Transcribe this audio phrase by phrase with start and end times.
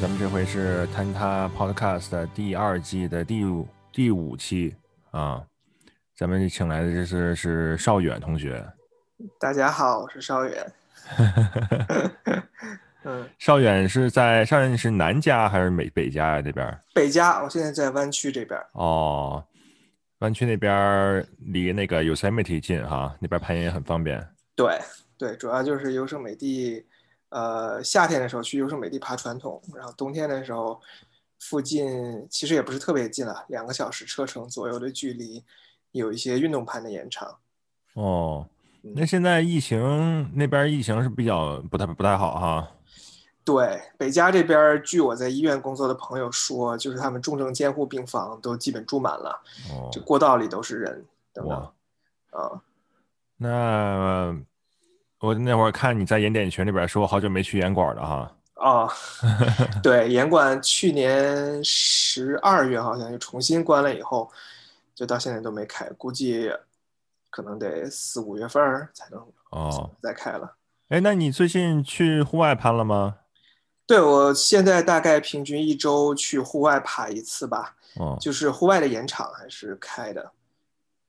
[0.00, 4.76] 咱们这回是坍塌 Podcast 的第二季的第五第五期
[5.10, 5.44] 啊，
[6.16, 8.64] 咱们请来的这是是邵远同学。
[9.40, 10.72] 大家好，我是邵远。
[13.02, 16.42] 嗯，邵远是在邵远是南家还是北北加呀？
[16.42, 18.56] 这边北家，我现在在湾区这边。
[18.74, 19.44] 哦，
[20.20, 24.24] 湾区那边离那个 Yosemite 近哈，那边攀岩也很方便。
[24.54, 24.78] 对
[25.18, 26.86] 对，主要就是优胜美地。
[27.30, 30.80] 呃，夏天的时候去优胜美地爬传统，然后冬天的时候，
[31.38, 35.44] 附近其实也不是特别近了，两个小时车程左右的距离，
[35.92, 37.36] 有一些运动攀的延长。
[37.92, 38.46] 哦，
[38.80, 42.70] 那现在疫情那边疫情是比较不太不太好哈。
[43.44, 49.38] 对，北加这边，据我在医院工作的朋友说，就是他们重症监护病房都基本住满了，
[49.92, 51.04] 这过道里都是人。
[51.34, 51.72] 等等，
[52.30, 52.62] 啊，
[53.36, 54.34] 那。
[55.20, 58.36] 我那会儿看你在演点群里边说，好久没去演馆了哈。
[58.54, 58.90] 哦，
[59.82, 64.30] 对，盐馆去年十二月好像又重新关了，以后
[64.94, 66.52] 就到现在都没开，估计
[67.30, 70.56] 可能得四五月份才能哦再开了。
[70.88, 73.18] 哎，那你最近去户外攀了吗？
[73.86, 77.76] 对，我现在大概平均一周去户外爬一次吧。
[77.96, 80.32] 哦，就是户外的盐场还是开的，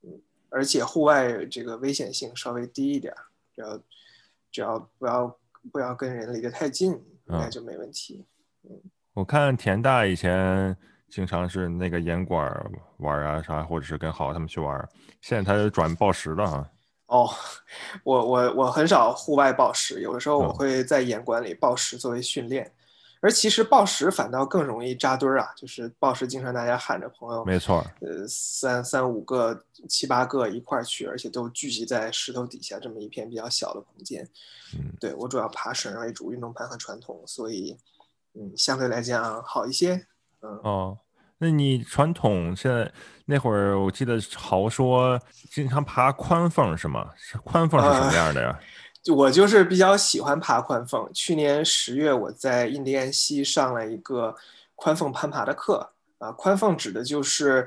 [0.03, 3.13] 嗯，而且户外这个危险性稍微低一点，
[3.55, 3.79] 只要。
[4.51, 5.37] 只要不要
[5.71, 8.25] 不要跟人离得太近，应该就没问题。
[8.63, 8.71] 嗯，
[9.13, 10.75] 我看田大以前
[11.09, 12.51] 经常是那个严管
[12.97, 14.89] 玩啊啥，或者是跟豪他们去玩，
[15.21, 16.69] 现在他转报时了哈。
[17.07, 17.29] 哦，
[18.03, 22.71] 我我我很少户外报时，有的时候我会在严管里报时作为训练。
[23.21, 34.23] 而其实报时反倒更容易扎堆儿啊，就是报时经常大家喊着朋友，没错，呃，三三五个、七八个一块儿去，而且都聚集在石头底下这么一片比较小的空间。
[34.73, 37.77] 嗯，对我主要爬绳为主，运动攀和传统，所以
[38.35, 40.05] 嗯，相对来讲好一些。
[40.41, 40.97] 嗯哦，
[41.39, 42.89] 那你传统现在
[43.25, 45.19] 那会儿我记得豪说
[45.51, 47.09] 经常爬宽缝是吗？
[47.43, 48.59] 宽缝是什么样的呀？
[49.15, 51.09] 我就是比较喜欢爬宽缝。
[51.13, 54.35] 去年十月，我在印第安溪上了一个
[54.75, 55.91] 宽缝攀爬的课。
[56.19, 57.65] 啊，宽缝指的就是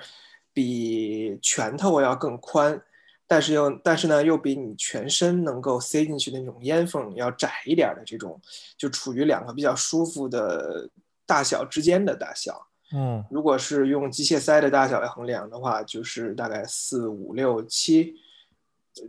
[0.53, 2.78] 比拳头要更宽，
[3.26, 8.38] 但是又但是呢，又比你全身能够塞进去的那种烟缝要窄一点的这种，
[8.76, 10.87] 就处于两个比较舒服的
[11.25, 12.69] 大小之间的大小。
[12.93, 18.16] 嗯，如果是用机械塞的大小来衡量的话，就是大概四五六七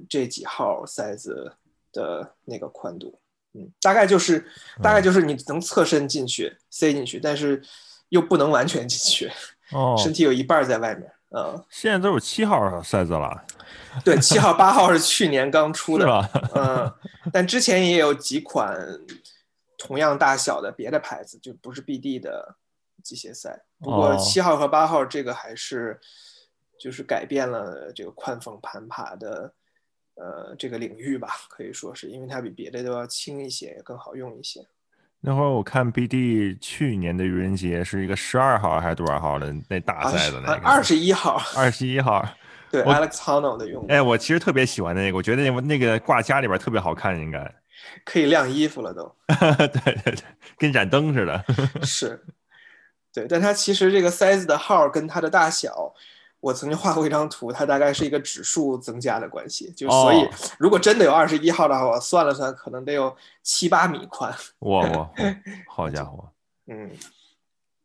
[0.08, 1.52] 这几号塞子。
[1.94, 3.18] 的那个宽度，
[3.54, 4.46] 嗯，大概就是
[4.82, 7.62] 大概就是你能侧身进去塞进去，但是
[8.10, 9.32] 又不能完全进去，
[9.72, 13.46] 哦， 身体有一半在外面，嗯，现在都是七号塞子了，
[14.04, 16.30] 对， 七号八号是去年刚出的？
[16.56, 16.92] 嗯，
[17.32, 18.76] 但之前也有几款
[19.78, 22.56] 同样大小的别的牌子，就不是 BD 的
[23.04, 26.00] 机械塞，不过七号和八号这个还是
[26.80, 29.54] 就是改变了这个宽缝攀爬的。
[30.16, 34.64] 呃，这个领域吧，可以说是因为它比别的都要轻一些，也更好用一些。
[35.20, 42.24] 那会儿我看 BD 去年的愚人节是一个十二号还是多少号的那大赛的那个二十一号，二十一号，
[42.70, 43.86] 对 Alex Honnold 的用。
[43.88, 47.56] 哎，我其实特别喜欢那个，我觉得那那个挂家里边特别好看，应该
[48.04, 49.16] 可以晾衣服了都。
[49.58, 50.24] 对对对，
[50.58, 51.44] 跟盏灯似的。
[51.84, 52.22] 是，
[53.14, 55.94] 对，但它其实这个 size 的号跟它的大小。
[56.44, 60.28] 我曾经画过一张图，它大概是一个指数增加的关系，就所以
[60.60, 64.30] 如果真的有二十一号的话，我算了算，可能得有七八米宽。
[64.60, 65.10] 哇 哇，
[65.70, 66.30] 好家伙！
[66.68, 66.92] 嗯，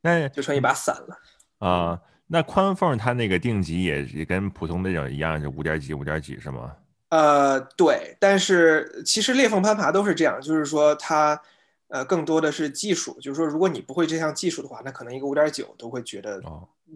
[0.01, 1.19] 那就成一把伞了。
[1.61, 6.75] 啊，那宽缝它那个定级也也跟普通那种一样，就五点几五点几是吗？
[7.11, 11.41] 呃，对，但是其实裂缝攀爬都是这样，就是说它
[11.87, 16.43] 呃更多的是技术，就是说如果你不会这项技术的话，那可能一个五点九都会觉得。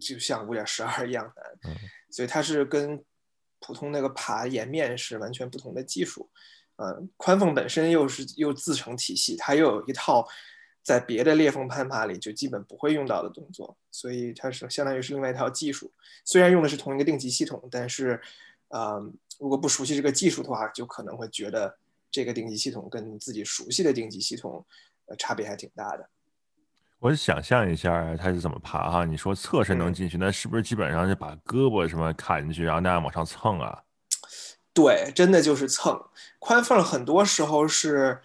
[0.01, 1.77] 就像五点十二一样难，
[2.11, 3.03] 所以它是跟
[3.61, 6.29] 普通那个爬岩面是完全不同的技术。
[6.77, 10.27] 呃，宽缝本身又是又自成体系，它又有一套
[10.83, 15.93] 在别的裂缝攀爬里就基本不会用到的动作，所以它是相当于是另外一套技术。
[16.25, 18.21] 虽然用的是同一个定级系统，但是，
[18.69, 19.01] 呃，
[19.39, 21.77] 如果不熟悉这个技术的话，就可能会觉得
[22.11, 24.65] 这个定级系统跟自己熟悉的定级系统，
[25.07, 26.09] 呃，差别还挺大的。
[27.03, 29.05] 我想象一下他是怎么爬哈？
[29.05, 33.83] 你说侧身能进去，那是不是基本上是把胳膊什么卡进去，然后那样往上蹭啊？
[34.73, 36.01] 对，真的就是蹭。
[36.39, 38.21] 宽缝很多时候是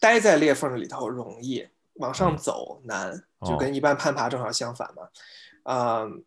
[0.00, 5.02] 待在裂缝里头容易，往上走难，就跟一般攀爬正好相反嘛。
[5.64, 6.24] 嗯，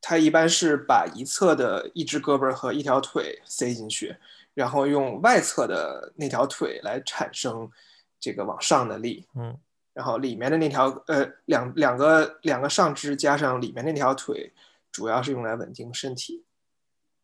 [0.00, 4.16] 他一般是把一侧的一只胳膊和一条腿塞进去，
[4.54, 7.70] 然后用外侧的那条腿来产生
[8.18, 9.26] 这个往上的力。
[9.34, 9.54] 嗯。
[10.00, 14.50] 然后里面的那条呃两两个两个上肢加上里面那条腿，
[14.90, 16.42] 主要是用来稳定身体。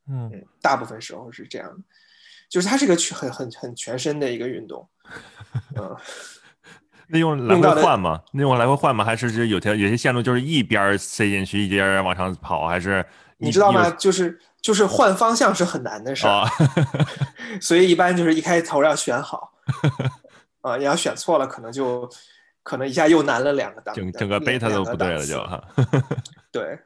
[0.06, 1.82] 嗯，大部分时候是这样的，
[2.50, 4.87] 就是它是一个全很很很全身的一个运动。
[5.75, 5.96] 嗯，
[7.06, 8.20] 那用来回换吗？
[8.34, 9.02] 那用来回换吗？
[9.02, 12.69] 还是就有条有些线路就是一边塞进去一边往上跑？
[12.69, 13.02] 还是
[13.38, 13.88] 你知道吗？
[13.93, 16.46] 就是就是换方向是很难的事儿，
[17.58, 19.55] 所以一般就是一开头要选好。
[20.61, 22.11] 啊，你要选错了，可能就
[22.66, 25.62] 可能一下又难了两个档，整整个贝塔都不对了，就哈。
[26.50, 26.76] 对，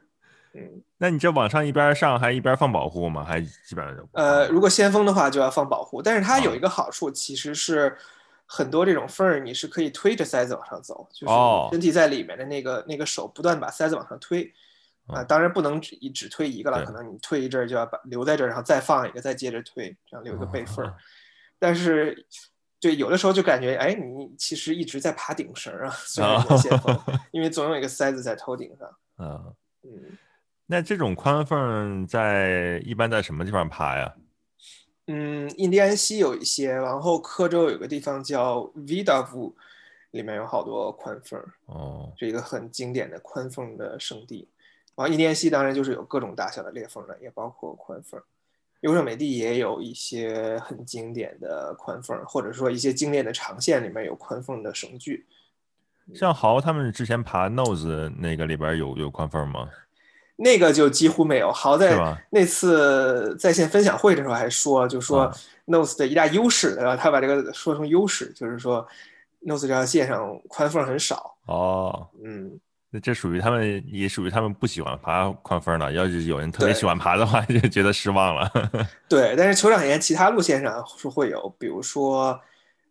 [0.53, 3.23] 嗯，那你这往上一边上还一边放保护吗？
[3.23, 7.97] 还基本上就呃，如果先锋的话就要放保护，但是它有一个好处，其实是
[8.45, 11.33] 很多这种缝儿你是可以推着塞子往上走，就是
[11.71, 14.53] 身体在里面的那个那个手不断把塞子往上推
[15.07, 20.93] 啊，当然不能只只推一个了，可能你推一阵就要把留在这儿，然后再放一个，再接着推，这样留个备份儿，
[21.57, 22.23] 但是。
[22.81, 26.99] 对，有的时候就感觉，哎，你其实一直在爬顶绳啊，虽然在先锋，
[27.31, 28.89] 因为总有一个塞子在头顶上。
[29.19, 30.17] 嗯嗯，
[30.65, 34.15] 那这种宽缝在一般在什么地方爬呀？
[35.05, 39.53] 嗯，印第安溪有一些，然后科州有个地方叫 Vidau，
[40.09, 41.39] 里面有好多宽缝。
[41.67, 44.49] 哦，是一个很经典的宽缝的圣地。
[44.95, 48.19] 然后印第安溪当然就是有各种大小的裂缝了，也包括宽缝。
[48.81, 55.25] 优胜美地也有一些很经典的宽缝，或者说一些经典的长线里面有宽缝的绳距。
[56.13, 59.69] 像豪他们之前爬 Nose 那个里边有有宽缝吗？
[60.35, 61.51] 那个就几乎没有。
[61.51, 65.31] 豪在那次在线分享会的时候还说，就说
[65.67, 68.85] Nose 的一大优势，然后他把这个说成优势，就是说
[69.45, 71.37] Nose 这条线上宽缝很少。
[71.45, 72.59] 哦，嗯。
[72.93, 75.91] 那这属于他们，也属于他们不喜欢爬宽缝的。
[75.93, 78.51] 要是有人特别喜欢爬的话， 就觉得失望了。
[79.07, 82.37] 对，但是酋长岩其他路线上是会有，比如说，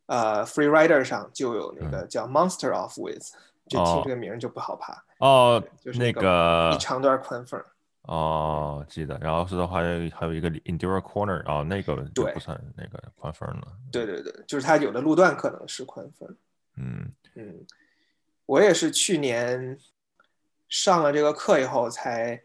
[0.07, 3.27] 呃，Free Rider 上就有那个叫 Monster of With，
[3.69, 5.05] 就听这个名就不好爬。
[5.19, 7.63] 哦，就是那个一长段宽缝。
[8.05, 9.19] 哦，记得。
[9.21, 13.69] 然后是的话，还有一个 Enduro Corner，哦，那个就不算那个宽缝了。
[13.93, 16.27] 对对对，就是它有的路段可能是宽缝。
[16.77, 17.55] 嗯嗯，
[18.51, 19.79] 我也是去年。
[20.73, 22.41] 上了这个课以后，才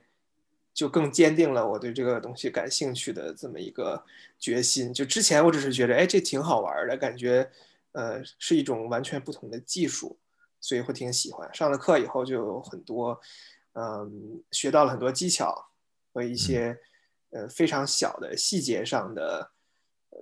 [0.73, 4.03] 就更坚定了我对这个东西感兴趣的这么一个
[4.39, 4.91] 决心。
[4.91, 7.47] 就之前我只是觉得，哎，这挺好玩的，感觉，
[7.91, 10.17] 呃，是一种完全不同的技术，
[10.59, 11.47] 所以会挺喜欢。
[11.53, 13.21] 上了课以后，就有很多，
[13.73, 15.69] 嗯，学到了很多技巧
[16.11, 16.75] 和一些，
[17.29, 19.51] 呃，非常小的细节上的，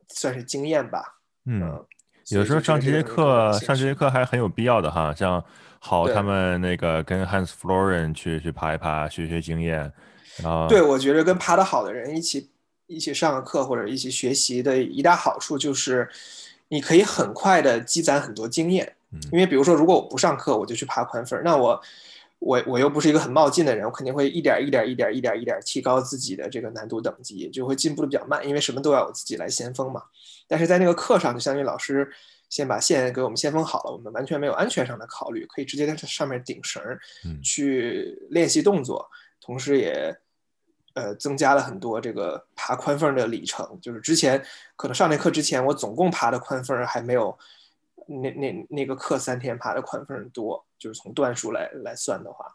[0.10, 1.22] 算是经验吧。
[1.46, 1.86] 嗯，
[2.32, 5.42] 有时候上这些课，上这些课还很有必要的哈，像。
[5.86, 9.92] 好，他们那个跟 Hans Floren 去去爬一爬，学学经验。
[10.38, 12.50] 然后，对我觉得跟爬得好的人一起
[12.88, 16.10] 一起上个课或者一起学习的一大好处就是，
[16.70, 18.96] 你可以很快的积攒很多经验。
[19.34, 21.82] 因为比如说，如果我不上课，我就去爬宽缝，那我
[22.40, 30.02] 我我又不是一个很冒进的人，我肯定会一点一点一点一点一点提高自己的这个难度等级，就会进步的比较慢，因为什么都要我自己来先锋嘛。
[30.48, 32.10] 但是在那个课上，就相当于老师。
[32.54, 37.02] 先把线给我们先封好了，我们完全没有安全上的考虑，可以直接在这上面顶绳儿，
[37.42, 39.10] 去练习动作，
[39.42, 40.16] 同时也
[40.94, 43.80] 呃增加了很多这个爬宽缝的里程。
[43.82, 44.40] 就是之前
[44.76, 47.36] 可能上那课之前，我总共爬的宽缝还没有
[48.06, 52.46] 那那那个课三天爬的宽缝多，就是从段数来来算的话，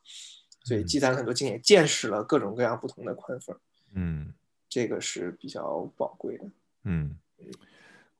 [0.62, 3.58] 所以积攒了很多经验，见识了各种各样不同的宽缝。
[3.96, 4.32] 嗯，
[4.68, 6.44] 这个是比较宝贵的。
[6.84, 7.18] 嗯。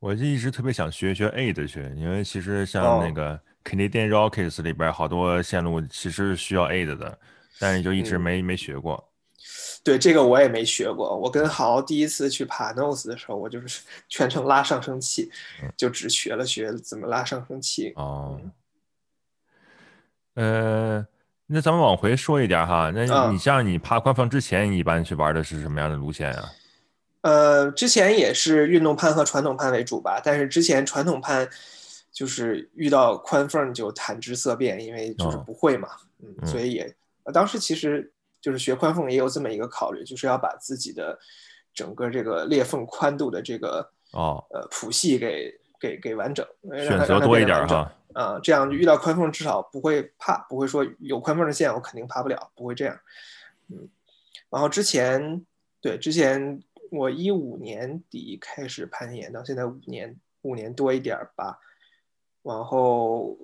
[0.00, 7.19] 我就一直特别想学学 A 的学，因为其实像那个 Canadian Rockies 里边好多线路其实是需要 A 的的，
[7.59, 9.05] 但是就一直没没学过。
[9.85, 11.17] 对这个我也没学过。
[11.17, 15.31] 我跟豪第一次去爬 Nose 的时候，我就是 全程拉上升器，
[15.76, 17.93] 就只学了学怎么拉上升器。
[17.97, 18.40] 哦。
[20.35, 21.05] 呃，
[21.47, 26.45] 那咱们往回说一点哈，那你像你爬官方之前，你一般去玩的是什么样的路线啊？
[27.23, 31.49] 呃，之前也是运动攀和传统攀为主吧，但是之前传统攀
[32.13, 35.89] 就是遇到宽缝就谈之色变，因为就是不会嘛，
[36.21, 36.97] 嗯，所以也
[37.35, 41.19] 当时其实就是学宽缝也有这么一个考虑，就是要把自己的
[41.75, 44.43] 整个这个裂缝宽度的这个哦。
[44.51, 52.97] 呃谱系给给给完整，选择多一点哈，啊，这样遇到宽缝至少不会怕，不会说有宽缝的线我肯定爬不了，不会这样，
[53.71, 53.89] 嗯，
[54.51, 55.45] 然后之前
[55.81, 56.63] 对之前。
[56.90, 61.61] 我一五年底开始攀岩，到现在五年五年多一点儿吧。
[62.42, 63.37] 然后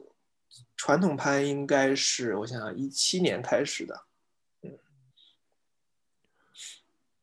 [0.77, 4.05] 传统攀应该是我想想一七年开始的，
[4.63, 4.79] 嗯，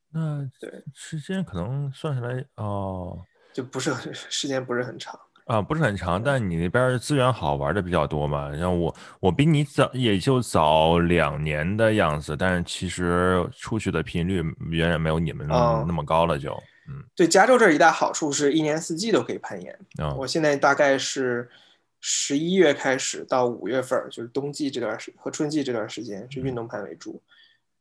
[0.09, 5.19] 那对时间可能算下来哦，就不是很时间不是很长。
[5.51, 8.58] 啊，不是很长，但你那边资源好玩的比较多嘛。
[8.58, 16.39] 像我，我比你早，也就早两年的样子，但是其实出去的频率远远没有你们那么高了。
[16.39, 16.51] 就，
[16.88, 19.77] 嗯，对，加州这一大好处是一年四季都可以攀岩。
[20.15, 21.50] 我现在大概是
[22.00, 27.22] 十一月开始到五月份，就是冬季这段时和春季这段时间是运动攀为主，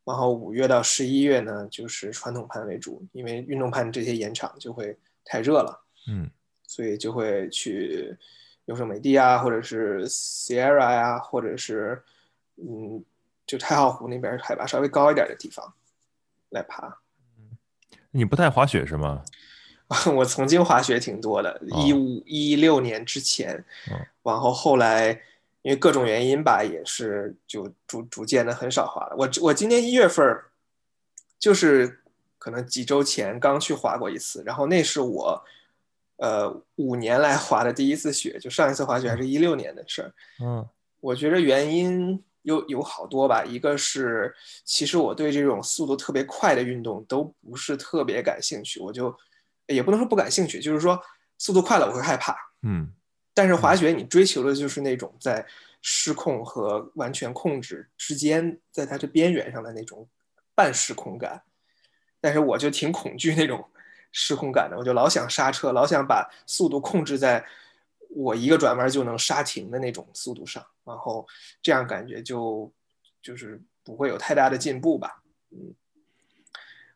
[0.03, 5.85] 然后五月到十一月呢就是传统攀为主，因为运动攀这些岩场就会太热了。
[6.09, 6.29] 嗯。
[6.71, 8.17] 所以就会去
[8.63, 12.01] 优胜美地啊，或者是 Sierra 呀，或者是
[12.55, 13.03] 嗯，
[13.45, 15.73] 就太浩湖那边海拔稍微高一点的地方
[16.51, 16.97] 来爬。
[18.11, 19.21] 你不太滑雪是吗？
[20.15, 23.61] 我曾经滑雪挺多的，一五一六年之前，
[24.23, 25.09] 然后后来
[25.63, 29.15] 因为各种原因吧，也是就逐逐渐的很少滑了。
[29.17, 30.23] 我我今年一月份
[31.37, 31.99] 就是
[32.39, 35.43] 可能几周前刚去滑过一次，然后那是我。
[36.21, 40.13] 呃，五年来滑的第一次雪，就上一次滑雪还是一六年的事儿。
[40.39, 40.63] 嗯，
[40.99, 43.43] 我觉得原因有有好多吧。
[43.43, 44.31] 一个是，
[44.63, 49.11] 其实我对这种速度特别快的运动都不是特别感兴趣，我就
[49.65, 51.01] 也不能说不感兴趣，就是说
[51.39, 52.35] 速度快了我会害怕。
[52.61, 52.93] 嗯，
[53.33, 55.43] 但是滑雪你追求的就是那种在
[55.81, 60.07] 失控和完全控制之间，在它这边缘上的那种
[60.53, 61.41] 半失控感。
[62.19, 63.67] 但是我就挺恐惧那种。
[64.11, 67.45] 失控感的，我就老想刹车，老想把速度控制在
[68.09, 71.25] 我一个转弯就能刹停的那种速度上，然后
[71.61, 72.71] 这样感觉就
[73.21, 75.73] 就是不会有太大的进步吧，嗯，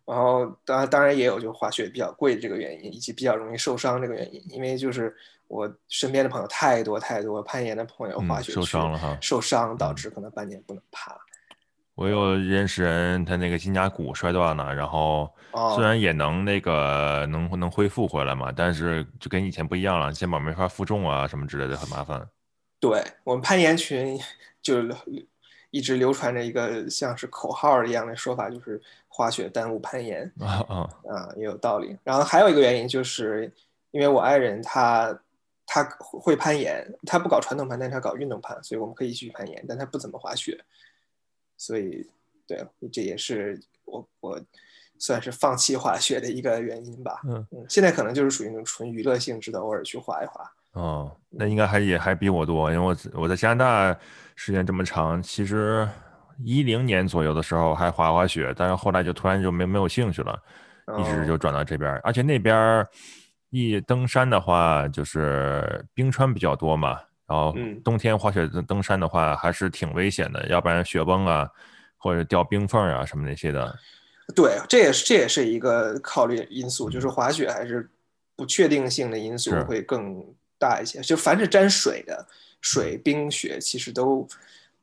[0.06, 5.16] 然后当当然也有就滑雪比较贵的这个原因，以及比较容易受伤这个原因，因为就是
[5.48, 11.18] 我身边的朋友太多太多，攀岩的朋友滑雪受伤了哈，受伤导致可能半年不能爬。
[11.96, 15.34] 我有认识人，他那个肩胛骨摔断了，然后
[15.76, 22.28] 虽然也能那个能能恢复回来嘛，但是就跟以前不一样了，肩膀没法负重啊什么之类的，很麻烦。
[22.82, 24.20] 对我们攀岩群
[24.62, 24.84] 就
[25.72, 30.76] 一直流传着一个像是口号一样的说法，就是滑雪耽误攀岩 啊啊
[31.10, 31.98] 啊，也有道理。
[32.04, 33.50] 然后还有一个原因就是
[33.92, 35.18] 因为我爱人他
[35.66, 40.62] 他会攀岩，他不搞传统攀，但他搞运动攀，所以我们可以去攀岩，但他不怎么滑雪。
[41.58, 42.08] 所以，
[42.48, 44.42] 对，这也是我我
[44.98, 47.22] 算是放弃滑雪的一个原因吧。
[47.28, 50.52] 嗯嗯，现在可能就是属于那种纯娱乐性质的，偶尔去滑一滑。
[50.74, 54.00] 哦，那应该还也还比我多，因为我我在加拿大
[54.36, 55.88] 时间这么长，其实
[56.44, 60.38] 一零年左右的时候还滑滑雪，但是后来就突然就没没有兴趣了，
[61.00, 61.90] 一直就转到这边。
[62.04, 62.86] 而且那边
[63.52, 67.00] 一登山的话，就是冰川比较多嘛。
[67.28, 71.50] 然后冬天滑雪登山的话还是挺危险的，要不然雪崩啊，
[71.98, 73.76] 或者掉冰缝啊什么那些的。
[74.36, 77.90] 对，这也是这也是一个考虑因素，就是滑雪还是
[78.36, 80.24] 不确定性的因素会更
[80.60, 81.02] 大一些。
[81.02, 82.28] 就凡是沾水的，
[82.62, 84.28] 水、冰、雪，其实都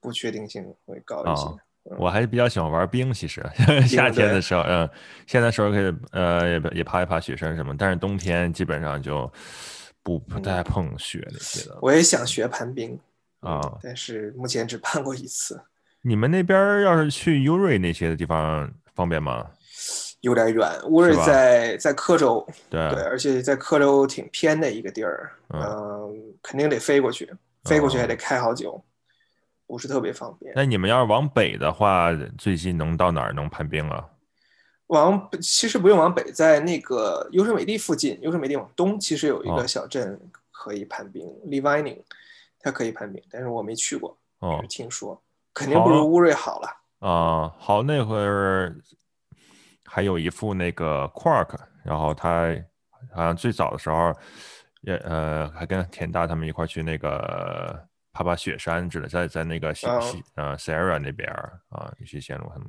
[0.01, 1.95] 不确定性会高一些。
[1.97, 3.41] 我还是比较喜欢玩冰，其实
[3.87, 4.91] 夏天的时候，嗯，
[5.29, 9.33] 现在时候可以呃也也爬一爬雪山什么，但是冬天基本上就。
[10.02, 12.99] 不不太碰雪那些的，我也想学攀冰
[13.40, 15.61] 啊，但是目前只攀过一次。
[16.02, 19.47] 你们那边要是去乌瑞那些的地方方便吗？
[20.21, 27.32] 有点远，乌瑞在在科州，对对，而且在科州挺偏的一个地儿，嗯，肯定得飞过去，
[27.64, 28.80] 飞过去还得开好久，
[29.66, 30.52] 不是特别方便。
[30.54, 34.04] 那你们要是往北的话，最近能到哪儿能攀冰啊？
[34.93, 40.21] 往其实不用往北，在那个优胜美地附近，优胜美地往东其实有一个小镇
[40.51, 42.03] 可以攀冰，Levining，
[42.61, 45.19] 它可以攀冰，但是我没去过，哦，听说
[45.55, 46.69] 肯定不如乌瑞好了。
[46.99, 48.77] 啊，好，那会儿
[49.87, 52.55] 还有一副那个 Quark，然后他
[53.15, 54.13] 好像最早的时候
[54.83, 61.29] 也呃还跟田大他们一块去那个爬爬雪山之类，在在那个西西呃 Sierra 那边
[61.71, 62.69] 啊一些线路他们。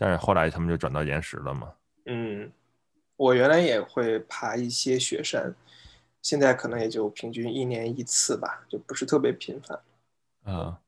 [0.00, 1.70] 但是后来他们就转到岩石了嘛。
[2.06, 2.50] 嗯，
[3.16, 5.54] 我原来也会爬一些雪山，
[6.22, 9.78] 现在可能也就平均一年一次吧，就不是特别频繁。
[10.44, 10.78] 啊，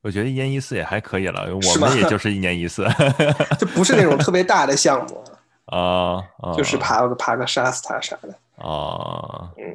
[0.00, 2.84] 我觉得一年一次也还可以了，我们也就是一年一次，
[3.56, 5.22] 就不是那种特别大的项目
[5.66, 6.20] 啊，
[6.56, 9.74] 就是爬个爬个沙斯塔啥的啊，嗯，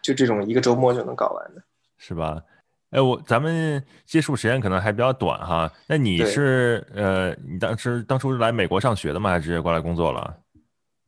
[0.00, 1.60] 就这种一个周末就能搞完的，
[1.98, 2.40] 是吧？
[2.92, 5.70] 哎，我咱们接触时间可能还比较短哈。
[5.86, 9.30] 那你是呃，你当时当初是来美国上学的吗？
[9.30, 10.36] 还是直接过来工作了？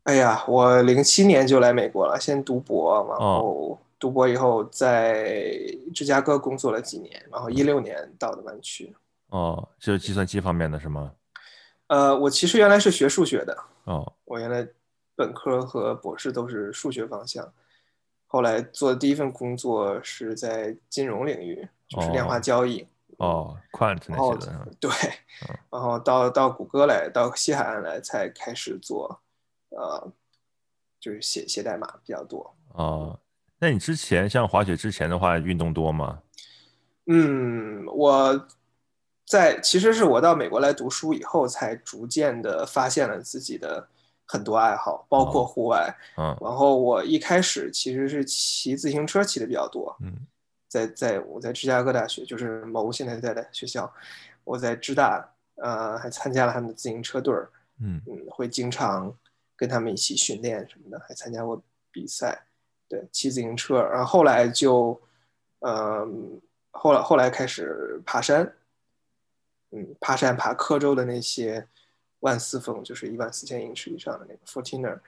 [0.05, 5.55] 哎呀，我零七年就来美国了，先读博，然后读博以后在
[5.95, 8.95] 芝加哥工作了几年，然后一六年到的湾区。
[9.29, 11.13] 哦，就是计算机方面的是吗？
[11.89, 13.55] 呃，我其实原来是学数学的。
[13.85, 14.67] 哦，我原来
[15.15, 17.47] 本科和博士都是数学方向。
[18.35, 22.85] 后来做的第一份工作是在金融领域，就是量化交易。
[23.19, 24.69] 哦，quant 那些的。
[24.81, 24.91] 对，
[25.71, 29.21] 然后到到谷歌来，到西海岸来，才开始做，
[29.69, 30.13] 呃，
[30.99, 32.53] 就是写写代码比较多。
[32.73, 33.17] 哦，
[33.61, 36.19] 那你之前像滑雪之前的话，运动多吗？
[37.07, 38.49] 嗯，我
[39.25, 43.87] 在其实是我到美国来读书以后，才逐渐的发现了自己的。
[44.27, 45.95] 很多爱好，包括户外。
[46.17, 49.95] 嗯，然后我一开始其实是骑自行车骑的比较多。
[50.01, 50.27] 嗯，
[50.69, 53.93] 在在我在芝加哥大学，就是某现在在的学校，
[54.43, 57.51] 我在芝大，呃，还参加了他们的自行车队儿。
[57.81, 59.15] 嗯嗯，会经常
[59.57, 62.47] 跟他们一起训练什么的，还参加过比赛。
[62.89, 63.83] 对，骑自行车。
[63.83, 64.99] 然后后来就，
[65.61, 66.41] 嗯，
[66.71, 68.51] 后来后来开始爬山。
[69.71, 71.67] 嗯，爬山爬科州的那些。
[72.25, 74.99] 万四峰就是一万四千英尺以上的那个 Fortiner，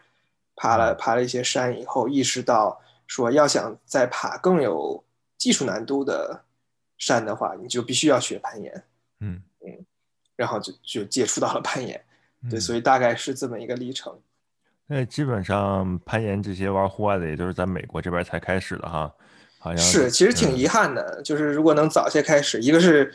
[0.55, 5.03] 爬了爬了一些山以后，意识到说要想再爬更有
[5.39, 6.45] 技术难度的
[6.99, 8.85] 山的话，你就必须要学攀岩。
[9.21, 9.87] 嗯嗯，
[10.37, 11.99] 然后就就接触到了攀岩，
[12.51, 14.15] 对，所以大概是这么一个历程。
[14.87, 19.11] 那基本上攀岩这些玩户外的，也就是在美国这边才开始的哈，
[19.59, 23.15] 好像是，其实挺遗憾的，就是如果能早些开始，一个是。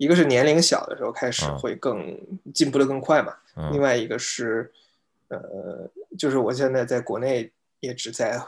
[0.00, 2.18] 一个是年龄小的时候开始会更
[2.54, 3.34] 进步的更快嘛，
[3.70, 4.72] 另外一个是，
[5.28, 5.86] 呃，
[6.18, 8.40] 就是我现在在国内也只在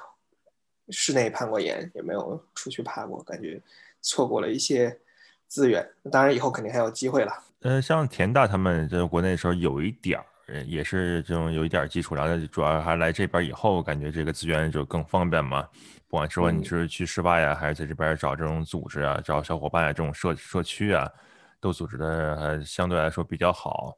[0.88, 3.60] 室内攀过岩，也没有出去爬过，感觉
[4.00, 4.98] 错过了一些
[5.46, 5.86] 资源。
[6.10, 7.30] 当然以后肯定还有机会了。
[7.60, 15.68] 呃，像田大他们在国内的时候有一点儿，也是这种有一点基础，然后主要还来这边以后，感觉这个资源就更方便嘛。
[16.08, 21.06] 不管说你是去室外呀，还是在这边找这种组织啊，找小伙伴啊，这种社社区啊。
[21.62, 23.96] 都组织的还相对来说比较好，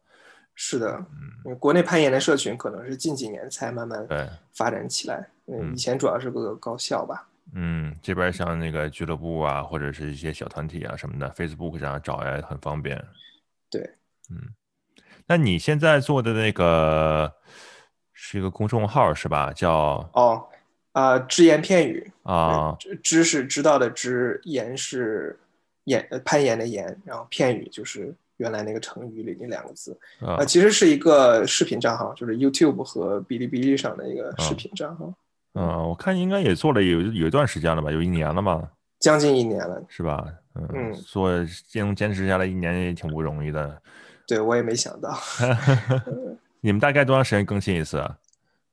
[0.55, 1.03] 是的，
[1.47, 4.29] 嗯，国内攀岩的社群可能是近几年才慢慢对。
[4.53, 13.03] 发展起来，嗯，以前主要是个高校吧，嗯，这边像那个俱乐部啊，或者是一些小团体啊什么的，Facebook 上找也很方便，
[13.71, 13.81] 对，
[14.29, 14.53] 嗯，
[15.27, 17.33] 那你现在做的那个
[18.13, 19.55] 是一个公众号是吧？
[19.55, 20.47] 叫哦，
[20.93, 25.41] 啊，只言片语啊，知是知道的知，言是。
[25.85, 35.13] 岩攀岩的岩，然后片语就是原来那个成语里那两个字啊，其实是一个视频账号，就是 YouTube 和哔哩哔哩上的一个视频账号。
[35.55, 38.63] 嗯，我看应该也做了有有一段时间了吧，有一年了吧？
[38.99, 40.27] 将近一年了，是吧？
[40.55, 41.31] 嗯，做
[41.69, 43.81] 坚坚持下来一年也挺不容易的。
[44.27, 45.15] 对我也没想到。
[46.63, 48.03] 你们大概多长时间更新一次？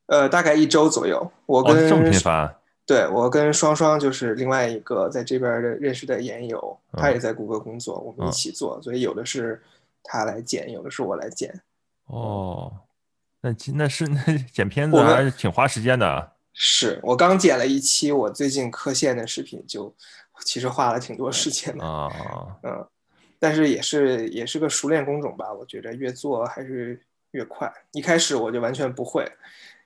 [0.06, 1.30] 呃，大概一周左右。
[1.44, 2.54] 我跟这么频繁。
[2.84, 9.62] 对我跟双双就是另外一个在这边的认识的研友，他也在谷歌工作，我们一起做，所以有的是
[10.02, 11.62] 他来剪，有的是我来剪。
[12.06, 12.72] 哦，
[13.40, 16.32] 那那是 那剪片子还是挺花时间的。
[16.52, 19.94] 是我刚剪了一期我最近刻线的视频，就
[20.44, 22.10] 其实花了挺多时间的啊。
[22.64, 22.84] 嗯，
[23.38, 27.72] 但是也是也是个熟练工种吧，我觉得越做还是越快。
[27.92, 29.24] 一开始我就完全不会，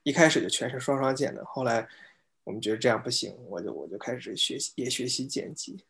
[0.02, 1.86] 一开始就全是双双剪的，后来。
[2.46, 5.84] 我们觉得这样不行，我就我就开始学习，也学习剪辑。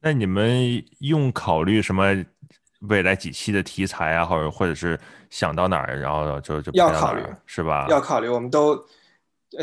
[0.00, 2.24] 那你们用考虑什么
[2.88, 7.86] 未来几期的题材啊，或者或者是想到哪儿，然后就就要考虑是吧？
[7.90, 8.82] 要考虑，我们都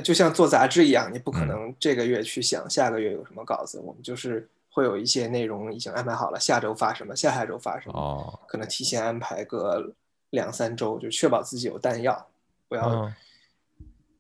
[0.04, 9.92] 就像做杂志一样，你不可能这个月去想下个月有什么稿子，我们就是会有一些内容已经安排好了，下周发什么，下下周发什么，哦，可能提前安排个
[10.30, 12.28] 两三周，就确保自己有弹药，
[12.68, 13.12] 不要。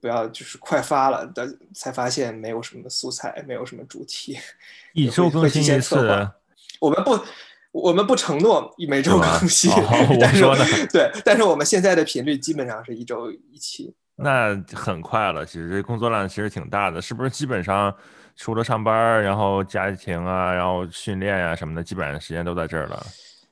[0.08, 4.38] 不要就是快发了但才发现没有什么素材，没有什么主题。
[4.93, 5.98] 一周更新一次，
[6.80, 7.20] 我们不，
[7.74, 9.70] 我们不承诺每周更新。
[9.76, 13.93] 我说呢，对，但是我们现在的频率基本上是一周一期。
[14.15, 17.30] 那很快了，其实这工作量其实挺大的，是不是？
[17.30, 17.93] 基本上
[18.38, 23.06] 除了上班，然后家庭啊，然后训练呀什么的，基本上时间都在这儿了。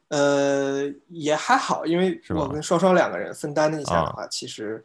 [0.08, 4.82] 呃，也还好，因为我跟双双两个人分担了一下的话，其实。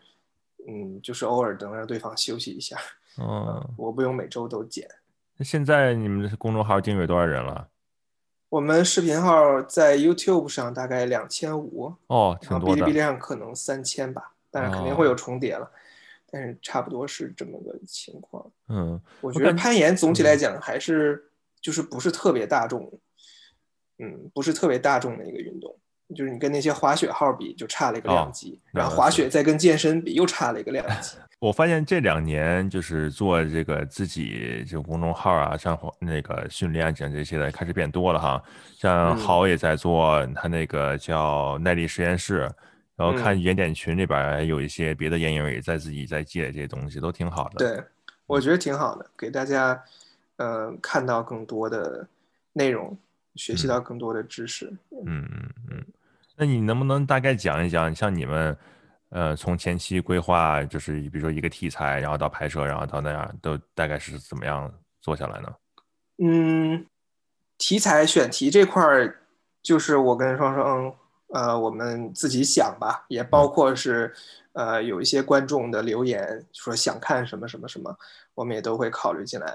[0.68, 2.76] 嗯，就是偶尔能让对方休息一下。
[3.20, 4.88] 嗯，我不用每周都剪。
[5.36, 7.68] 那现在你们的公众号订阅多少人了？
[8.48, 12.82] 我们视频号在 YouTube 上大概两千五哦，挺多的。
[12.82, 15.70] 哔哩哔哩上可能三千吧，但是肯定会有重叠了。
[16.32, 18.44] 但是差不多是这么个情况。
[18.68, 22.92] 嗯，我觉得攀岩总体来讲还是就是不是特别大众，
[23.98, 25.76] 嗯，不是特别大众的一个运动。
[26.14, 31.16] 就是你跟那些滑雪号比，就差了一个量级，然后滑雪再跟健身比，又差了一个量级。
[31.40, 38.42] 我发现这两年就是做这个自己就公众号啊，像那个训练讲这些的开始变多了哈。
[38.76, 42.40] 像豪也在做他那个叫耐力实验室，
[42.94, 47.56] 然后看原点群里边有一些别的研友也在自己在积累这些东西，都挺好的。
[47.56, 47.82] 对，
[48.26, 49.82] 我觉得挺好的，给大家
[50.36, 52.06] 呃看到更多的
[52.52, 52.94] 内容，
[53.36, 54.66] 学习到更多的知识。
[54.90, 55.84] 嗯嗯嗯。
[56.40, 58.56] 那你能不能大概讲一讲，像你们
[59.10, 64.72] 呃从前期规划，就是比如说一个题材，然后到拍摄，然后到那样，都大概是怎么样
[65.02, 65.54] 做下来呢？
[66.16, 66.86] 嗯，
[67.58, 69.20] 题材选题这块儿，
[69.62, 70.94] 就是我跟双双
[71.28, 74.14] 呃我们自己想吧，也包括是。
[74.52, 77.96] 呃，有一些观众的留言说想看什么什么什么，
[78.34, 79.46] 我们也都会考虑进来，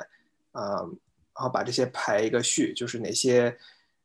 [0.54, 0.80] 啊，
[1.34, 3.54] 然后把这些排一个序，就是哪些，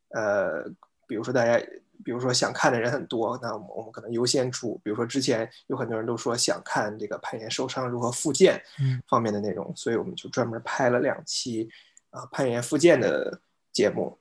[0.08, 0.64] 呃，
[1.06, 1.64] 比如说大家，
[2.04, 4.80] 比如说想看的人很多，那我们可能优先出。
[4.82, 8.62] 比如说之前有很多人都说想看这个攀岩受伤如何复健
[9.08, 11.68] 方面的内容，所以我们就专门拍了两期
[12.10, 13.40] 啊攀岩复健的
[13.72, 14.16] 节目，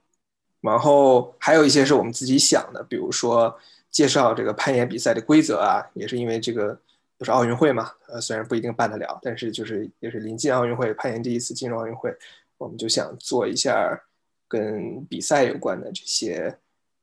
[0.61, 3.59] 然后还有一些是我们自己想的，比如说。
[3.91, 6.79] 介绍这个攀岩比赛的规则啊，也是因为这个
[7.17, 12.15] 不是奥运会嘛，呃，虽然不一定办得了，但是就是也是临近奥运会，攀岩第一次进入奥运会，
[12.59, 13.99] 我们就想做一下
[14.47, 16.55] 跟比赛有关的这些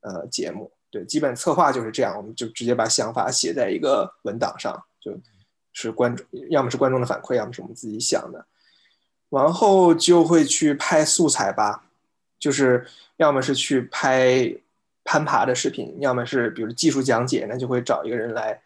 [0.06, 0.70] 呃节目。
[0.90, 5.12] 对，基本策划就是这样，我们就直接把想法写在一个文档上，就
[5.72, 8.46] 是观众要么是观众的反馈，要么是我们自己想的，
[9.28, 11.84] 然后就会去拍素材吧，
[12.38, 14.56] 就是要么是去拍。
[15.08, 18.60] 攀爬的视频，要么是比如技术讲解，那就会找一个人来，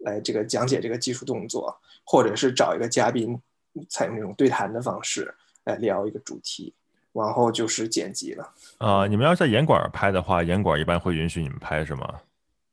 [0.00, 3.40] 来这个讲解这个技术动作，或者是找一个嘉宾，
[3.88, 6.74] 采用那种对谈的方式来聊一个主题，
[7.16, 8.52] 然后就是剪辑了。
[8.78, 12.06] 啊，你们要在严管拍的话，严管一般会允许你们拍是吗？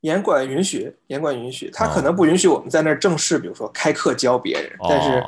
[0.01, 5.23] 严管允许，严管允许，他可能不允许我们在那儿正式，比如说开课教别人，但是。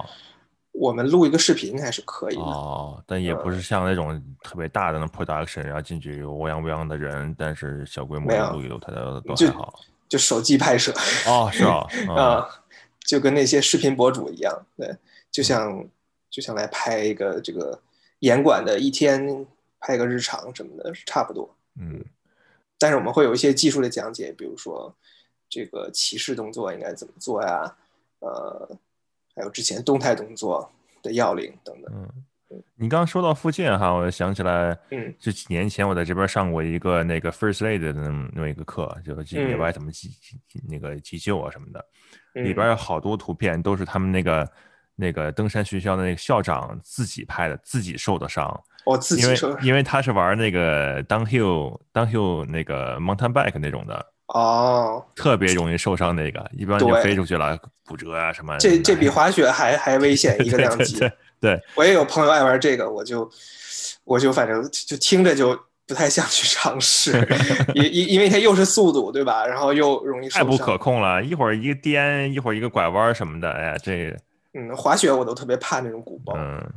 [0.78, 9.80] 我们录一个视频还是可以的哦，但也不是像那种特别大的那 production，然后进去有乌泱乌泱的人，但是小规模的录一录，它都都还好。
[10.10, 10.94] 就手机拍摄
[11.26, 12.46] 哦，是啊， 啊，
[13.08, 14.94] 就跟那些视频博主一样，对，
[15.32, 15.82] 就像
[16.30, 17.80] 就像来拍一个这个
[18.26, 19.46] 严管的一天，
[19.80, 21.56] 拍个日常什么的，是差不多。
[21.80, 22.04] 嗯，
[22.78, 24.94] 但是我们会有一些技术的讲解，比如说
[25.48, 27.78] 这个起势动作应该怎么做呀，
[28.20, 28.78] 呃。
[29.38, 30.72] 还有之前动态动作
[31.04, 31.94] 的要领等等。
[32.50, 40.10] 嗯，你刚刚说到复健哈，我想起来，嗯，就几年前我在这边上过一个那个 First Aid 的那么一个课，就是野外怎么急
[40.70, 41.86] 那个急救啊什么的，
[42.36, 44.50] 里边有好多图片都是他们那个
[44.96, 48.48] 那个登山学校的那个校长自己拍的，自己受的伤。
[48.86, 49.50] 哦，自己受。
[49.50, 54.06] 因为因为他是玩那个 Downhill Downhill 那个 Mountain Bike 那种的。
[54.28, 57.56] 哦，特别容易受伤那个，一般就飞出去了，
[57.86, 58.58] 骨折啊什么。
[58.58, 61.00] 这这比滑雪还还危险一个量级。
[61.40, 63.30] 对，我也有朋友爱玩这个，我就
[64.04, 65.56] 我就反正就听着就
[65.86, 67.12] 不太想去尝试，
[67.76, 74.12] 因因因为它又是速度对吧，然后又容易太不可控了，一会儿一个颠，一会儿一个拐弯什么的，哎呀，这
[74.56, 76.34] 嗯，滑雪我都特别怕那种鼓包。
[76.36, 76.74] 嗯。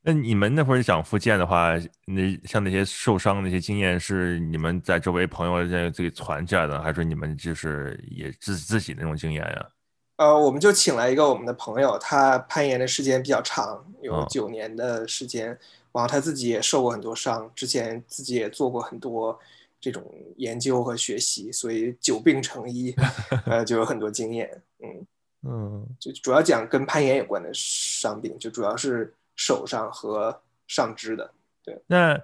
[0.00, 1.74] 那你们那会儿想复健的话，
[2.06, 9.68] 那像那些受伤那些经验，是你们在周围朋友在自己传下来的，还是你们就是也自自己那种经验呀？
[10.16, 15.46] 呃，我们就请来一个我们的朋友，他攀岩的时间比较长，有九年的时间，
[15.92, 19.38] 然后他自己也受过很多伤，之前自己也做过很多
[19.80, 20.02] 这种
[20.36, 22.94] 研究和学习，所以久病成医，
[23.44, 24.48] 呃，就有很多经验。
[24.82, 25.06] 嗯
[25.48, 29.14] 嗯，就主要讲跟攀岩有关的伤病，就主要是。
[29.40, 31.30] 手上和上肢的，
[31.62, 31.80] 对。
[31.86, 32.20] 那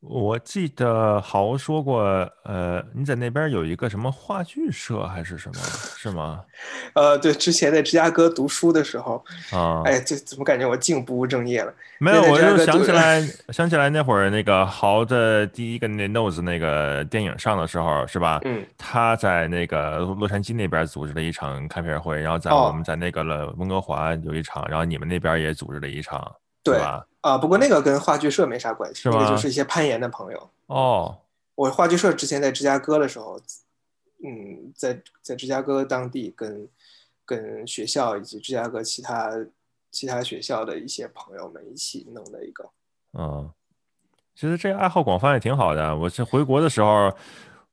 [0.00, 2.00] 我记得豪说过，
[2.44, 5.60] 呃，你在那边有一个什么话剧社还是什么，
[5.96, 6.40] 是吗？
[6.94, 11.74] 呃，对，之前在芝加哥读书的时候，啊，哎，这怎么感觉我竟不务正业了？
[11.98, 18.40] 没有，我就想起来，想起来那会儿那个豪的第一个那 Nose 那个电影上的时候，是吧？
[18.44, 26.32] 嗯，他在那个洛杉矶那边组织了一场开片会，然后在我们在那个了温哥华有一场，然后你们那边也组织了一场。
[26.70, 26.80] 对
[27.20, 30.50] 啊，不过那个跟话剧社没啥关系，那个就是一些攀岩的朋友。
[30.66, 31.18] 哦，
[31.56, 33.40] 我话剧社之前在芝加哥的时候，
[34.24, 36.68] 嗯，在在芝加哥当地跟
[37.26, 39.30] 跟学校以及芝加哥其他
[39.90, 42.70] 其他学校的一些朋友们一起弄的一个。
[43.18, 43.50] 嗯，
[44.36, 45.96] 其实这个爱好广泛也挺好的。
[45.96, 47.12] 我是回国的时候，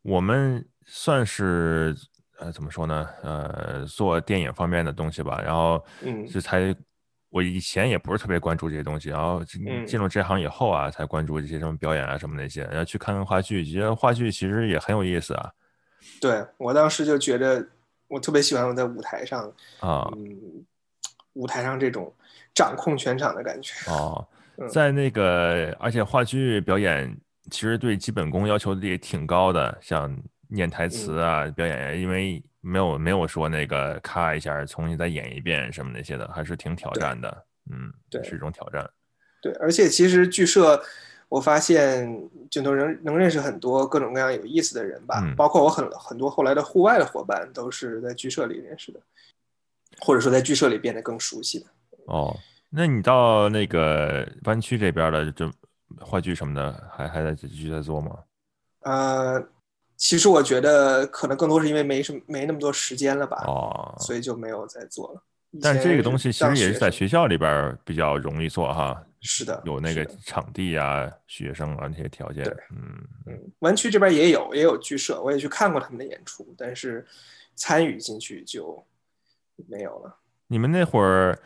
[0.01, 1.95] 我们算是
[2.39, 3.07] 呃怎么说呢？
[3.21, 6.75] 呃，做电影方面的东西吧，然后嗯，是才。
[7.29, 15.51] 我以前也不是特别关注这些东西，然后进入这行以后啊，才关注这些什么表演啊什么那些，然后去看看话剧，觉得话剧其实也很有意思啊。
[16.21, 17.67] 对我当时就觉得，
[18.07, 20.63] 我特别喜欢我在舞台上啊，嗯，
[21.33, 22.13] 舞台上这种
[22.53, 23.73] 掌控全场的感觉。
[23.91, 24.25] 哦，
[24.69, 27.13] 在那个，而且话剧表演
[27.49, 30.15] 其实对基本功要求也挺高的，像
[30.49, 32.43] 念台词啊，表演，因为。
[32.67, 37.45] 没有没有说那个咔一下重新再演一遍什么那些的，还是挺挑战的。
[37.69, 38.89] 嗯，对，是一种挑战。
[39.39, 40.81] 对，而且其实剧社，
[41.29, 48.99] 我发现就能认能认识很多各种各样有意思的人吧，包括我很很多后来的户外的伙伴都是在剧社里认识的，
[49.99, 51.67] 或者说在剧社里变得更熟悉的。
[52.07, 52.35] 哦，
[52.71, 55.51] 那你到那个湾区这边的就
[55.99, 58.17] 话剧什么的，还还在继续在做吗？
[58.81, 59.47] 呃，
[59.97, 65.23] 其实我觉得可能更多是因为没什么没那么多时间了吧，哦，所以就没有再做了。
[65.61, 69.01] 但这个东西其实也是在学校里边比较容易做哈。
[69.21, 72.43] 是的，有那个场地啊、学生啊那些条件。
[72.43, 77.05] 对，嗯嗯，湾区这边也有也有剧社，我也去看过他们的演出，但是
[77.55, 78.85] 参与进去就
[79.67, 80.15] 没有了。
[80.47, 81.39] 你们那会儿？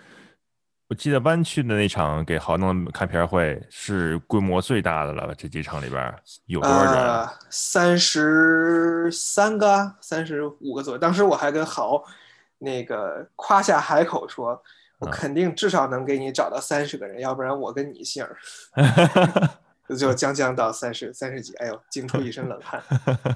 [0.90, 6.12] 我记得湾区的那场给豪农看片会是规模最大的了，这几场里边
[6.48, 7.30] 有多少人？
[7.52, 10.98] 三十三个，三十五个左右。
[10.98, 12.04] 当时我还跟豪
[12.58, 14.60] 那个夸下海口说，
[14.98, 18.36] 我肯定至少能给你找到三十个人，要不然我跟你姓儿。
[19.96, 22.82] 就将将到三十三十几，哎呦，惊出一身冷汗。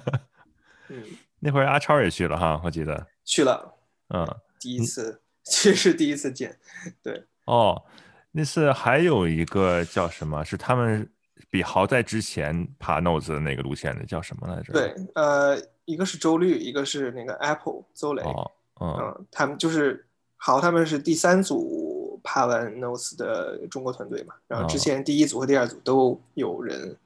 [0.89, 1.03] 嗯，
[1.39, 3.75] 那会儿阿超也去了哈，我记得去了，
[4.09, 4.27] 嗯，
[4.59, 6.57] 第一次， 其实是第一次见，
[7.03, 7.23] 对。
[7.45, 7.83] 哦，
[8.31, 10.43] 那是还有一个叫什么？
[10.43, 11.07] 是他们
[11.49, 14.73] 比豪在之前爬 Nose 的那个路线的，叫什么来着？
[14.73, 18.23] 对，呃，一个是周律，一个是那个 Apple 邹雷。
[18.23, 20.05] 哦，嗯，他们就是
[20.37, 24.33] 豪，他们是第三组爬完 Nose 的中国团队嘛。
[24.47, 26.97] 然后之前第一组和第二组都有人，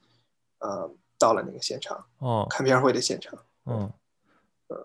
[0.60, 3.38] 呃，到了那个现场，哦，看片会的现场。
[3.66, 3.92] 嗯，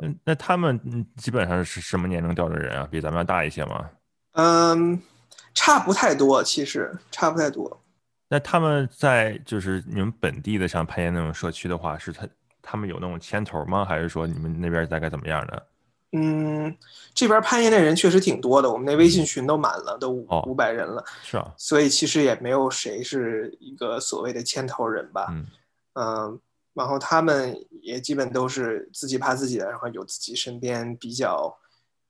[0.01, 2.88] 嗯，那他们基本上是什么年龄段的人啊？
[2.91, 3.91] 比咱们要大一些吗？
[4.33, 5.01] 嗯。
[5.55, 7.81] 差不太多，其实差不太多。
[8.29, 12.27] 那他们在就是你们本地的像攀岩那种社区的话，是他
[12.62, 13.85] 他们有那种牵头吗？
[13.85, 15.67] 还是说你们那边大概怎么样的？
[16.15, 16.75] 嗯，
[17.15, 21.05] 这边攀岩的人确实挺多的，我们那微信群都满了，都五五百人了。
[21.23, 21.55] 是啊。
[21.57, 25.27] 所以其实也没有谁是一个所谓的牵头人吧。
[25.31, 25.47] 嗯。
[25.95, 26.41] 嗯，
[26.75, 31.55] 然后他们也基本都是自己爬自己的，然后有自己身边比较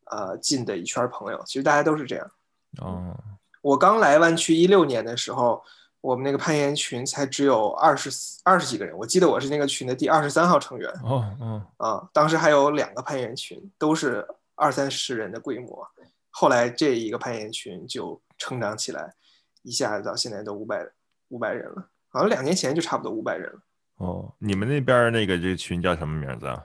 [0.05, 1.43] 呃近的一圈朋友。
[1.47, 2.31] 其实大家都是这样。
[2.79, 3.17] 哦。
[3.63, 5.63] 我刚来湾区一六年的时候，
[6.01, 8.11] 我们那个攀岩群才只有二十
[8.43, 8.97] 二十几个人。
[8.99, 10.91] 我记得我是那个群的第二十三号成员。
[11.05, 15.87] 哦，嗯，啊，当时还有两个攀岩群，都是二三十人的规模。
[16.31, 19.15] 后来这一个攀岩群就成长起来，
[19.63, 20.85] 一下子到现在都五百
[21.29, 21.89] 五百人了。
[22.09, 23.61] 好像两年前就差不多五百人了。
[23.99, 26.65] 哦，你们那边那个这个群叫什么名字啊？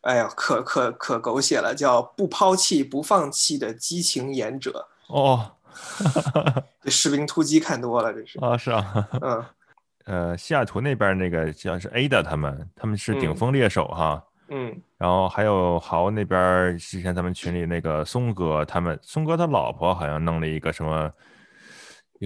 [0.00, 4.88] 哎呀，可可可狗血了，叫不抛弃不放弃的激情演者。
[5.08, 5.52] 哦。
[6.82, 9.44] 这士兵突击看多了，这是啊，是啊，嗯，
[10.30, 21.12] 呃，西雅图那边那个像是 Ada 他们，他们是顶峰猎手哈，嗯，然后还有豪那边之前咱们群里那个松哥，他们松哥他老婆好像弄了一个什么，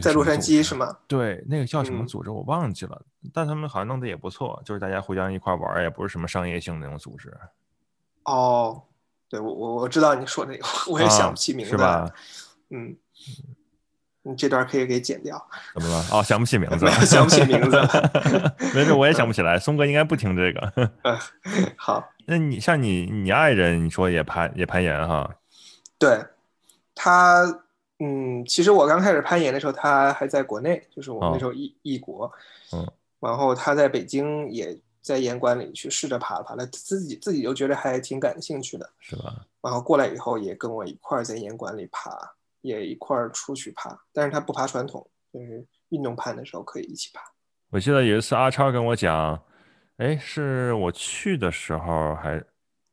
[0.03, 0.95] 在洛杉矶是吗？
[1.09, 3.01] 对，那个叫什么组织我忘记了，
[3.33, 7.35] 但他们好像弄得也不错，就是大家互相一块玩，也不是什么商业性那种组织。
[8.25, 8.83] 哦，
[9.31, 12.07] 对我我我知道你说那个， 我也想不起名字，是吧？
[12.69, 12.95] 嗯。
[14.23, 15.43] 你这段可以给剪掉。
[15.75, 16.05] 怎么了？
[16.13, 17.81] 哦，想不起名字， 想不起名字。
[18.75, 19.59] 没事，我也想不起来。
[19.59, 20.73] 松哥应该不听这个。
[21.03, 21.19] 嗯，
[21.77, 22.07] 好。
[22.27, 25.35] 那你像你，你爱人，你说也攀也攀岩哈？
[25.99, 26.23] 对，
[26.95, 27.43] 他，
[27.99, 32.31] 嗯，其实我刚开始攀岩的时候，他还在国内，就是我们那时候异异国。
[32.73, 32.87] 嗯。
[33.21, 38.89] 然后他在北京也在岩馆里去试着爬爬了，自己自己就觉得还挺感兴趣的。
[39.01, 39.35] 是吧？
[39.63, 42.11] 然后过来以后也跟我一块儿在岩馆里爬。
[42.63, 47.21] 也一块儿出去爬，但是他不爬传统，就是运动攀的时候可以一起爬。
[47.71, 49.41] 我记得有一次阿超跟我讲，
[49.99, 52.43] 哎，是我去的时候还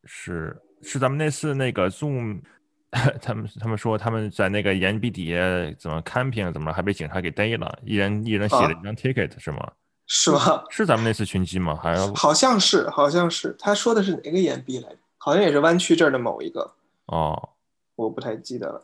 [0.03, 2.41] 是是咱们那次那个 Zoom，
[3.21, 5.39] 他们他们说他们在那个岩壁底下
[5.80, 9.71] 怎么 camping 怎么还被警察给逮了，一人一人写了一张 ticket 是吗？
[10.06, 10.63] 是吗？
[10.69, 11.75] 是咱们那次群击吗？
[11.75, 14.97] 还是好像是好像是他说的是哪个岩壁来着？
[15.17, 16.75] 好像也是湾区这儿的某一个
[17.08, 17.49] 哦，
[17.95, 18.82] 我不太记得了。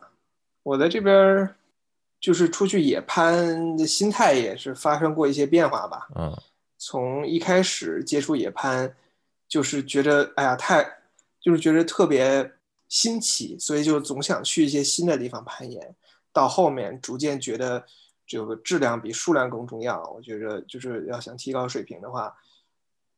[0.64, 1.54] 我在这边，
[2.18, 6.08] 就是出去野攀的心态也是发生过一些变化吧。
[6.16, 6.34] 嗯，
[6.78, 8.96] 从一开始接触野攀，
[9.46, 10.84] 就是觉得哎呀太，
[11.38, 12.50] 就是觉得特别
[12.88, 15.94] 新奇，所以就总想去一些新的地方攀岩。
[16.32, 17.84] 到后面逐渐觉得
[18.26, 20.02] 这个质量比数量更重要。
[20.10, 22.34] 我觉得就是要想提高水平的话，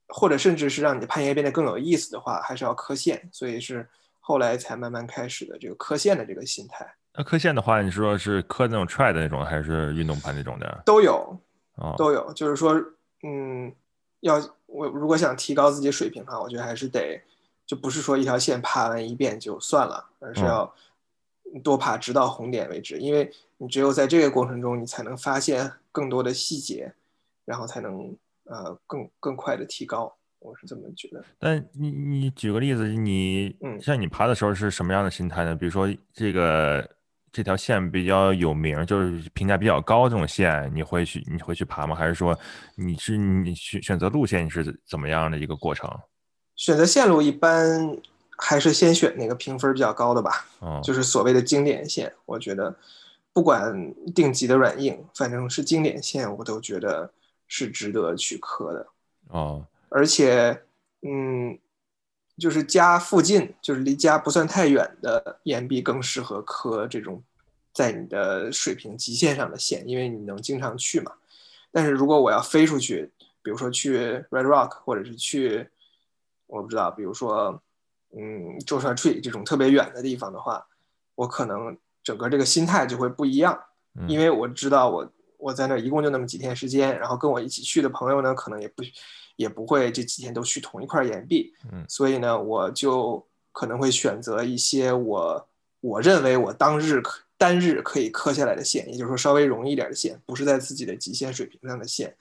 [0.08, 3.28] 或者甚至是让你的攀岩变得更有意思的话，还是要磕线。
[3.32, 6.92] 所以是后来才慢慢开始的这个磕线的这个心态。
[7.16, 10.82] 那刻线的话，你说是刻那种踹的那种，还是运动盘那种的？
[10.84, 11.38] 都有，
[11.76, 12.32] 哦，都有。
[12.34, 12.74] 就是说，
[13.22, 13.72] 嗯，
[14.20, 17.20] 要我如果想提高自己水平的话，我觉得还是得，
[17.66, 20.72] 就不是说一条线爬完一遍就算了，而是要
[21.62, 22.98] 多爬直到红点为止。
[22.98, 26.92] 因为你只有在这个过程中，你才能发现更多的细节，
[27.44, 30.14] 然后才能呃更更快的提高。
[30.38, 31.24] 我是这么觉得。
[31.38, 35.56] 但你你举个例子，你像你爬的时候是什么样的心态呢？
[35.56, 36.88] 比如说这个
[37.36, 41.94] 这条线比较有名，就是评价比较高这种线，你会去你会去爬吗？
[41.94, 42.38] 还是说
[42.76, 45.90] 你是你选选择路线你是怎么样的一个过程？
[46.54, 47.96] 选择线路一般。
[48.38, 50.44] 还是先选那个评分比较高的吧，
[50.84, 52.12] 就是所谓的经典线。
[52.26, 52.76] 我觉得，
[53.32, 57.10] 不管定级的软硬，反正是经典线，我都觉得
[57.48, 58.86] 是值得去磕的。
[59.28, 60.54] 哦，而且，
[61.00, 61.58] 嗯，
[62.38, 67.22] 就是家附近，就是离家不算太远的岩壁更适合磕这种
[67.72, 71.12] 在你的水平极限上的线，因为你能经常去嘛。
[71.70, 73.10] 但是如果我要飞出去，
[73.42, 73.98] 比如说去
[74.30, 75.68] Red Rock，或者是去，
[76.46, 77.62] 我不知道，比如说。
[78.18, 80.64] 嗯，周山 tree 这种特别远的地方的话，
[81.16, 83.60] 我可能整个这个心态就会不一样，
[84.06, 88.82] 因为我知道我我在那一共就那么几天时间，然后跟我一起去的朋友呢，可能也不
[89.36, 95.48] 也不会这几天都去同一块岩壁，嗯，所以呢，我就可能会选择一些我
[95.80, 102.16] 我认为我当日可单日可以磕下来的线，也就是说稍微容易一点的线，不是在自己的极限水平上的线，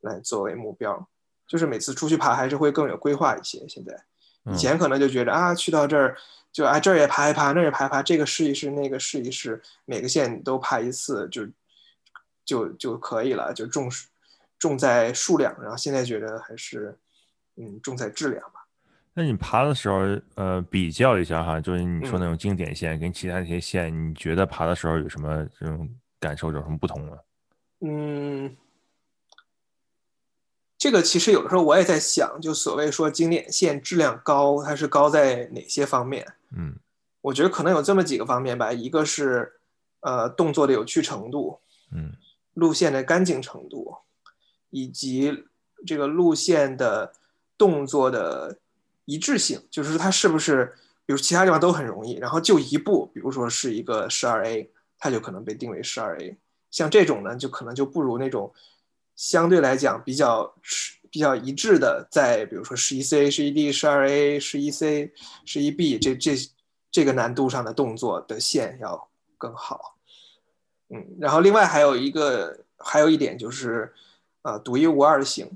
[0.00, 1.08] 来作为目标，
[1.46, 4.04] 就是每次出去爬还是会更有规划一些，现在。
[4.52, 6.16] 以前可能就觉得啊，去到这儿
[6.50, 11.46] 就啊这儿也爬一爬，那儿也爬一爬，这个试一试，那个试一试，每个线都爬一次就
[12.44, 13.88] 就就可以了，就重
[14.62, 15.52] 重在数量。
[15.60, 16.96] 然后现在觉得还是
[17.56, 18.64] 嗯重在质量吧。
[19.12, 19.98] 那你爬的时候，
[20.36, 25.88] 呃，比较一下哈，就是你说那种经典线跟其他那些线，你觉得爬的时候有什么这种
[26.20, 27.18] 感受，有什么不同吗？
[27.80, 28.56] 嗯。
[30.78, 36.26] 这个其实有的时候我也在想，就所谓说经典线质量高，它是高在哪些方面？
[36.56, 36.74] 嗯，
[37.20, 39.60] 我觉得可能有这么几个方面吧，一个是
[40.00, 41.60] 呃动作的有趣程度，
[41.92, 42.12] 嗯，
[42.54, 43.96] 路线的干净程度，
[44.72, 45.44] 以及
[45.86, 47.12] 这个路线的
[47.56, 48.58] 动作的
[49.04, 50.74] 一致性，就是它是不是
[51.06, 56.36] 比如其他地方都很容易，然后就一步，比如说是一个十二 A，它就可能被定为十二 A，
[56.72, 58.52] 像这种呢，就可能就不如那种。
[59.14, 60.52] 相对来讲比较
[61.10, 65.12] 比较一致的，在比如说十一 C、十一 D、十二 A、十一 C、
[65.44, 66.32] 十一 B 这这
[66.90, 69.98] 这个难度上的动作的线要更好，
[70.88, 73.92] 嗯，然后另外还有一个还有一点就是，
[74.42, 75.50] 呃，独一无二的形，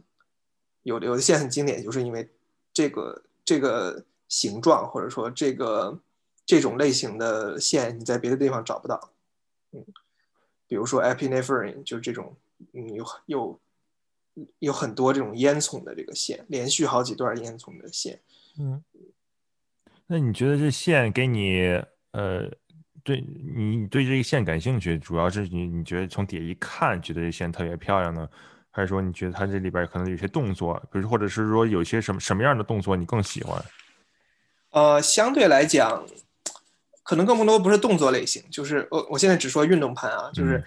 [0.82, 2.28] 有有的线很经典，就是因为
[2.72, 5.98] 这个这个形状或者说这个
[6.44, 9.10] 这种类型的线你在别的地方找不到，
[9.72, 9.84] 嗯，
[10.66, 12.36] 比如说 epinephrine 就是这种。
[12.72, 13.60] 嗯，有有
[14.60, 18.18] 有很多这种烟囱的这个线，连续好几段烟囱的线。
[18.58, 18.82] 嗯，
[20.06, 21.60] 那你觉得这线给你，
[22.12, 22.50] 呃，
[23.04, 28.26] 对你对这个线感兴趣，主要是你你觉得从底下一看觉得这线特别漂亮呢，
[28.76, 33.64] 还是说你觉得它这里边可能有些动作，比如或者是说有些什么什么样的动作你更喜欢？
[34.70, 36.06] 呃，相对来讲，
[37.02, 40.62] 可能更多不是动作类型，就是我我现在只说运动盘啊，就是。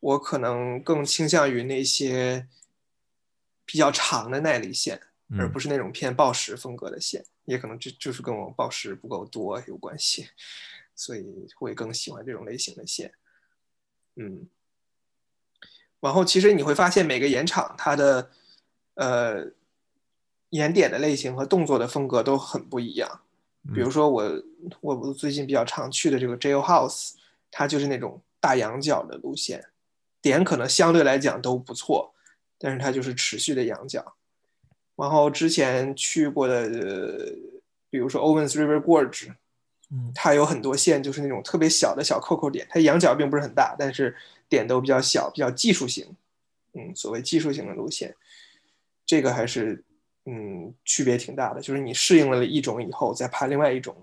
[0.00, 2.48] 我可能更倾向于那些
[3.66, 4.98] 比较长的耐力线，
[5.38, 7.22] 而不是那种偏暴食风格的线。
[7.44, 10.26] 也可能这就是跟我暴食不够多有关系，
[10.94, 13.12] 所以会更喜欢这种类型的线。
[14.16, 14.48] 嗯，
[16.00, 18.30] 然后其实你会发现每个岩场它的
[18.94, 19.46] 呃
[20.50, 23.20] 岩点的类型和动作的风格都很不一样。
[23.74, 24.42] 比如说我
[24.80, 27.12] 我我最近比较常去的这个 Jail House，
[27.50, 29.66] 它就是那种大羊角的路线。
[30.22, 32.12] 点可能相对来讲都不错，
[32.58, 34.14] 但是它就是持续的羊角。
[34.96, 36.68] 然后之前去过的，
[37.88, 39.30] 比如说 Owens River Gorge，
[39.90, 44.14] 嗯，它有很多线就是那种特别小的小扣扣点，它羊角并不是很大，但是
[44.50, 46.14] 点都比较小，比较技术型。
[46.74, 48.14] 嗯，所谓技术型的路线，
[49.06, 49.82] 这个还是
[50.26, 51.60] 嗯区别挺大的。
[51.60, 53.96] 就是你适应了一种以后，再爬另外一种，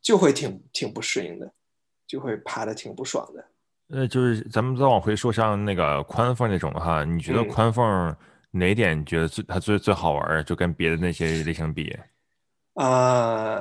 [0.00, 1.52] 就会挺挺不适应的，
[2.06, 3.44] 就会爬的挺不爽的。
[3.88, 8.16] 呃，就是咱们再往回说，像那个宽缝那种的哈，你觉得宽缝
[8.50, 10.44] 哪点觉得最它最最好玩？
[10.44, 11.94] 就跟别的那些类型比？
[12.74, 13.60] 啊，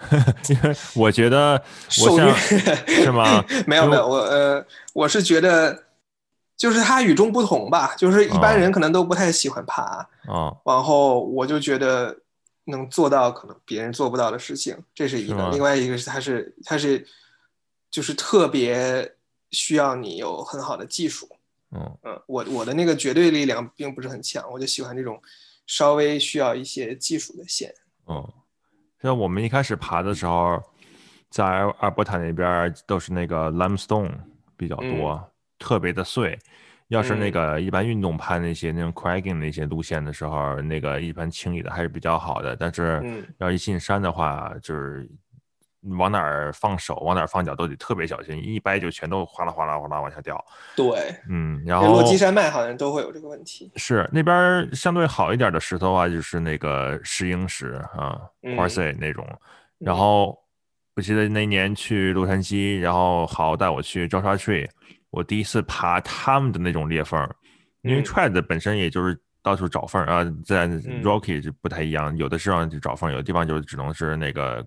[0.48, 1.62] 因为我觉得，
[2.02, 3.44] 我像是吗？
[3.66, 5.84] 没有没有，我呃，我是觉得
[6.56, 9.82] 就是它与众不同吧，就是一般人可能都不太喜欢爬
[10.26, 12.16] 啊，然后我就觉得
[12.64, 15.50] 能做到可能别人做不到的事情，这是一个。
[15.50, 17.06] 另外一个是它是它是
[17.90, 19.14] 就是特别。
[19.50, 21.26] 需要你有很好的技术，
[21.72, 25.18] 嗯嗯，我我的那个绝对力量并不是很强，我就喜欢这种
[25.66, 27.74] 稍微需要一些技术的线。
[28.08, 28.30] 嗯，
[29.00, 30.62] 像我们一开始爬的时候，
[31.30, 34.10] 在阿尔伯塔那边都是那个 limestone，
[34.56, 36.38] 比较多，特别的碎。
[36.88, 42.56] 要是那个一般运动攀那些那种 cragging 那些路线的时候，那个一般清理的还是比较好的。
[42.56, 43.04] 但是
[43.38, 45.06] 要一进山的话，就是
[45.98, 50.42] 往哪儿放手、往哪儿放脚都得特别小心，一掰就全都哗啦哗啦哗啦往下掉。
[50.76, 53.70] 对，嗯，然后落基山脉好像都会有这个问题。
[53.76, 59.26] 是那边相对好一点的石头啊，就是那个石英石啊，quartz 那种。
[59.78, 60.36] 然后
[60.96, 64.68] 我记得那年去洛杉矶，然后好带我去 Joshua Tree。
[65.10, 67.18] 我第一次爬他们的那种裂缝，
[67.82, 70.66] 因为 tread 本身也就是到处找缝啊，在
[71.02, 74.64] rocky 就不太一样，有的地方就找缝，有的地方就只能是那个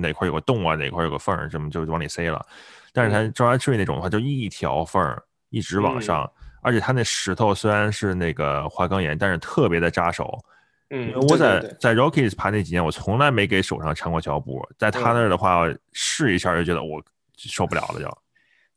[0.00, 2.44] 哪块有个洞啊，哪块有个缝，什么就往里塞了。
[2.92, 5.02] 但是它 Joshua Tree 那种的话，就一条缝
[5.50, 6.30] 一直往上，
[6.62, 10.38] 而且它那石头虽然是那个花岗岩，但是特别的扎手。
[10.90, 17.02] 嗯，我在在 Rockies 爬那几年，我从来没给手上缠过胶布，在他那儿的话试一下就觉得我
[17.34, 18.18] 受不了了就。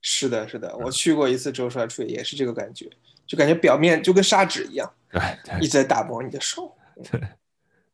[0.01, 2.89] 是的，是的，我去过一次周帅吹，也是这个感觉，
[3.28, 5.22] 就感觉表面就跟砂纸一样，对，
[5.60, 6.76] 一直在打磨你的手。
[7.12, 7.20] 对，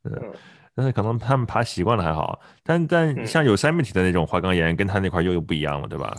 [0.03, 0.33] 嗯，
[0.73, 6.15] 但是可能他们爬习惯了还好，但但像有 Yosemite 的那种花岗岩，跟他那块又又不一样了，对吧？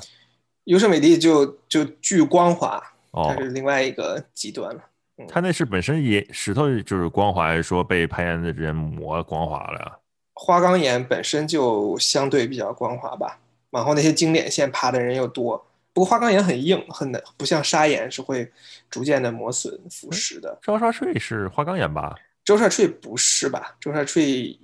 [0.65, 2.83] 优胜美地就就巨光滑，
[3.13, 4.81] 它是另外一个极端了。
[5.29, 9.99] 它那是本身也石头就是光滑，还是说被攀岩的人磨光滑了呀？
[10.35, 13.39] 花岗岩本身就相对比较光滑吧，
[13.71, 15.67] 往后那些经典线爬的人又多。
[15.97, 18.47] 不过花岗岩很硬，很难，不像砂岩是会
[18.91, 20.59] 逐渐的磨损腐蚀的。
[20.61, 22.15] 周沙翠是花岗岩吧？
[22.45, 23.75] 周沙翠不是吧？
[23.81, 24.61] 周沙翠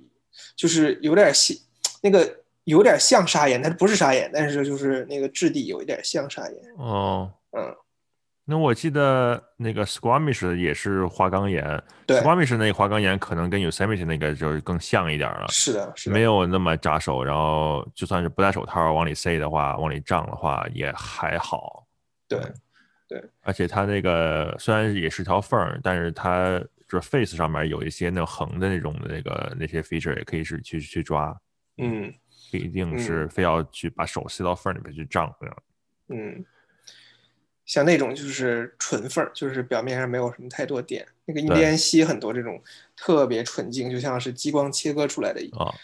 [0.55, 1.57] 就是有点像，
[2.03, 6.57] 那个有点像砂岩，它不是砂岩，但是就是那个质地有一点像砂岩。
[6.77, 7.75] 哦，嗯。
[8.45, 21.87] 那我记得那个 Squamish 也是花岗岩，对，Squamish 那个花岗岩可能跟 Yosemite 那个就是更像一点了，是的，是的，没有那么扎手，然后就算是不戴手套往里塞的话，往里胀的话也还好。
[22.27, 22.37] 对，
[23.07, 31.33] 对，而且它那个虽然也是条缝，但是它就是 face 上面有一些那横的那种的那个那些 feature 也可以是去去抓，
[31.77, 32.13] 嗯，
[32.51, 35.55] 不一定是非要去把手塞到缝里面去胀这样，
[36.09, 36.45] 嗯。
[37.65, 41.05] 像那种就是纯缝儿，就是表面上没有什么太多点。
[41.25, 42.61] 那个印第安西很多这种
[42.95, 45.75] 特别纯净，就像是激光切割出来的一样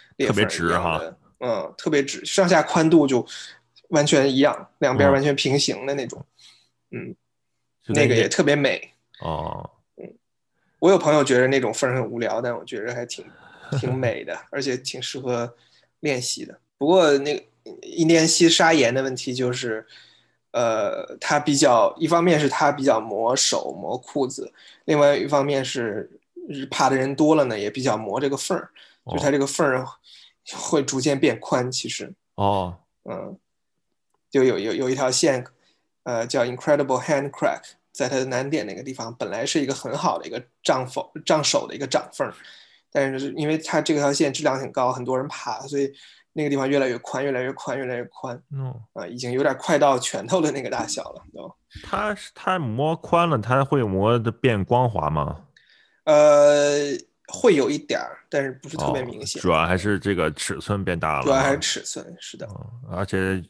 [1.00, 3.26] 的，嗯，特别直，上下宽度就
[3.90, 6.26] 完全一样，两边完全平行的那种，
[6.92, 7.16] 嗯，
[7.88, 8.92] 那个也特别美。
[9.22, 10.14] 哦，嗯，
[10.80, 13.26] 我有朋友觉得那种缝儿很无聊，但我觉得还挺
[13.80, 15.56] 挺美的，而且挺适合
[16.02, 16.60] 练习的。
[16.78, 17.44] 不过那个
[17.84, 19.88] 印第安西砂岩的问题就是。
[20.52, 24.52] 呃，它比较，一方面是他比较磨手磨裤子，
[24.86, 26.10] 另外一方面是
[26.72, 28.70] 怕的人多了呢，也比较磨这个缝儿，
[29.12, 29.86] 就它这个缝儿
[30.54, 31.72] 会逐渐变宽。
[31.72, 33.38] 其实哦，嗯，
[34.32, 35.46] 就有有有一条线，
[36.04, 42.28] 呃，叫 Incredible Hand Crack，在它的难点那个地方，本来是一个很好的一个胀缝胀手的一个掌缝，
[42.92, 45.94] 但是因为它这条线质量很高，很多人爬，所以。
[46.40, 48.42] 那个地方越来越宽，越来越宽，越来越宽。
[48.54, 51.54] 嗯啊，已经有点快到拳头的那个大小了，都。
[51.84, 55.44] 它它磨宽了，它会磨的变光滑吗？
[56.06, 56.96] 呃，
[57.28, 59.42] 会有一点儿，但是不是特别明显。
[59.42, 61.24] 主要还是这个尺寸变大了。
[61.24, 62.48] 主要还是尺寸，是的。
[62.90, 63.44] 而且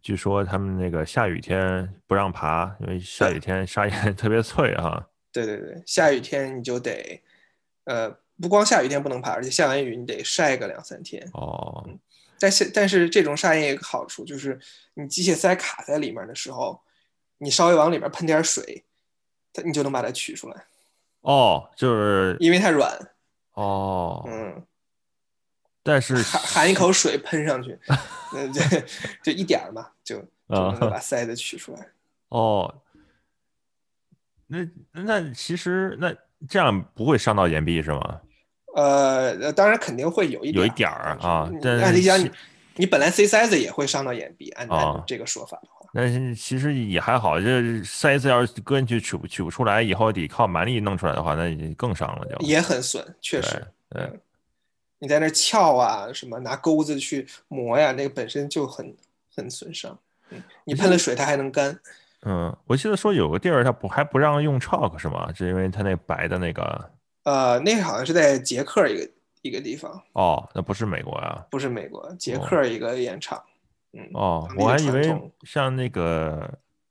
[0.00, 5.04] 据说他们那个下雨天不让爬，因为下雨天沙岩 特别脆啊。
[5.32, 7.20] 对对对，下雨天你就得
[7.86, 8.16] 呃。
[8.42, 11.24] 不光下雨天不能爬，而且下完雨你得晒个两三天。
[11.34, 11.88] 哦，
[12.44, 14.60] 但是但是这种砂岩有个好处，就是
[14.92, 16.78] 你机械塞卡在里面的时候，
[17.38, 18.84] 你稍微往里面喷点水，
[19.50, 20.66] 它你就能把它取出来。
[21.22, 22.94] 哦，就是因为它软。
[23.54, 24.66] 哦，嗯。
[25.82, 27.78] 但是含含一口水喷上去，
[28.34, 28.60] 那就
[29.22, 31.88] 就一点嘛，就就能把塞子取出来。
[32.28, 32.82] 哦，
[34.48, 36.14] 那那其实那。
[36.46, 38.20] 这样不会伤到岩壁是吗？
[38.74, 41.48] 呃，当然肯定会有一有一点儿啊。
[41.82, 42.30] 按理讲，你
[42.76, 45.88] 你本来塞塞子也会伤到眼鼻，按按这个说法的话。
[45.92, 52.36] 但是其实也还好，这塞子要是搁进去取不取不出来，以后得靠蛮力弄出来的话，那更伤了就。
[52.44, 53.64] 也很损，确实。
[53.90, 54.20] 嗯，
[54.98, 58.92] 你在那撬啊，什么拿钩子去磨呀，那个本身就很
[59.36, 59.96] 很损伤。
[60.30, 61.78] 嗯，你喷了水，它还能干。
[62.26, 65.32] 嗯，我记得说有个地儿它不还不让用 chalk 是吗？
[65.32, 66.90] 是因为它那白的那个？
[67.24, 69.10] 呃，那好像是在捷克一个
[69.42, 70.00] 一个地方。
[70.12, 71.44] 哦，那不是美国呀？
[71.50, 73.42] 不是美国，捷克一个盐场。
[73.92, 74.08] 嗯。
[74.14, 75.02] 哦，我还以为
[75.42, 76.40] 像那个，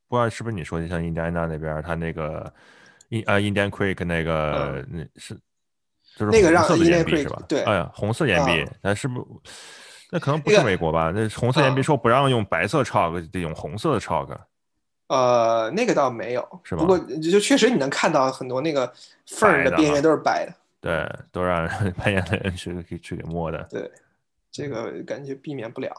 [0.08, 2.52] 不知道是不是你说的，像印第安纳那边，他那个
[3.10, 5.34] 印呃 Indian Creek 那个那是
[6.16, 7.42] 就是那个让红色的岩壁是吧？
[7.48, 9.52] 对，哎呀，红色岩壁，那是不是？
[10.12, 11.12] 那可能不是美国吧？
[11.14, 14.36] 那红色岩壁说不让用白色 chalk，得用红色的 chalk。
[15.08, 16.82] 呃，那个倒没有，是吧？
[16.82, 18.92] 不过就确实你能看到很多那个
[19.28, 23.62] 缝儿的边缘都是白的，对，都让攀岩 的人去去去给摸的。
[23.70, 23.92] 对，
[24.50, 25.94] 这个感觉避免不了。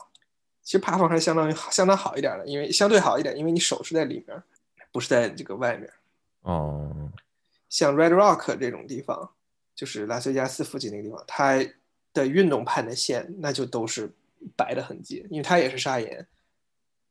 [0.63, 4.43] 其实爬房还是相当于相当好一点的，因为相对好一点，因为你手是在里面，
[4.91, 5.89] 不是在这个外面。
[6.41, 6.91] 哦，
[7.69, 9.31] 像 Red Rock 这种地方，
[9.77, 11.63] 就是拉斯维加斯附近那个地方，它
[12.15, 14.11] 的运动攀的线那就都是
[14.57, 16.27] 白的痕迹，因为它也是砂岩，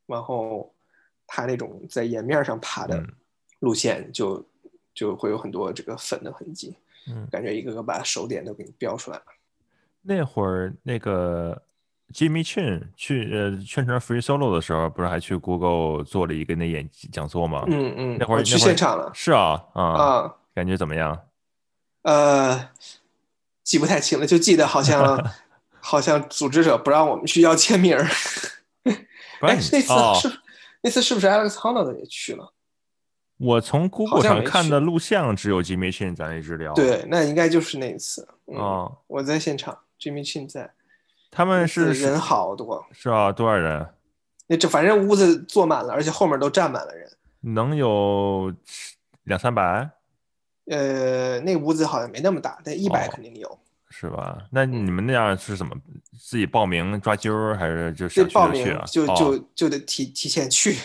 [0.07, 0.72] 然后。
[1.35, 3.03] 它那种在岩面上爬的
[3.57, 4.45] 路线，就
[4.93, 6.77] 就会有很多这个粉的痕迹，
[7.07, 9.23] 嗯，感觉一个个把手点都给你标出来了。
[10.03, 11.59] 那会儿那个
[12.13, 17.63] Jimmy Chin 去呃全程 free solo 的时候，不是还去 Google 做了一个那演讲座吗？
[17.65, 19.09] 嗯嗯，那会儿去现场了。
[19.15, 21.19] 是啊啊啊，感觉怎么样？
[22.03, 22.69] 呃，
[23.63, 25.31] 记不太清了，就记得好像
[25.81, 28.05] 好像组织者不让我们去要签名儿。
[29.41, 29.81] 哎，那次
[30.29, 30.42] 是。
[30.83, 32.53] 那次是不是 Alex Honnold 也去了？
[33.37, 36.73] 我从 Google 上看的录像只有 Jimmy Chin 在那治疗。
[36.73, 38.27] 对，那应该就是那一次。
[38.45, 40.71] 哦，我在现场，Jimmy Chin 在。
[41.31, 43.87] 他们是人好多，是啊，多少人？
[44.45, 47.09] 那这反正屋子坐满了，而且后面都站满了人。
[47.39, 48.53] 能有
[49.23, 49.89] 两三百？
[50.67, 53.59] 呃，那个屋子好像没那么大，但一百肯定有。
[53.95, 54.43] 是吧？
[54.49, 55.75] 那你们那样是怎么
[56.19, 58.83] 自己报名抓阄儿，还是就想去就去啊？
[58.87, 60.75] 就就就得提提前去，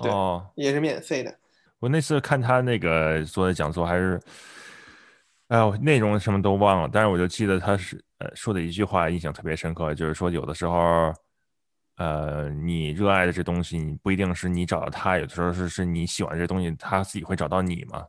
[0.00, 0.12] 对，
[0.54, 1.36] 也是免费的。
[1.80, 4.20] 我那次看他那个做的讲座，还是，
[5.48, 11.12] 哎呦，内容什么都忘了，但是我就记得他是呃说的一句话印象特别深刻，就是说有的时候，
[11.96, 18.06] 呃，你热爱的这东西，你不一定是你找到他，有的时候是是你喜欢这东西，他自己会找到你嘛。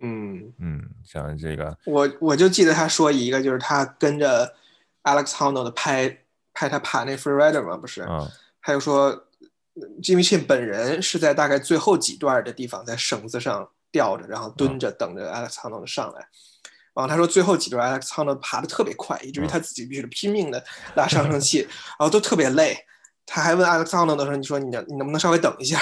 [0.00, 4.54] 嗯嗯，像这个，我我就记得他说一个，就是他跟着
[5.02, 6.24] Alex Honnold 拍
[6.54, 8.02] 拍他爬那 Free Rider 嘛，不是？
[8.02, 8.28] 嗯。
[8.60, 9.14] 还有说
[10.02, 16.28] ，Jimmy Chin 本人是在大概最后几段的地方在绳子上吊着，然后蹲着等着 Alex Honnold 上来。
[16.94, 20.62] 然后他说最后几段 Alex Honnold 爬的特别快，以至于他自己必须得拼命的
[20.94, 21.60] 拉上升器，
[21.98, 22.76] 然后都特别累。
[23.26, 25.80] 他还问 Alex Honnold 说：“你说你你能不能稍微等一下？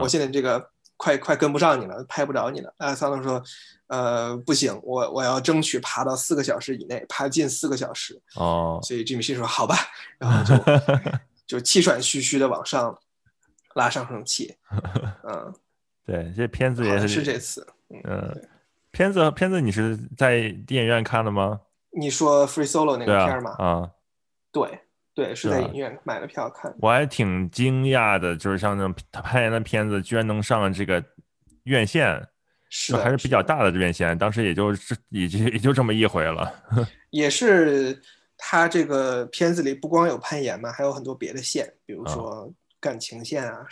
[0.00, 0.70] 我现在这个。”
[1.02, 2.72] 快快跟不上你了，拍不着你了。
[2.78, 3.42] 艾桑德说
[3.88, 9.74] ：“呃，不行，我我要争取爬到四个小时以内，爬近四个小时。”哦，所以 Jimmy 说：“好吧。”
[10.16, 10.54] 然后就
[11.58, 12.96] 就气喘吁吁的往上
[13.74, 14.56] 拉上升器。
[15.26, 15.52] 嗯，
[16.06, 17.66] 对，这片子也是是这次。
[18.04, 18.48] 嗯，
[18.92, 21.62] 片子片子你是在电影院看的吗？
[21.98, 23.56] 你说 Free Solo 那个片儿吗？
[23.58, 23.90] 啊，
[24.52, 24.81] 对。
[25.14, 26.74] 对，是在影院买的票看。
[26.80, 31.04] 我还挺惊讶的，就是像那种他拍的片子，居然能上这个
[31.64, 32.18] 院线，
[32.70, 34.16] 是还是比较大的院线。
[34.16, 36.50] 当时也就是也就也就这么一回了。
[37.10, 38.00] 也是
[38.38, 42.50] 他这个片子里不光有攀岩嘛，还有很多别的线，比如说
[42.80, 43.66] 感情线啊、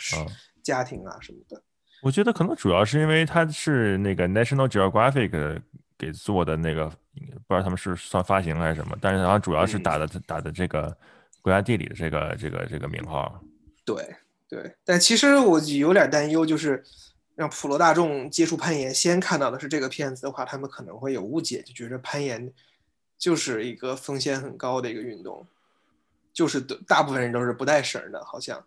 [0.61, 1.59] 家庭啊什么的。
[2.03, 5.59] 我觉得可能主要是因为他是那个 National Geographic
[5.97, 10.95] 给做的那个，不知道他们是算发行还是什么，但是好像主要是打的打的这个。
[11.41, 13.43] 国家地理的这个这个这个名号，
[13.83, 14.15] 对
[14.47, 16.83] 对，但其实我有点担忧，就是
[17.35, 22.53] 让普罗大众接触攀岩，先看到的是这个片子的话，他们可能会有误解，就觉得攀岩
[23.17, 25.47] 就是一个风险很高的一个运动，
[26.31, 28.63] 就是大部分人都是不带绳的，好像，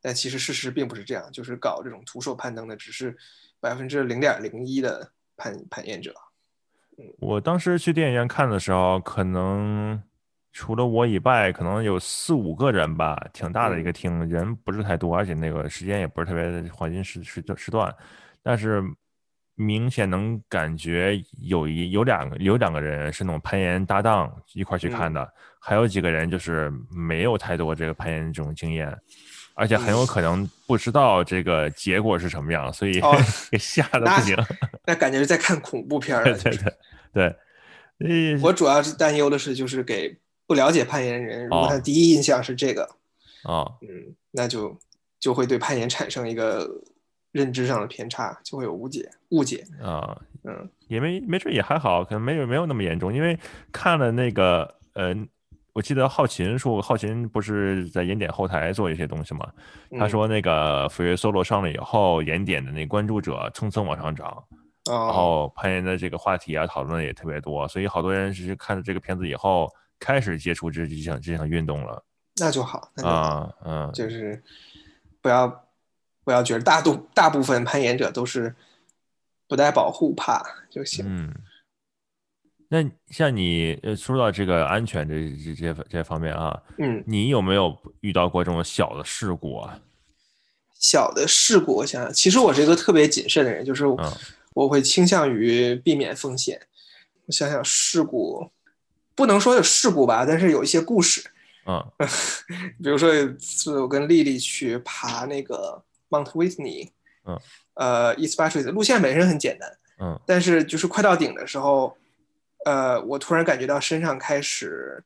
[0.00, 3.16] 但其实事实并不是这样，就是搞这种徒手攀登的只是
[3.60, 6.14] 百分之零点零一的攀攀岩者。
[6.96, 10.02] 嗯，我当时去电影院看的时候，可能。
[10.52, 17.94] 除了我以外，可能有四五个人吧，挺大的一个厅，人不是太多，而且那个时间也不是特别的黄金时时时段，
[18.42, 18.82] 但是
[19.54, 28.92] 明显能感觉有一有两个有两个人是那种攀岩搭档一块去看的，还有几个人就是没有太多这个攀岩这种经验，
[29.54, 33.00] 而且很有可能不知道这个结果是什么样，所以
[33.52, 34.36] 给吓得不行。
[34.86, 36.24] 那感觉是在看恐怖片儿。
[36.24, 36.74] 对对
[37.12, 37.36] 对
[37.98, 40.18] 对，我主要是担忧的是，就是给。
[40.48, 42.82] 不了解攀岩人，如果他第一印象是这个，
[43.42, 44.74] 啊，嗯，那就
[45.20, 46.66] 就会对攀岩产生一个
[47.32, 53.38] 认知上的偏差，就会有误解误解啊，嗯，也没没准也还好，可能没有没有那么严重，因为
[53.70, 55.14] 看了那个，呃，
[55.74, 59.46] 我记得浩琴说，浩琴不是在岩点后台做一些东西嘛，
[59.98, 64.42] 他说那个飞跃 solo 上了以后，岩点的那关注者蹭蹭往上涨，
[64.86, 69.70] 然后攀岩的这个话题啊讨论的也特别多，所以好多人是看了这个片子以后。
[69.98, 72.04] 开始接触这这项这项运动了，
[72.36, 74.42] 那就好，那就好，嗯，就是
[75.20, 75.68] 不要
[76.24, 78.54] 不要觉得大度大部分攀岩者都是
[79.46, 81.04] 不带保护怕就行。
[81.08, 81.34] 嗯，
[82.68, 89.80] 那像你呃说到这个安全这这这这方面啊，嗯，你有没有遇到过这种小的事故啊？
[90.78, 93.84] 小的事故，我想想，其实我是一个特别谨慎的人，就是
[94.54, 96.60] 我会倾向于避免风险。
[97.26, 98.48] 我想想，事故
[99.18, 101.28] 不能说有事故吧，但是有一些故事。
[101.66, 101.84] 嗯，
[102.80, 106.90] 比如说有次我跟丽丽去爬那个 Mount Whitney，
[107.26, 107.36] 嗯，
[107.74, 111.98] 呃，East 的路线本身很简单，嗯，但是就是快到顶的时候，
[112.64, 115.02] 呃，我突然感觉到身上开始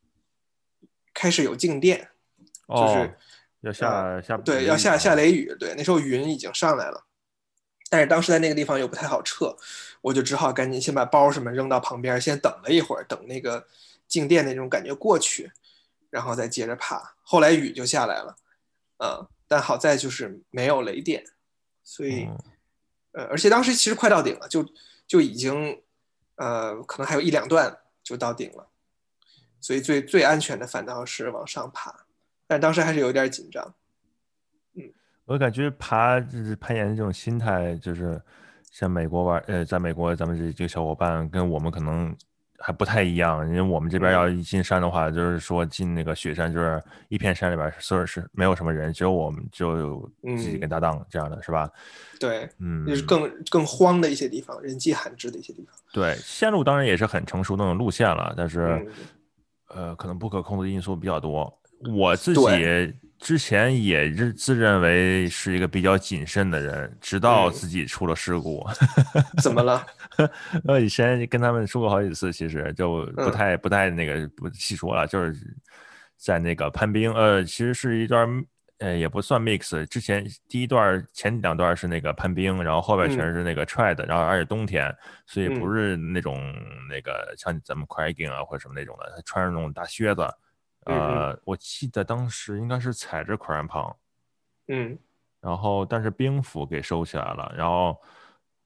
[1.14, 2.06] 开始有静电，
[2.68, 3.16] 就是
[3.62, 7.02] 要下下对要下下雷雨，对，那时候云已经上来了，
[7.88, 9.56] 但是当时在那个地方又不太好撤，
[10.02, 13.66] 我就只好赶紧先把包什么扔到旁边，先等了一会儿，等那个
[14.12, 15.50] 静电那种感觉过去。
[16.12, 18.36] 然后再接着爬，后来雨就下来了，
[18.98, 21.24] 嗯，但好在就是没有雷电，
[21.82, 22.28] 所以，
[23.12, 24.62] 呃，而且当时其实快到顶了，就
[25.06, 25.80] 就已经，
[26.36, 28.68] 呃，可能还有一两段就到顶了，
[29.58, 32.04] 所以最最安全的反倒是往上爬，
[32.46, 33.74] 但当时还是有点紧张，
[34.74, 34.92] 嗯，
[35.24, 38.20] 我感觉爬就是攀岩这种心态，就是
[38.70, 42.14] 像美国玩，呃，在美国咱们这这个小伙伴跟我们可能。
[42.64, 51.68] 还不太一样，因为我们这边要一进山的话，就是说进那个雪山，就是一片山里边，所有是没有什么人，只有我们就自己跟搭档这样的是吧？
[52.20, 55.74] 对，嗯，就是更更荒的一些地方，人迹罕至的一些地方。
[55.92, 58.86] 对，线路当然也是很成熟那种路线了，但是，
[59.68, 61.52] 呃，可能不可控的因素比较多。
[61.92, 62.94] 我自己。
[63.22, 68.66] 之前也是自认为是一个比较谨慎的人，直到自己出了事故。
[69.40, 69.86] 怎么了？
[70.66, 75.32] 呃以前跟他们说过好几次，其实就不太不太那个不细说了，就是
[76.16, 78.28] 在那个攀冰，呃，其实是一段，
[78.78, 79.86] 呃，也不算 mix。
[79.86, 84.92] 之前第一段前两段是那个攀冰，然后后边全是那个 trad，然后而且冬天，
[85.26, 86.52] 所以不是那种
[86.90, 90.28] 那个像咱们 cragging 啊或者什么那种的，他穿着那种大靴子。
[90.84, 93.94] 呃，我记得当时应该是踩着 crampon，
[94.68, 94.98] 嗯，
[95.40, 97.96] 然后但是冰斧给收起来了，然后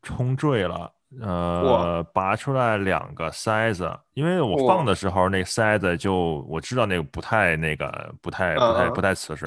[0.02, 0.90] 冲坠了，
[1.20, 9.46] 呃，拔出来两个塞子，因为我放的时候那塞子就我知道那个不太那个不太不太不太瓷实，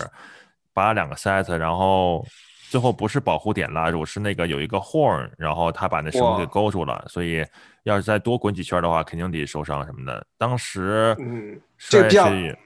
[0.73, 2.23] 拔了两个塞子，然后
[2.69, 7.43] 最后不是保护点拉住，是那个有一个 horn，然后他把那绳子给勾住了，所以。
[7.83, 10.25] 要是再多滚几圈的话，肯定得受伤什么的。
[10.37, 12.57] 当时，嗯，摔下去，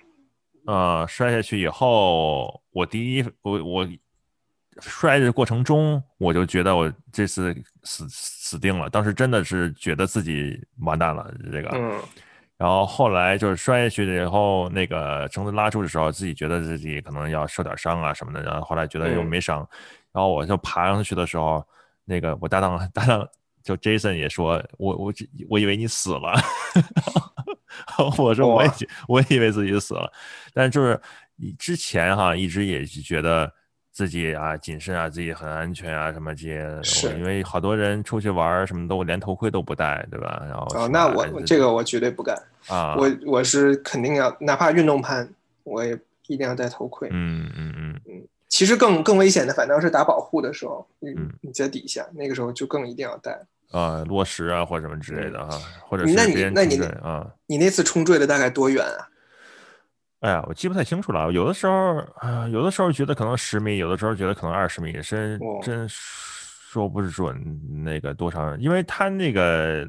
[0.66, 3.88] 呃，摔下去以后，我第一，我我
[4.80, 8.90] 摔的过程中，我就觉得我这次死死定了。
[8.90, 11.70] 当时真的是觉得自己完蛋了，这个。
[11.74, 12.02] 嗯。
[12.56, 18.42] 然后后来就是摔下去了以后，那个绳子拉住的时候，自己觉得自己可能要受点伤啊什么的。
[18.42, 19.68] 然后后来觉得又没伤，
[20.12, 21.66] 然后我就爬上去的时候，
[22.06, 23.28] 那个我搭档 搭档。
[23.64, 25.14] 就 Jason 也说，我我
[25.50, 26.34] 我以为你死了，
[28.20, 28.70] 我说我也
[29.08, 30.12] 我也以为自己死了，
[30.54, 31.00] 但就是
[31.38, 33.52] 你之前哈一直也是觉得
[33.92, 40.44] 自己啊谨慎啊，自己很安全啊什么这些，是因为好多人出去玩什么都连头盔都不戴，对吧？
[40.48, 42.36] 然后哦，那我这个我绝对不敢
[42.68, 45.28] 啊，我我是肯定要，哪怕运动攀
[45.64, 45.98] 我也
[46.28, 48.28] 一定要戴头盔，嗯嗯嗯嗯。
[48.50, 53.40] 其实更更危险的反倒是打保护的时候，你你在底下那个时候就更一定要戴。
[53.74, 59.10] 啊，落石啊，或者什么之类的哈，或者是那你那你啊，你那次冲坠了大概多远啊？
[60.20, 61.32] 哎呀，我记不太清楚了。
[61.32, 68.58] 有的时候啊，有的时候觉得可能十米，有的时候觉得可能二十米，真真说不准那个多长。
[68.62, 69.86] 因为它那个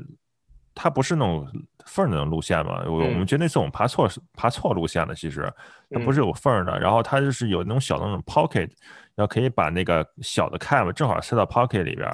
[0.74, 1.46] 它不是那种
[1.84, 5.14] 缝那种路线嘛，我我们觉得那次我们爬错爬错路线了。
[5.14, 5.52] 其实
[5.90, 8.70] 它不是有缝的，然后它就是有那种小的那种 pocket，
[9.14, 12.10] 然后可以把那个小的 cam 正好塞到 pocket 里边。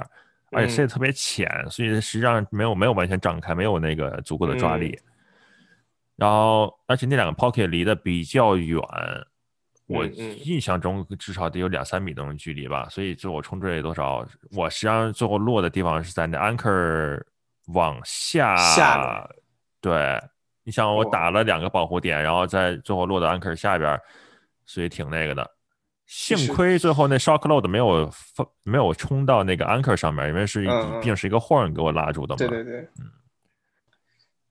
[0.51, 4.99] 而且塞的特别浅，所以实际上没有没有完全张开，没有那个足够的抓力。
[6.17, 8.79] 然后，而且那两个 pocket 离得比较远，
[9.87, 12.87] 我印象中至少得有两三米那种距离吧。
[12.89, 14.27] 所以最后冲坠多少？
[14.51, 17.23] 我实际上最后落的地方是在那 anchor
[17.67, 18.55] 往下。
[18.55, 19.27] 下。
[19.79, 20.21] 对，
[20.63, 23.99] 你想我打了两个保护点，然后在最后落到 anchor 下边，
[24.65, 25.49] 所以挺那个的。
[26.13, 30.59] 幸亏最后那 shock load 没有放，没有冲到那个 anchor 上面，因为是
[30.99, 32.37] 毕竟是一个 horn 给我拉住的嘛。
[32.37, 33.09] 对对对，嗯，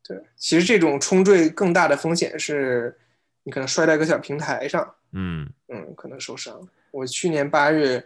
[0.03, 2.99] 对，其实这种冲坠更大的风险是，
[3.43, 6.67] 你可能摔在一个小平台上，嗯嗯，可能受伤。
[6.93, 8.03] 我去年八月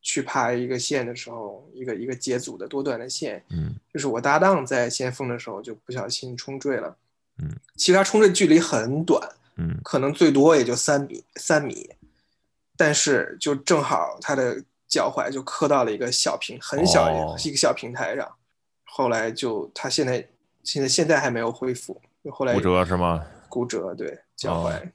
[0.00, 6.96] 去爬一个线的时候，一个一个节组的多段的线，嗯，就是我搭档在先锋的时候就不小心冲坠了，
[7.42, 11.90] 嗯，其实他冲坠距离很短，嗯，可能最多也就三米，三米。
[12.76, 18.30] 但是就正好他的脚踝就磕到了一个小平很小一个小平台上，
[18.84, 20.26] 后来就他现在
[20.62, 22.00] 现在现在还没有恢复，
[22.30, 23.24] 后来骨折是吗？
[23.48, 24.90] 骨折对脚踝，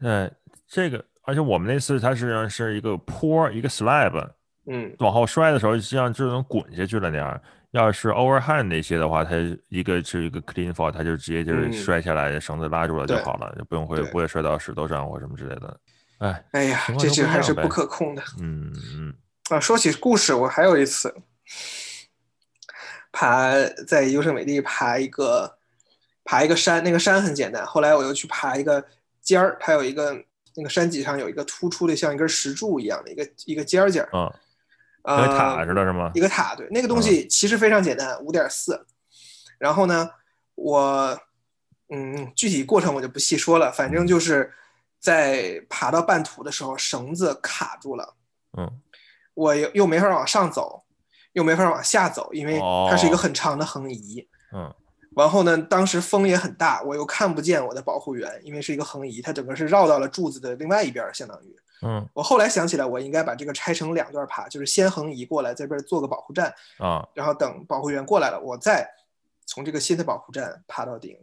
[0.00, 0.30] 嗯，
[0.66, 4.30] 这个而且我们那次它实际上是一个坡，一个 slab，
[4.66, 7.40] 嗯，往后摔的时候实际上就能滚下去了那样。
[7.72, 9.36] 要是 overhand 那些的话，它
[9.68, 15.78] 一个是一个 clean fall，它就直接就是摔下来，绳子拉住了就好了，就不用会不会摔到石头上或什么之类的。
[16.18, 18.22] 哎，哎呀，这些还是不可控的。
[18.40, 19.14] 嗯嗯。
[19.50, 21.14] 啊，说起故事，我还有一次
[23.12, 23.52] 爬
[23.86, 25.58] 在优胜美地爬一个
[26.24, 27.64] 爬一个山，那个山很简单。
[27.64, 28.84] 后来我又去爬一个
[29.20, 34.08] 尖儿，它有一个那个山脊上有一个突出的像一根石柱一样的一个一个尖儿尖儿。
[34.12, 34.32] 嗯。
[35.04, 36.10] 一个塔似的，是吗？
[36.12, 38.84] 一个塔，对，那个东西其实非常简单，五点四。
[39.56, 40.10] 然后呢，
[40.54, 41.18] 我，
[41.88, 44.52] 嗯，具体过程我就不细说了，反正就是
[44.98, 48.14] 在爬到半途的时候，绳子卡住了。
[48.56, 48.80] 嗯。
[49.34, 50.82] 我又又没法往上走，
[51.32, 52.58] 又没法往下走，因为
[52.90, 54.26] 它是一个很长的横移。
[54.52, 54.74] 嗯。
[55.16, 61.56] 然后呢，当时风也很大，我又看不见我的保护员，因为是一个横移，它整个是绕到了柱子的另外一边，相当于。
[61.82, 68.88] 嗯，我后来想起来，我应该把这个拆成两段爬，就是先横移过来，在这边做个保护站啊，然后等保护员过来了，我再
[69.46, 71.16] 从这个新的保护站爬到顶。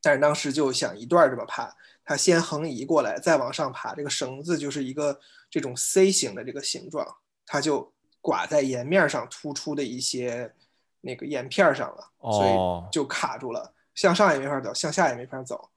[0.00, 1.74] 但是当时就想一段这么爬，
[2.04, 5.18] 它先横移过来，再往上爬，这个绳子就是一个
[5.50, 7.06] 这种 C 型的这个形状，
[7.46, 10.52] 它就挂在岩面上突出的一些
[11.00, 15.70] 那个岩片上了，所以就卡住了，向上也没法走，向下也没法走。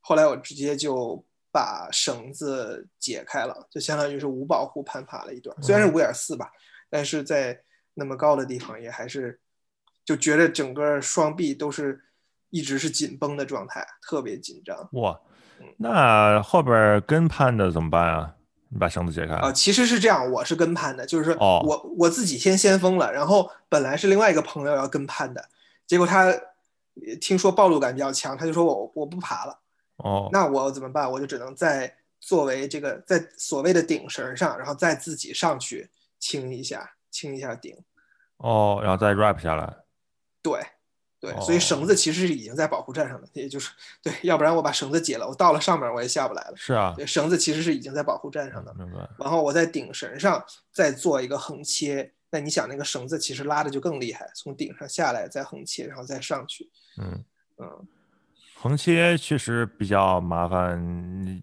[0.00, 1.24] 后来我直接就。
[1.54, 6.50] 把绳子解开了，就相当于是无保护攀爬了一段，虽然是五点四吧，
[6.90, 7.56] 但是在
[7.94, 9.38] 那么高的地方也还是
[10.04, 12.02] 就觉得整个双臂都是
[12.50, 14.88] 一直是紧绷的状态，特别紧张。
[14.92, 15.20] 哇，
[15.78, 18.34] 那后边跟攀的怎么办啊？
[18.68, 19.52] 你把绳子解开啊？
[19.52, 25.48] 其实是这样，我是跟攀的，就是说我我自己先先锋了，然后本来是另外一个朋友要跟攀的，
[25.86, 26.34] 结果他
[27.20, 29.60] 听说暴露感比较强，他就说我我不爬了。
[29.98, 31.08] 哦，那我怎么办？
[31.08, 35.88] 我就只能在作为这个在所谓的顶绳上，然后再自己上去
[36.18, 37.76] 清一下，清一下顶。
[38.38, 39.72] 哦，然后再 wrap 下来。
[40.42, 40.60] 对，
[41.24, 43.70] 对，所以绳子其实是已经在保护站上了，也就是
[44.02, 46.52] 对，要不然我把绳子解了，我到了上面我也下不来了。
[46.56, 48.74] 是啊，对，绳子其实是已经在保护站上的。
[48.74, 49.08] 明白。
[49.18, 56.70] 然后我在顶绳上再做一个横切，那你想那个绳子其实拉的就更厉害，从顶上下来再横切，然后再上去。
[57.00, 57.24] 嗯
[57.58, 57.88] 嗯。
[58.56, 60.78] 横切确实比较麻烦，
[61.24, 61.42] 你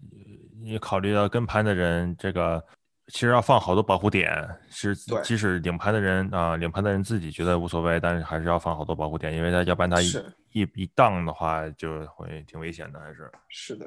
[0.60, 2.64] 你考虑到跟盘的人，这个
[3.08, 4.30] 其实要放好多保护点，
[4.70, 10.12] 是即使领盘的人啊，领盘的人自己觉得无所谓，但是还是要放好多保护点，因为他要不然他一
[10.52, 13.86] 一一荡的话就会挺危险的，还是是的，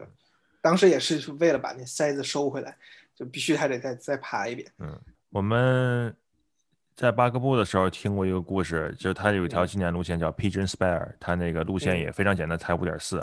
[0.61, 2.75] 当时也是为了把那塞子收回来，
[3.15, 4.71] 就必须还得再再爬一遍。
[4.79, 4.99] 嗯，
[5.29, 6.15] 我们。
[6.95, 13.19] 在巴格布的时候听过一个故事，就是他有一条经典路线叫 Pigeon Spire，他那个路线也非常简单，才五点四。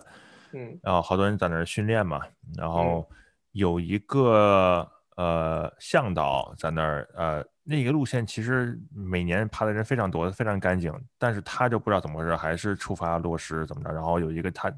[0.53, 2.21] 嗯，然后好多人在那儿训练嘛，
[2.55, 3.09] 然后
[3.53, 4.87] 有一个
[5.17, 14.73] 呃向导在那儿，呃，那个路线其实每年爬的人非常多，非常干净，但是他就不知道怎么回事，还是触发落石怎么着，然后有一个他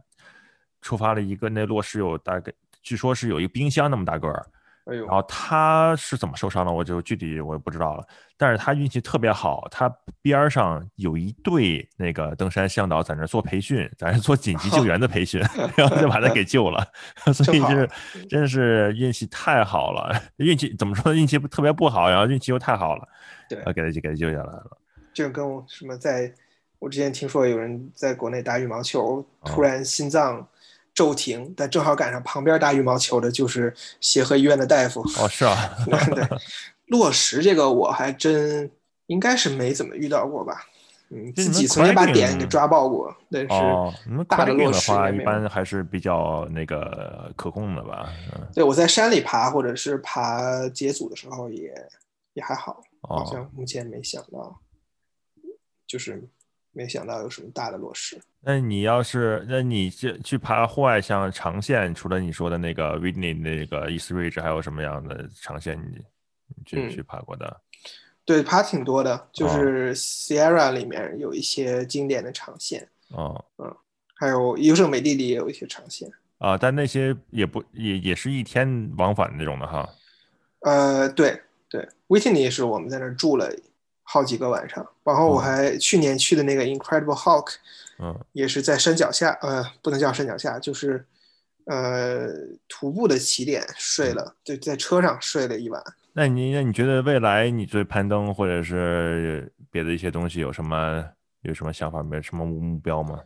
[0.80, 4.46] 触发了一个那落石有大概，据说是有一个冰箱那么大个儿。
[4.84, 8.06] 然后他是怎么受伤的，我就具体我也不知道了。
[8.36, 9.88] 但是他运气特别好，他
[10.20, 15.40] 边上有一队那个登山向导在那做培训，在那做紧急救援的培训，
[15.74, 16.86] 然后就把他给救了。
[17.32, 17.88] 所以是
[18.28, 21.14] 真是运气太好了，运气怎么说？
[21.14, 23.08] 运气特别不好，然后运气又太好了，
[23.48, 24.78] 对，给他给他救下来了。
[25.14, 26.30] 就跟我什么，在
[26.78, 30.46] 我之前听说有人在国内打羽毛球，突然心脏。
[30.94, 35.02] 骤停，但正好赶上旁边打羽毛球的就是协和医院的大夫。
[35.18, 36.26] 哦，是啊， 对，
[36.86, 38.70] 落石这个我还真
[39.06, 40.66] 应该是没怎么遇到过吧。
[41.10, 43.48] 嗯，自己曾经把点给抓爆过，但是
[44.26, 48.08] 大的落石的话，一般还是比较那个可控的吧。
[48.54, 51.70] 对，我在山里爬或者是爬解组的时候也
[52.32, 54.58] 也还好，好像目前没想到，
[55.86, 56.26] 就是
[56.74, 58.20] 没想到有什么大的落实。
[58.40, 66.04] 那你要是，那你去去爬户外，像长线，除了你说的那个 Whitney 那个 East Ridge，还有什么样的长线你
[66.66, 67.60] 去去爬过的？
[68.26, 72.86] 对，爬挺多的，就是 Sierra 里面有一些经典的长线。
[73.10, 73.74] 哦，嗯，
[74.16, 76.10] 还有优胜美地里也有一些长线。
[76.38, 79.88] 啊，但那些也不也也是一天往返那种的哈。
[80.60, 83.54] 呃，对对，Whitney 是我们在那儿住了
[84.14, 87.54] 好几个晚上，然后我还去年去的那个 Incredible Hawk。
[87.98, 91.04] 嗯，也是在山脚下，呃，不能叫山脚下，就是，
[91.66, 92.28] 呃，
[92.68, 95.82] 徒步的起点睡了，就在车上睡了一晚。
[96.12, 101.04] 那你那你觉得未来你对攀登或者是别的一些东西有什么
[101.42, 102.22] 有什么想法没？
[102.22, 103.20] 什么目标吗？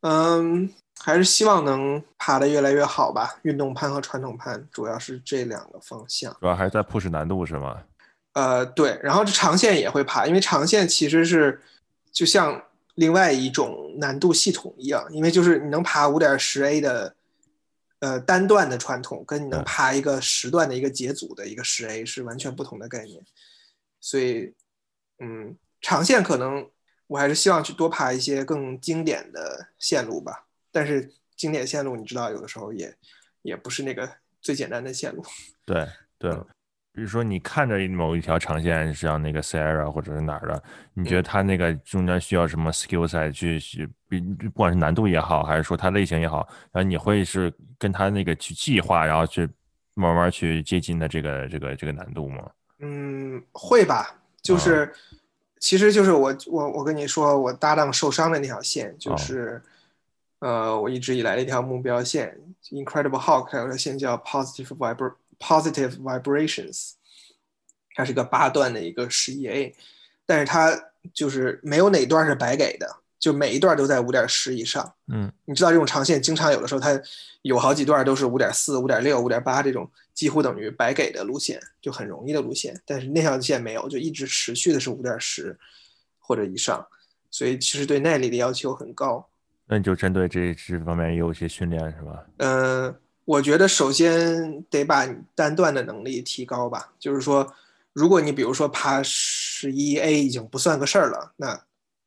[0.00, 0.70] 嗯，
[1.00, 3.38] 还是希望能爬得越来越好吧。
[3.42, 7.82] 运动攀和传统攀主要是这两个方向，主要还是在 push 难度是吗？
[8.34, 11.60] 呃，对，然后这长线也会爬，因为长线其实是
[12.12, 12.62] 就像
[12.94, 17.16] 另外一种难度系统一样，因为就是你能爬五点十 A 的
[18.00, 23.22] 呃单段的传统，跟你能爬一个十段的一个节组的一个十 A 是完全不同的概念，
[24.00, 24.52] 所以
[25.18, 26.68] 嗯，长线可能
[27.06, 30.46] 我还是希望去多爬一些更经典的线路吧。
[30.72, 32.92] 但是经典线路，你知道，有的时候也
[33.42, 34.10] 也不是那个
[34.40, 35.24] 最简单的线路。
[35.64, 35.86] 对
[36.18, 36.36] 对，
[36.94, 40.62] 比如说你看着某一条长线，像那个 Sierra 或者是哪儿的，
[40.94, 49.48] 你觉得它那个中间需要什么 skill set 去去，比不管是难度也好，还是说它类型也好，然后你会是跟它那个去计划，然后去
[49.94, 52.48] 慢慢去接近的这个这个这个难度吗？
[52.78, 54.14] 嗯，会吧。
[54.40, 54.94] 就是，
[55.58, 59.60] 其实就是我我我跟你说，我搭档受伤的那条线就是。
[60.40, 62.38] 呃，我一直以来的一条目标线
[62.70, 66.92] ，Incredible Hulk，还有条线叫 Positive Vibra Positive Vibrations，
[67.94, 69.74] 它是个八段的一个十一 A，
[70.26, 74.94] 但是它就是没有哪段是白给的，就每一段都在五点十以上。
[75.08, 77.00] 嗯，你知道这种长线经常有的时候它
[77.42, 85.58] 有好几段都是五点四、五点六、五点八这种几乎等于白给的路线，就很容易的路线，但是那条线没有，就一直持续的是五点十
[86.18, 86.86] 或者以上，
[87.30, 89.28] 所以其实对耐力的要求很高。
[89.66, 92.24] 那你就针对这这方面也有一些训练是吧？
[92.36, 92.94] 嗯，
[93.24, 96.92] 我觉得首先得把单段的能力提高吧。
[96.98, 97.54] 就是说，
[97.92, 101.64] 如果你比如说爬十一 A 已经不算个事儿了，那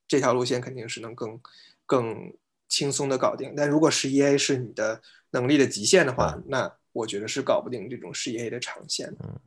[0.07, 1.39] 这条路线肯定是能更
[1.85, 2.33] 更
[2.67, 3.53] 轻松的搞定。
[3.55, 5.01] 但如果十一 A 是你的
[5.31, 9.41] 能力的极限的话，那我觉得是搞不定这种十一 A 的长线的。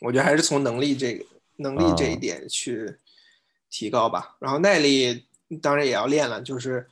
[0.00, 1.24] 我觉得还是从能力这个
[1.56, 2.96] 能力这一点去
[3.70, 4.36] 提高吧。
[4.38, 5.26] 然后耐力
[5.62, 6.86] 当然也要练了，就是。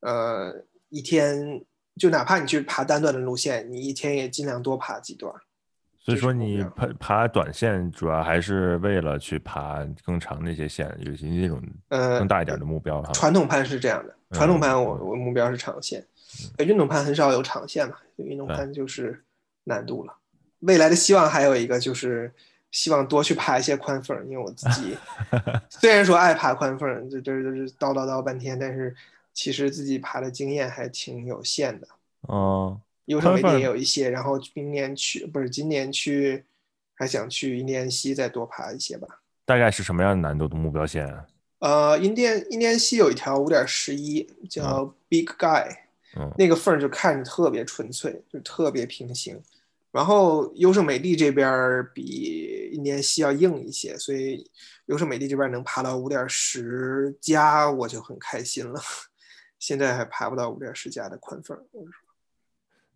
[0.00, 1.64] 呃，一天
[1.98, 5.32] 就哪怕你去爬单段的路线，你一天也尽量多爬几段。
[5.98, 13.12] 所以说你爬爬短线主要还是为了去爬更长的一些线，有些那种呃更大一点的目标哈。
[13.12, 16.06] 传统攀是这样的，传统攀我我目标是长线，
[16.58, 19.24] 运动攀很少有长线嘛，运动攀就是
[19.64, 20.14] 难度了。
[20.60, 22.32] 未来的希望还有一个就是
[22.70, 24.96] 希望多去爬一些宽缝，因为我自己
[25.68, 28.94] 虽然说爱爬宽缝，这这这叨叨叨半天，但是。
[29.36, 31.86] 其实自己爬的经验还挺有限的
[32.22, 36.42] 哦，优胜美地也有一些，然后明年去不是今年去，
[36.94, 39.06] 还想去印第安溪再多爬一些吧。
[39.44, 41.06] 大概是什么样的难度的目标线？
[41.58, 45.68] 呃，印第安印第安溪有一条五点十一，叫 Big Guy，
[46.38, 49.38] 那个缝就看着特别纯粹，就特别平行。
[49.92, 54.50] 然后优胜美地这边比印第安溪要硬一些，所以
[54.86, 58.80] 优胜美地这边能爬到五点十加，我就很开心了。
[59.58, 61.58] 现在还爬不到五点十加的宽缝。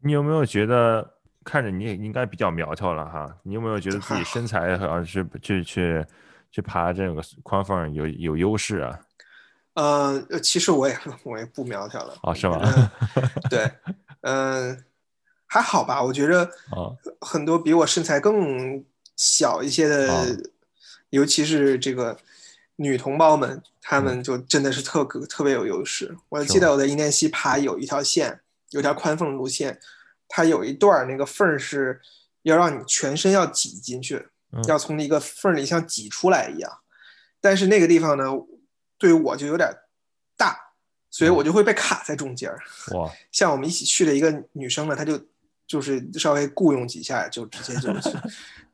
[0.01, 3.39] 你有没有觉得看着你也应该比较苗条了哈？
[3.43, 6.07] 你有没有觉得自己身 材好像是去去
[6.51, 9.01] 去爬这个宽缝有有优势啊？
[9.75, 12.61] 呃，其实我也 我也不苗条了啊，是吗？
[13.51, 13.71] 对，
[14.23, 14.85] 嗯，
[15.47, 16.03] 还好吧。
[16.03, 18.85] 我觉得啊，很多比我身材更
[19.17, 20.37] 小一些的，
[21.11, 22.17] 尤其是这个。
[22.83, 26.17] 女同胞们，她们就真的是特特别有优势。
[26.31, 29.79] 我记得我在印第安溪爬有一条线，有条宽缝路线，
[30.27, 32.01] 它有一段那个缝是
[32.43, 34.29] 要让你全身要挤进去，
[34.67, 36.79] 要从那个缝里像挤出来一样。
[37.39, 38.25] 但是那个地方呢，
[38.97, 39.71] 对于我就有点
[40.39, 40.57] 大，
[41.11, 42.51] 所以我就会被卡在中间。
[42.93, 43.11] 哇！
[43.31, 45.21] 像我们一起去的一个女生呢，她就
[45.67, 47.93] 就是稍微雇佣几下，就直接就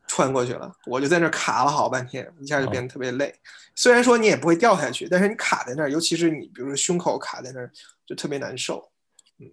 [0.07, 0.73] 穿过去了。
[0.87, 3.35] 我就在那卡了好半天，一下就变得特别累。
[3.75, 7.71] 虽然说你也不会掉下去，但是你卡在那儿，尤其是你，比如说胸口卡在那儿，
[8.07, 8.83] 就特别难受。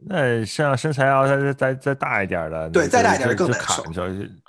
[0.07, 3.83] 那像身材要再再再大一点的，对，再大一点的更难受。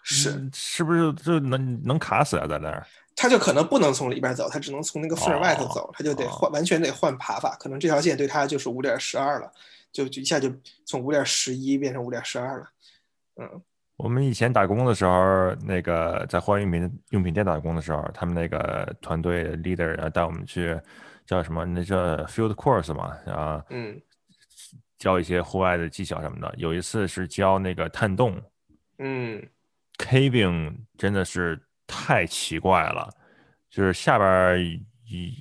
[0.05, 2.47] 是是不是就能能卡死啊？
[2.47, 2.87] 在那儿，
[3.17, 7.57] 他就可能不能从里边走，他只能从那个缝外头走，他就得换，完全得换爬法。
[7.57, 9.51] 可能这条线对他就是五点十二了，
[9.93, 10.49] 就就一下就
[10.87, 12.67] 从五点十一变成五点十二了。
[13.41, 13.61] 嗯。
[13.97, 20.77] 我们以前打工的时候，那个在户外用品用品店打工的时候，他们那个团队 leader 要带我们去
[21.25, 21.65] 叫什么？
[21.65, 24.01] 那叫 field course 嘛，啊，嗯，
[24.99, 26.53] 教一些户外的技巧什么的。
[26.57, 28.37] 有一次是教那个探洞，
[28.99, 29.41] 嗯
[29.97, 33.09] ，caving 真的是太奇怪了，
[33.71, 34.59] 就是下边
[35.07, 35.33] 一，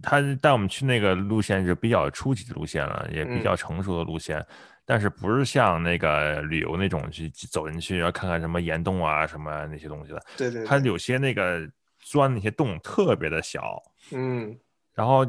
[0.00, 4.46] 他带我们去那个路线是比较初级的路线了，也比较成熟的路线。
[4.90, 10.20] 但是不是像那个旅游那种去走进去要看看什么岩洞啊什么那些东西的？
[10.36, 11.60] 对对，它有些那个
[12.00, 13.80] 钻那些洞特别的小，
[14.10, 14.58] 嗯，
[14.92, 15.24] 然后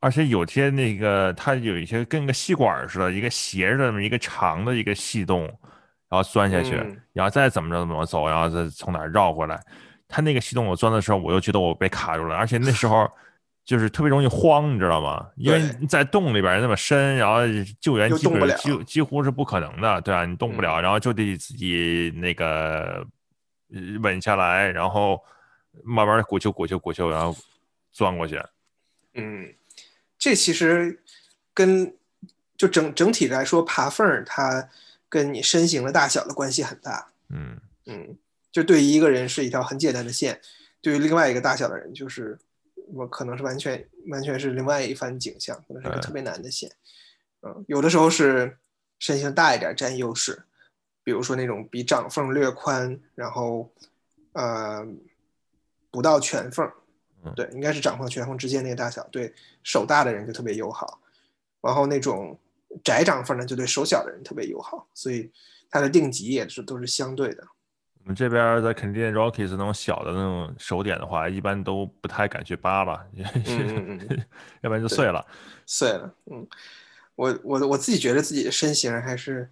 [0.00, 5.42] 而且有些那个它有一些跟个吸管似的，一个斜着那么一个长的一个细洞，
[6.08, 6.74] 然后钻下去，
[7.12, 9.62] 然后再怎么着怎么走，然后再从哪绕回来。
[10.08, 13.08] 它那个细洞我钻的时候，我又觉得我被卡住了，而且那时候
[13.68, 15.28] 就是特别容易慌，你知道吗？
[15.36, 17.40] 因为在洞里边那么深，然后
[17.78, 20.24] 救援基本几几乎是不可能的，对啊？
[20.24, 23.06] 你动不了，然后就得自己那个
[24.00, 25.22] 稳下来，然后
[25.84, 27.36] 慢慢鼓球鼓球鼓球，然后
[27.92, 28.42] 钻过去。
[29.12, 29.52] 嗯。
[30.18, 31.02] 这其实
[31.52, 31.94] 跟
[32.56, 34.66] 就整整体来说，爬缝儿它
[35.10, 37.06] 跟你身形的大小的关系很大。
[37.28, 38.16] 嗯嗯，
[38.50, 40.40] 就对于一个人是一条很简单的线，
[40.80, 42.38] 对于另外一个大小的人，就是
[42.92, 46.70] 我可能是完全完全是另外一番景象，可能是个特别难的线。
[47.42, 48.58] 嗯，有的时候是
[48.98, 50.44] 身形大一点占优势，
[51.04, 53.72] 比如说那种比掌缝略宽，然后
[54.32, 54.86] 呃
[55.90, 56.70] 不到拳缝。
[57.34, 59.34] 对，应该是掌缝拳缝之间那个大小，对
[59.64, 61.00] 手大的人就特别友好，
[61.60, 62.38] 然后那种
[62.84, 65.30] 窄掌缝呢，就对手小的人特别友好，所以
[65.68, 67.46] 它的定级也是都是相对的。
[68.08, 73.04] 我们这边在肯定 Rockies 那种小的那种手点的话，一般都不太敢去扒吧，
[74.62, 75.22] 要不然就碎了。
[75.66, 76.48] 碎了，嗯，
[77.16, 79.46] 我我我自己觉得自己的身形还是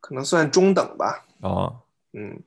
[0.00, 1.22] 可能算中等吧。
[1.40, 1.78] 哦，
[2.14, 2.40] 嗯，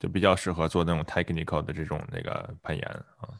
[0.00, 2.84] 就比较适合做那种 technical 的这种那个攀岩
[3.20, 3.30] 啊。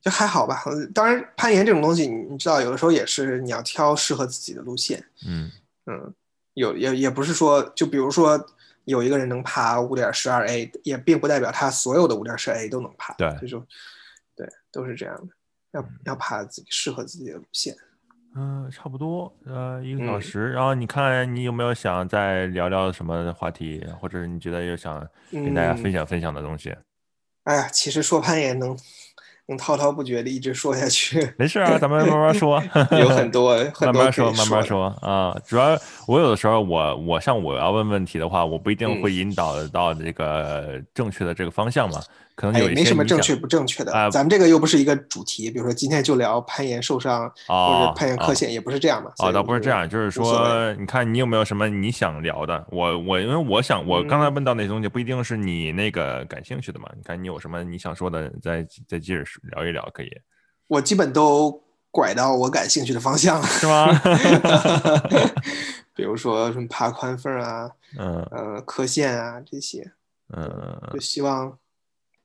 [0.00, 5.04] 就还好吧，当然攀岩这种东西，你你知道，有的时候也是你要挑适合自己的路线。
[5.24, 5.48] 嗯
[5.86, 6.12] 嗯，
[6.54, 8.44] 有也也不是说，就比如说
[8.86, 13.12] 有一个人能爬五点十二 A，也并不代表他所有的五点十 A 都能爬。
[13.14, 13.64] 对，就说
[14.34, 15.34] 对，都是这样的，
[15.72, 17.76] 要要爬自己适合自己的路线。
[18.34, 20.50] 嗯，差不多，呃，一个小时。
[20.52, 26.74] 然后你看你有没有想再聊聊什么话题，或者你觉得有想跟大家分享分享的东西？
[27.44, 28.76] 哎呀，其实说攀岩能。
[29.48, 32.62] 能滔滔不绝的一直说下去，没事啊，咱们慢慢说，
[32.98, 35.36] 有很多， 慢慢说，慢慢说啊。
[35.46, 42.00] 主要我有的时候，我我像我要问问题的话，我不一定会引导到这个正确的这个方向嘛。
[42.36, 49.10] 可能有没什么正确不正确的，咱们这个又不是一个主题，比如说今天就聊攀岩受伤或者攀岩磕线，也不是这样嘛。
[49.18, 52.62] 哦，倒不是这样，就是说，你看你有没有什么你想聊的？
[52.70, 56.90] 我我因为我想，我刚才问到那些东西不一定是你那个感兴趣的嘛。
[56.94, 59.24] 你看你有什么你想说的，再再接着
[59.54, 60.10] 聊一聊可以。
[60.66, 63.88] 我基本都拐到我感兴趣的方向了，是吗？
[65.96, 69.90] 比如说什么爬宽缝啊，嗯呃磕线啊这些，
[70.36, 71.56] 嗯，就希望。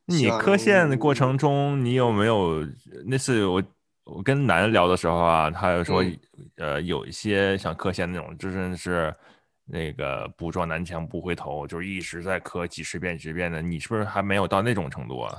[0.06, 2.68] 你磕线的过程中，你有没有
[3.06, 3.64] 那次我
[4.04, 6.04] 我跟男的聊的时候啊，他又说，
[6.58, 9.16] 呃，有一些像磕线那种，就真的是
[9.66, 13.62] 那个不撞南墙不回头，就是一直在磕几十遍几十遍的。
[13.62, 15.38] 你是不是还没有到那种程度啊？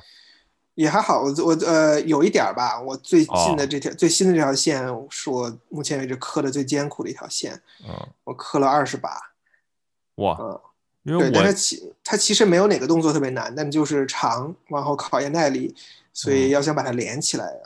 [0.74, 2.80] 也还好，我我呃有一点吧。
[2.80, 7.52] 我最近的这条最新的这条线是我目前为止磕的最艰苦的一条线。
[7.86, 7.94] 嗯，
[8.24, 9.10] 我磕了二十把。
[10.14, 10.36] 哇。
[10.40, 10.60] 嗯。
[11.04, 15.74] 对，但它其它其实没有哪个动作特别难，但就是长，然后考验耐力，
[16.12, 17.60] 所以要想把它连起来呀，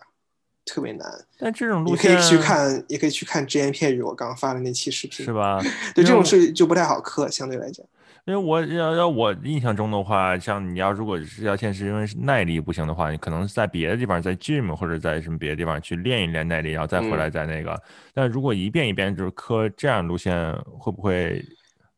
[0.65, 1.07] 特别难。
[1.39, 5.61] 但这种路线，你可以去看，也可以去看只言片语我刚发的那期视频，是吧？
[5.95, 7.85] 对，这种事就不太好磕，相对来讲。
[8.25, 17.81] 因为我要要我印象中的话，像你要如果是要线是因为耐力不行的话，你可能在别的地方，在 gym 或者在什么别的地方去练一练耐力，然后再回来再那个。
[18.15, 21.45] 但如果一遍一遍就是磕这样路线，会不会？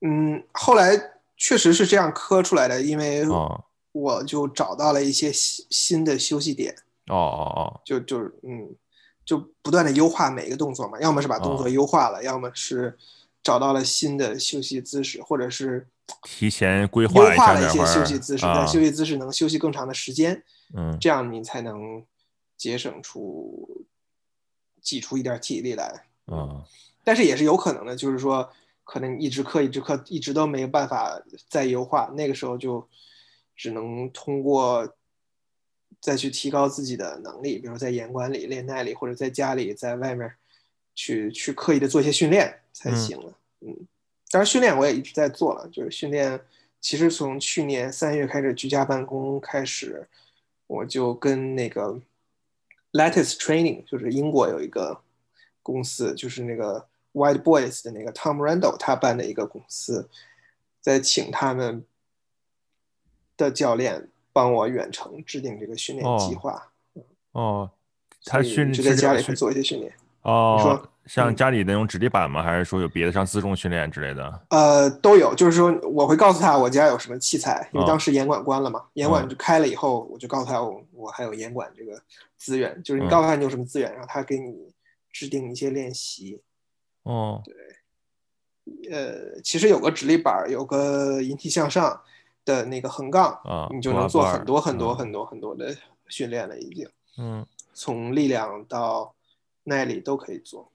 [0.00, 1.00] 嗯，后来。
[1.38, 3.24] 确实是这样磕出来的，因为
[3.92, 6.74] 我就找到了一些新新的休息点。
[7.06, 8.68] 哦哦哦，就就是嗯，
[9.24, 12.98] 就不断的优化每一个动作嘛，要么是把动作优化了，要么是
[13.42, 15.86] 找到了新的休息姿势，或者是
[16.24, 20.42] 提前规划优化了一些休息姿势，但休息姿势能休息更长的时间。
[20.74, 22.04] 嗯，这样你才能
[22.56, 23.86] 节省出
[24.82, 26.04] 挤出一点体力来。
[26.26, 26.62] 嗯，
[27.04, 28.50] 但是也是有可能的，就是说。
[28.90, 32.10] 可能一直刻，一直刻，一直都没有办法再优化。
[32.16, 32.88] 那个时候就
[33.54, 34.94] 只能通过
[36.00, 40.32] 再去提高自己的能力，比如在严管里练耐力，或者在家里在外面
[40.94, 43.38] 去去刻意的做一些训练才行了。
[43.60, 43.76] 嗯，
[44.30, 46.40] 当然训练我也一直在做了，就是训练。
[46.80, 50.08] 其实从去年三月开始居家办公开始，
[50.66, 52.00] 我就跟那个
[52.92, 55.02] Lattice Training，就是英国有一个
[55.62, 56.88] 公司，就是那个。
[57.12, 60.08] White Boys 的那个 Tom Randall 他办的一个公司，
[60.80, 61.84] 在请他们
[63.36, 66.70] 的教练帮我远程制定这个训练计划。
[67.32, 67.70] 哦，
[68.24, 69.92] 他训就在家里会做一些训练。
[70.22, 72.42] 哦，你说像家里那种直地板吗？
[72.42, 74.40] 还是说有别的像自重训练之类的？
[74.50, 75.34] 呃，都有。
[75.34, 82.00] 就是说我会告诉他我家有什么器材，因为当时严管关了嘛，严管就开了以后，我就告诉他我我还有严管这个
[82.36, 82.80] 资源。
[82.82, 84.72] 就是你告诉他你有什么资源，然后他给你。
[85.10, 86.40] 制定一些练习。
[87.08, 91.98] 哦，对，呃，其实有个直立板，有个引体向上
[92.44, 95.74] 的那个横杠啊，你就能做很多很多很多很多的
[96.08, 96.86] 训练了，已经。
[97.16, 99.14] 嗯，从力量到
[99.64, 100.70] 耐力都可以做。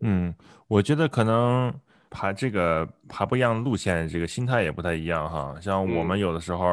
[0.00, 0.34] 嗯，
[0.66, 1.72] 我觉得可能
[2.10, 5.56] 爬这个爬不一样的路线，这个心态也不太一样哈。
[5.60, 6.66] 像我们有的时候，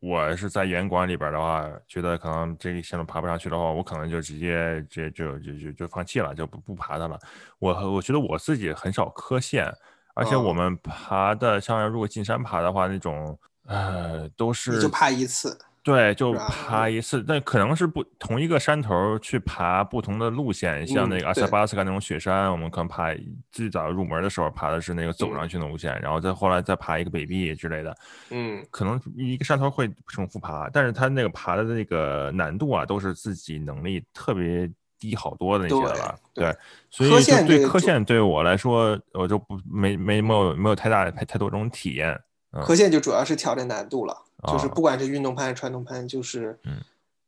[0.00, 7.18] 我是在严管里边的话，觉得可能这个线路爬不上去的话，我可能就直接就就就就就放弃了，就不不爬它了。
[7.58, 9.72] 我我觉得我自己很少磕线，
[10.14, 13.36] 而且我们爬的像如果进山爬的话，那种
[13.66, 15.58] 呃都是就爬一次。
[15.82, 23.14] 对，就爬一次，但可能是不同一个山头去爬不同的路线，像那个阿塞巴斯卡那种雪山，我们可能爬
[23.50, 27.96] 最早入门的时候爬的是那个走上去的路线，然后再后来再爬一个北壁之类的，
[28.30, 36.54] 嗯，可能一个山头会重复爬，但是它那个爬的那个难度啊，都是自己能力特别低好多的那些了，对，
[36.90, 42.20] 所以就对科线对我来说，我就不没没没有没有太大太多这种体验，
[42.52, 44.16] 科线就主要是挑战难度了。
[44.46, 46.56] 就是不管是运动攀还是传统攀，就是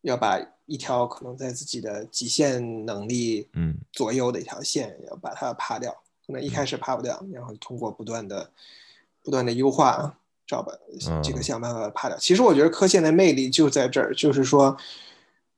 [0.02, 3.48] 要把一条可能在自己的极限能力
[3.92, 5.92] 左右的一条线，要把它爬掉。
[6.24, 8.48] 可能一开始爬不掉，然后通过不断的、
[9.24, 10.14] 不断的优化，
[10.46, 10.72] 找吧
[11.20, 12.16] 这个想办法爬掉。
[12.18, 14.76] 其实我觉得科线的魅力就在这儿，就是说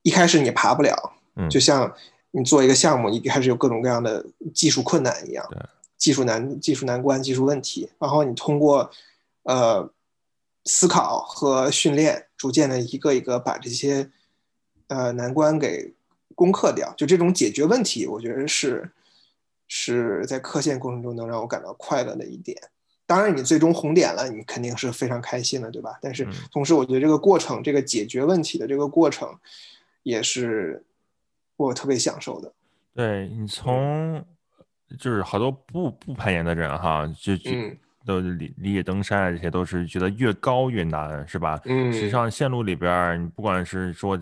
[0.01, 1.13] 一开始你爬不了，
[1.47, 1.93] 就像
[2.31, 5.47] 你做一个项目，一开始有各种各样的技术困难一样，
[5.95, 8.89] 技术难、技术难关、技术问题，然后你通过
[9.43, 9.91] 呃。
[10.65, 14.09] 思考和训练，逐渐的一个一个把这些
[14.87, 15.93] 呃难关给
[16.35, 16.93] 攻克掉。
[16.95, 18.89] 就这种解决问题，我觉得是
[19.67, 22.57] 是在课线过程中能让我感到快乐的一点。
[23.05, 25.99] 当然，你最终红点了，你肯定是非常开心的，对吧？
[26.01, 29.37] 但是同时，我觉得这个过程，这个解决问题的这个过程，
[30.03, 30.81] 也是
[31.57, 32.49] 我特别享受的。
[32.95, 34.23] 对你从
[34.97, 37.77] 就是好多不不攀岩的人哈，就嗯。
[38.05, 41.59] 都理理解登山啊，这些都是觉得越高越难，是吧？
[41.65, 44.19] 嗯，实际上线路里边，你不管是说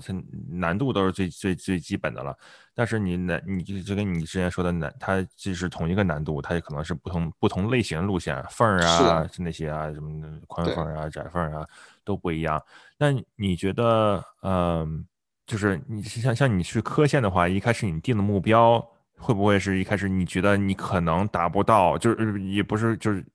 [0.50, 2.38] 难度都是最最最基本的了，
[2.76, 10.10] 但是你难，你就就跟你之前说的难，它既是同一个难度，它也可能是不同不同类型的路线，缝儿啊，是那些啊，什么
[10.48, 11.66] 宽缝啊、窄缝啊
[12.04, 12.62] 都不一样。
[12.98, 15.04] 那你觉得，嗯，
[15.48, 18.80] 就是你像像你去科线的话，一开始你定的目标
[19.18, 23.26] 会不会是一开始你觉得你可能达不到，就是也不是就是。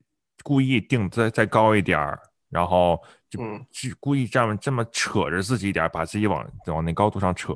[0.46, 2.16] 故意定再再高一点儿，
[2.48, 3.40] 然后就
[3.98, 7.52] 故意这样这么扯着自己一点，把自己往往那高度上扯。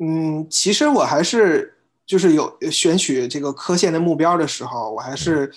[0.00, 5.50] 嗯，其实我还是就是有选取这个科线的目标的时候，我还是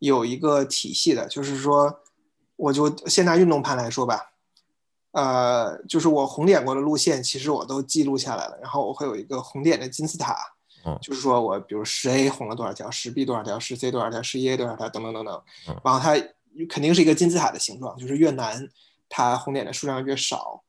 [0.00, 2.00] 有一个体系的，就是说，
[2.56, 4.32] 我就先拿运动盘来说吧，
[5.12, 10.36] 呃，就是我红点过的路线，其实我都记录下来了，然后我会有一个红点的金字塔。
[11.00, 15.42] 就是说我比如十 A 红了多少条，十 B 多少条，十 C 多少条，十一 A 多少条，等等等等。
[15.82, 16.14] 然后它
[16.68, 18.68] 肯定是一个金字塔的形状，就是越难，
[19.08, 20.62] 它红点的数量越少。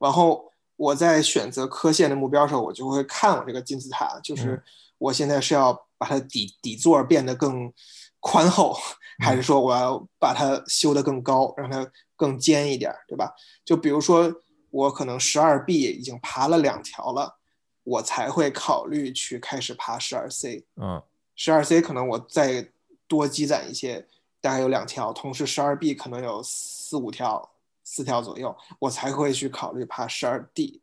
[0.00, 4.62] 然后我在选择科线的目标的时候，我就会看我这个金字塔，就是
[4.98, 7.72] 我现在是要把它底底座变得更
[8.18, 8.74] 宽厚，
[9.22, 11.86] 还是说我要把它修得更高，让它
[12.16, 13.34] 更尖一点，对吧？
[13.64, 14.32] 就比如说
[14.70, 17.39] 我可能十二 B 已经爬了两条了。
[17.84, 21.02] 我才会考虑去开始爬十二 C，嗯，
[21.34, 22.68] 十二 C 可能我再
[23.08, 24.06] 多积攒一些，
[24.40, 27.50] 大概有两条，同时十二 B 可能有四五条，
[27.82, 30.80] 四条左右，我才会去考虑爬十二 D，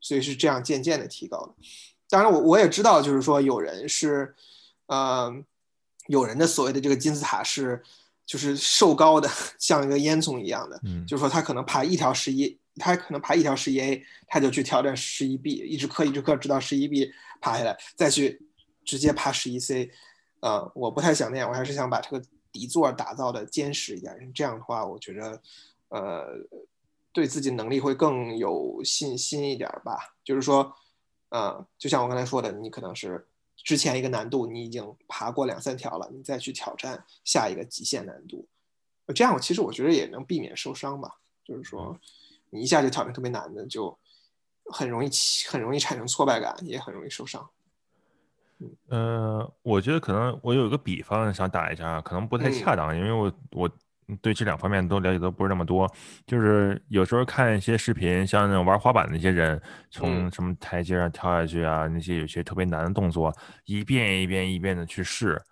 [0.00, 1.54] 所以是这样渐渐的提高的。
[2.08, 4.34] 当然，我我也知道，就是说有人是，
[4.86, 5.34] 呃，
[6.06, 7.82] 有人的所谓的这个金字塔是
[8.26, 12.56] 就是瘦高的， 像一个烟囱一样的，嗯，就是说他可能爬一条十一。
[12.76, 18.42] 他可能爬一条十一 A，他就去挑战十一 B，一直磕一直磕，直到十一 B 爬下来，再去
[18.84, 19.90] 直接爬十一 C。
[20.40, 22.20] 呃，我不太想那样，我还是想把这个
[22.50, 24.32] 底座打造的坚实一点。
[24.34, 25.42] 这样的话，我觉得，
[25.88, 26.26] 呃，
[27.12, 30.14] 对自己能力会更有信心一点吧。
[30.24, 30.74] 就是说，
[31.28, 33.26] 呃，就像我刚才说的，你可能是
[33.56, 38.46] 之前一个难度你已经爬过两三条了，你再去挑战下一个极限难度，
[39.14, 41.20] 这样其实我觉得也能避免受伤吧。
[41.44, 41.98] 就是说。
[42.54, 43.98] 你一下就挑战特别难的，就
[44.72, 47.44] 很容易起，很容易产生挫败感，也很容易受伤。
[48.88, 53.68] 嗯，我觉得可能我有一个比方想打一下，可能不太恰当，因为我我
[54.22, 55.92] 对这两方面都了解的不是那么多。
[56.26, 59.60] 就是有时候看一些视频，像那种玩滑板的那些人，
[59.90, 65.42] 从什么台阶上跳下去啊，那些有些特别难的动作，一遍一遍一遍的去试。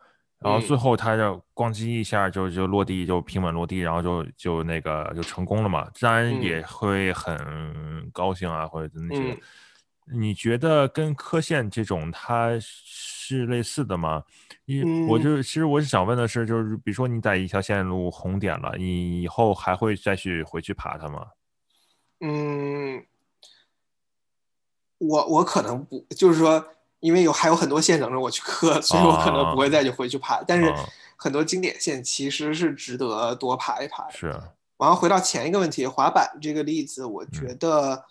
[0.43, 9.39] 然后最后他就咣叽一下就就落地就平稳落地，然后就就那个就成功了嘛，自然也会很高兴啊，或者那些。
[10.13, 14.25] 你觉得跟科线这种它是类似的吗？
[14.65, 21.29] 一，我就其实我是想问的是，就是比如说你在一条线路红点了，你以后还会再去回去爬它吗？
[22.21, 23.07] 嗯，
[24.99, 26.63] 我我可能不，就是说，
[27.03, 30.43] 因为有还有很多线等着我去磕，所以我可能不会再去回去爬。
[30.43, 30.75] 但是
[31.17, 34.09] 很多经典线其实是值得多爬一爬。
[34.09, 34.29] 是。
[34.79, 38.05] 然后回到前一个问题，滑板这个例子，我觉得。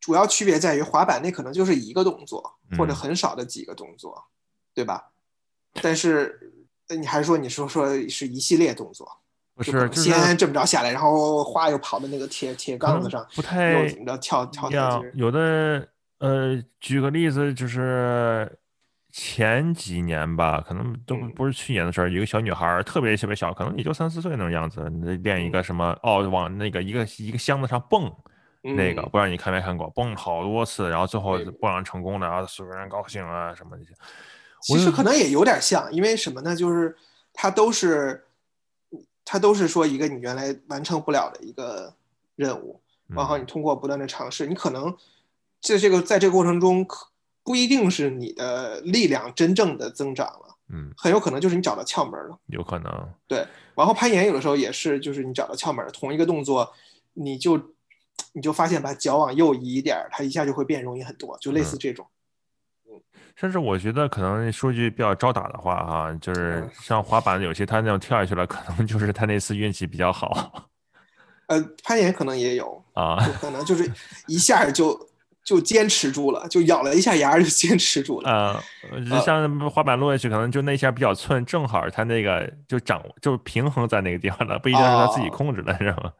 [0.00, 4.24] 主要区别在于滑板那可能就是一个动作，或者很少的几个动作，
[4.72, 5.10] 对吧？
[5.82, 6.54] 但是
[6.98, 9.06] 你还是说你说说是一系列动作，
[9.54, 15.12] 不是先这么着下来，然后哗又跑到那个铁铁杠子上，不太又怎么着跳跳台阶？
[15.16, 15.86] 有的
[16.20, 18.58] 呃，举个例子，就是
[19.12, 24.80] 前几年吧，可能都不是去年的事儿，一个小女孩特别特别小，可能也就三四岁那种样子，
[25.22, 28.10] 练一个什么哦，往那个一个一个箱子上蹦。
[28.62, 33.94] 那个不知道你看没看过，蹦好多次，然后最后蹦上成功的，然后所有人高兴啊什么这些。
[34.60, 36.54] 其实可能也有点像，因为什么呢？
[36.54, 36.94] 就是
[37.32, 38.22] 它都是，
[39.24, 41.90] 它都是说一个你原来完成不了的一个
[42.36, 42.78] 任务，
[43.08, 44.94] 然后你通过不断的尝试，你可能
[45.60, 47.06] 在这个在这个过程中，可
[47.42, 53.08] 不一定是你的力量真正的增长了，嗯，很有可能就是你找到窍门了，有可能。
[53.26, 56.72] 对，然后攀岩有的时候也是，就是你找到窍门，同一个动作，
[57.14, 57.60] 你就。
[58.32, 62.06] 你就发现把脚往右移一点，它一下就会变容易很多，就类似这种。
[62.86, 62.92] 嗯，
[63.34, 70.68] 甚至我觉得可能说句比较招打的话哈，就是像滑板有些他那种跳下去了，可能就是他那次运气比较好。
[71.48, 73.90] 呃，攀岩可能也有啊，可能就是
[74.28, 75.09] 一下就
[75.44, 78.30] 就坚持住了，就咬了一下牙就坚持住了。
[78.30, 78.62] 啊，
[79.24, 86.12] 像滑板落下去，可能就那下比较寸，正好他那个就掌就平衡在那个地方了，不一定是他自己控制的，知道吗？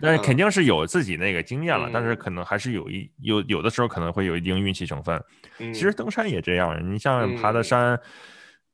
[0.00, 5.20] 但是肯定是有自己那个经验了，但是可能还是有一有有的时候可能会有一定运气成分。
[5.58, 7.98] 其实登山也这样，你像爬的山，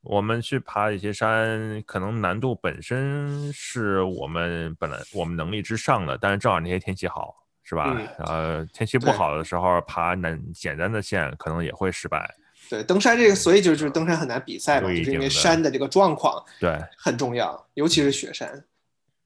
[0.02, 7.34] 我们去爬一些山，可能难度本身是我们本来我们能力之上的，但是正好那些天气好，
[7.64, 7.98] 是吧？
[8.18, 12.32] 呃，天气不好的时候爬难简单的线可能也会失败。
[12.70, 18.64] 对，登山这个，所以就是登山很难比赛嘛，就是因为山的这个状况对很重要，尤其是雪山。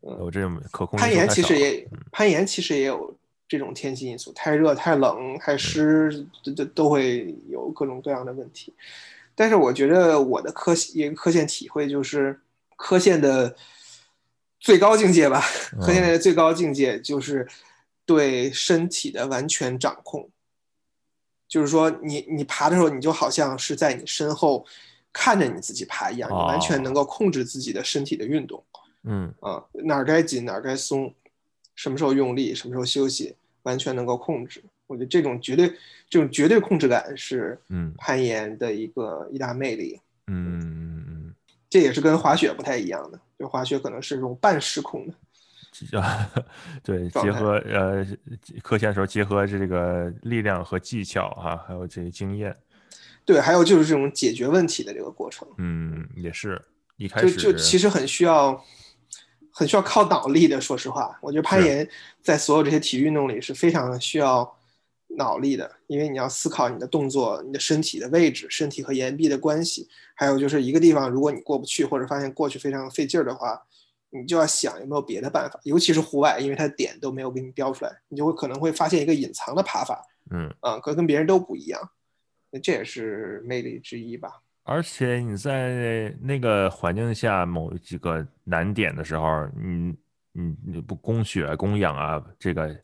[0.01, 0.99] 我这种可控。
[0.99, 3.17] 攀岩其实也，攀岩其实也有
[3.49, 8.73] 这种天气因素，太热、太冷、太湿，都都都会有各种各样的问题。
[9.35, 12.39] 但是我觉得我的科一个科线体会就是，
[12.77, 13.55] 科线的
[14.59, 15.41] 最高境界吧，
[15.81, 17.47] 科线的最高境界就是
[18.09, 20.31] 对身体的完全掌控。
[21.47, 24.67] 就是说，你你爬的时候，你就好像是在你身后
[25.13, 28.65] 看着你自己爬一样，你完全能够控制自己的身体的运动。
[29.05, 31.15] 嗯啊，哪儿该紧哪儿该松，
[31.75, 34.63] 什么时候用力，什么时候休息，完全能够控制。
[34.87, 35.69] 我觉得这种绝对
[36.09, 40.01] 这种绝对控制感是嗯攀岩的一个一大魅力。
[40.29, 41.35] 嗯嗯嗯，
[41.69, 45.15] 这也是跟滑雪不太一样的，就滑雪可能是这种半失控的。
[46.83, 48.07] 对，结合呃
[48.63, 52.57] 课线时候结合这个力量和技巧哈，还有这些经验。
[53.25, 55.47] 对，还有就是这种解决问题的这个过程。
[55.59, 56.61] 嗯，也是
[56.97, 58.65] 一开始就就其实很需要。
[59.51, 61.89] 很需要靠脑力的，说实话，我觉得攀岩
[62.23, 64.57] 在所有这些体育运动里是非常需要
[65.17, 73.61] 脑力的，因为你要思考你的动作、你的身体的位置、身体和岩壁的关系，还有就是一个地方如果你过不去，或者发现过去非常费劲儿的话，
[74.11, 81.81] 你就要想有没有别的办法，尤其是户外，因为它点都没有给你标出来，你就会可能会发现一个隐藏的爬法，嗯啊，可跟别人都不一样，
[82.51, 84.41] 那这也是魅力之一吧。
[84.65, 89.95] 而且你在那个环境下某几个难点的时候，你
[90.33, 92.79] 你你不供血供氧啊，这个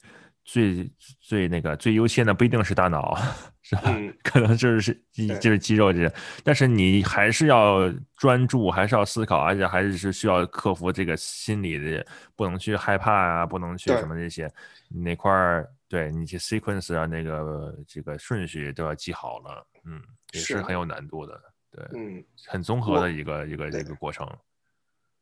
[0.45, 0.91] 最
[1.21, 3.17] 最那个最优先的不一定是大脑，
[3.63, 3.83] 是吧？
[4.23, 4.95] 可能就是
[5.41, 6.15] 就是肌肉这些，
[6.45, 12.07] 但是你还是要专注，还是要思考，而且还是是需要克服这个心理的，
[12.37, 14.51] 不能去害怕啊，不能去什么这些，
[14.91, 20.01] 哪块儿对你去 sequence 啊，那个这个顺序都要记好了，嗯，
[20.33, 21.41] 也是很有难度的。
[21.71, 24.29] 对，嗯，很综合的一个一个一个过程。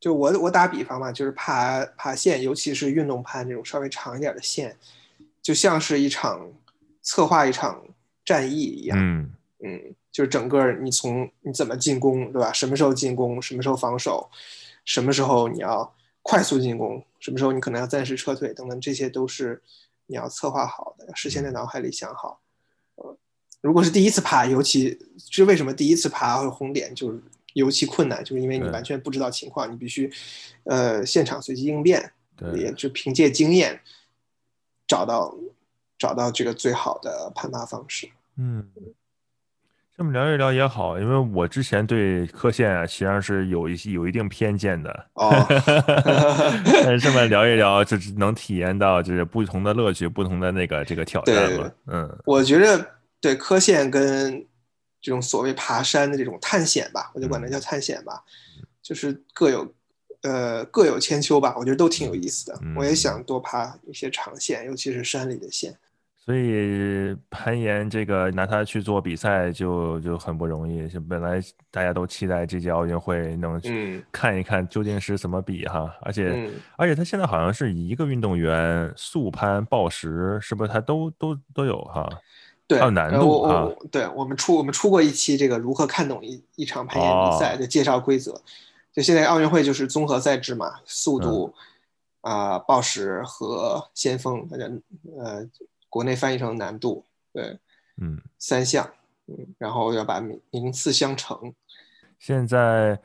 [0.01, 4.77] 就我我打比方嘛，就是爬爬线，尤其是运动攀这种稍微长一点的线，
[5.43, 6.53] 就像是一场
[7.03, 7.85] 策划一场
[8.25, 8.97] 战役一样。
[8.99, 9.33] 嗯
[9.65, 12.53] 嗯，就是整个你从你怎么进攻，对吧？
[12.53, 14.29] 什么时候进攻，什么时候防守，
[14.85, 19.63] 什么时候你要快速进攻，什么时候你可能要暂时撤退，等等，这些都是
[20.07, 22.41] 你要策划好的，要事先在脑海里想好。
[23.61, 24.99] 如果是第一次爬，尤其
[25.31, 30.11] 是为什么第一次爬会红点，就是尤其困难，就是因为你完全不知道情况，你必须，
[30.65, 32.13] 呃，现场随机应变，
[32.57, 33.81] 也就凭借经验
[34.93, 35.35] 找到
[35.97, 38.07] 找到这个最好的攀爬方式。
[38.37, 38.69] 嗯，
[39.97, 45.07] 这么聊一聊也好，因为我之前对科线啊，实际上是有一些有一定偏见的。
[45.15, 45.33] 哦，
[46.85, 51.73] 但是这么聊一聊， 就是能体验到就是不同的乐趣，不同的那个这个挑战嘛。
[51.87, 52.87] 嗯，我觉得
[53.19, 54.47] 对科线跟
[55.01, 58.23] 这种所谓爬山的这种探险吧，我就管它叫探险吧，
[58.83, 59.73] 就是各有
[60.23, 61.55] 呃各有千秋吧。
[61.57, 62.61] 我觉得都挺有意思的。
[62.77, 65.77] 我也想多爬一些长线，尤其是山里的线。
[66.25, 70.89] 所以攀岩这个拿它去做比赛就就很不容易。
[70.89, 73.61] 就本来大家都期待这届奥运会能
[74.13, 82.09] 看一看究竟是怎么比哈，而且而且他现在好像是一个运动员速攀、报时，是不是他都都都有哈？
[82.69, 83.69] 对，还有难度啊。
[83.91, 88.41] 对我们出我们出过一期这个如何看懂一一场攀岩比赛，的介绍规则。
[88.93, 91.55] 就现在奥运会就是综合赛制嘛，速度
[92.21, 94.65] 啊、报时和先锋，大家
[95.19, 95.49] 呃。
[95.93, 97.05] 国内翻译成难度，
[97.35, 97.59] 对，
[98.01, 98.91] 嗯，三项，
[99.27, 101.53] 嗯，然后要把名名次相乘。
[102.19, 102.99] 现在，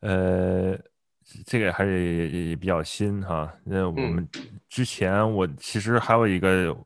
[0.00, 0.76] 呃，
[1.46, 3.54] 这个还是也比较新哈。
[3.62, 4.28] 那我们
[4.68, 6.76] 之前我其实还有一个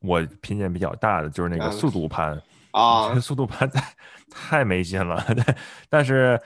[0.00, 2.38] 我偏见比较大的，就是那个速度盘
[2.72, 3.94] 啊， 速度盘太
[4.28, 5.24] 太没劲了。
[5.88, 6.38] 但是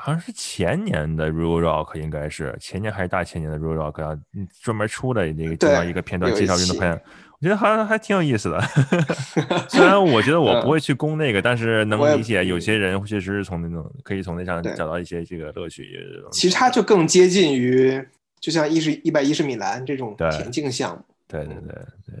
[0.00, 4.18] 好像是前年的 Rule Rock 应该是前年还是大前年的 Rule Rock 啊
[4.60, 7.00] 专门出的那个介绍一个片段介绍运动攀。
[7.40, 8.60] 我觉得好像还挺有意思的，
[9.68, 15.86] 虽然我觉得我不会去攻那个，但是能理解有些人确实是从那种可以从那上找到一些这个乐趣。
[16.32, 18.02] 其实它就更接近于，
[18.40, 21.04] 就像一十一百一十米栏这种田径项目。
[21.28, 21.74] 对对对
[22.06, 22.14] 对，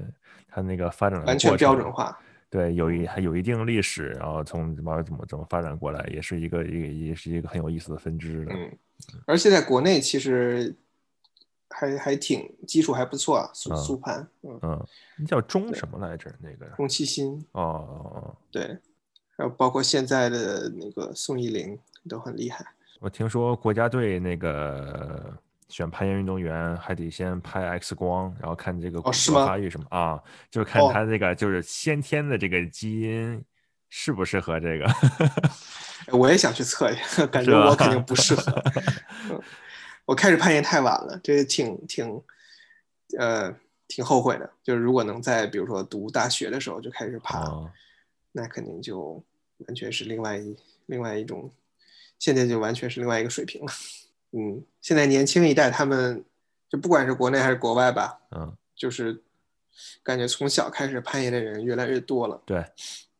[0.50, 2.18] 它那个发展完全标准化。
[2.54, 8.52] 对，有一还有一定历史，然后从怎么怎么怎么发展过来，也是一个一个也是一个很有意思的分支的。
[8.52, 8.78] 嗯，
[9.26, 10.72] 而且在国内其实。
[11.76, 14.86] 还还挺基础还不错啊，速速盘，嗯嗯，
[15.18, 16.32] 那叫钟什么来着？
[16.40, 18.78] 那个钟七新哦哦哦，对，
[19.36, 21.76] 还有包括现在的那个宋一龄
[22.08, 22.64] 都很厉害。
[23.00, 25.36] 我听说国家队那个
[25.74, 33.44] 选攀岩运动员还得先拍 X 光，然后看这个骨骼发育什么啊，就是看他这个就是先天的这个基因
[33.88, 34.88] 适不适合这个。
[36.16, 38.62] 我也想去测一下， 感觉我肯定不适合。
[40.06, 42.22] 我开始攀岩太晚了，这挺挺，
[43.18, 43.52] 呃，
[43.88, 44.48] 挺后悔的。
[44.62, 47.50] 就是如果能在比如说读大学的时候就开始爬，
[48.30, 49.20] 那肯定就
[49.66, 50.56] 完全是另外一
[50.86, 51.50] 另外一种，
[52.20, 53.72] 现在就完全是另外一个水平了。
[54.36, 56.24] 嗯，现在年轻一代他们
[56.68, 59.22] 就不管是国内还是国外吧，嗯，就是
[60.02, 62.42] 感觉从小开始攀岩的人越来越多了。
[62.44, 62.58] 对，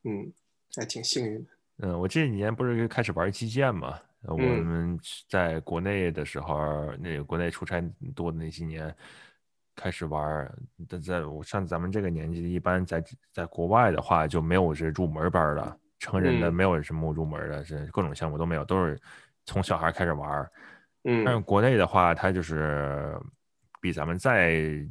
[0.03, 0.31] 嗯，
[0.75, 1.49] 还挺幸运的。
[1.77, 3.97] 嗯，我这几年不是开始玩击剑嘛。
[4.27, 7.79] 我们在国内的时候，那个国内出差
[8.15, 8.93] 多的那几年，
[9.75, 10.51] 开始玩。
[10.89, 18.99] 但在我像咱们这个年纪，一般在在国外的话，就没有是入门班的，成人的没有什么入门的，是各种项目都没有，都是
[19.45, 20.49] 从小孩开始玩。
[21.05, 23.17] 嗯，但是国内的话，它就是
[23.81, 24.85] 比咱们再。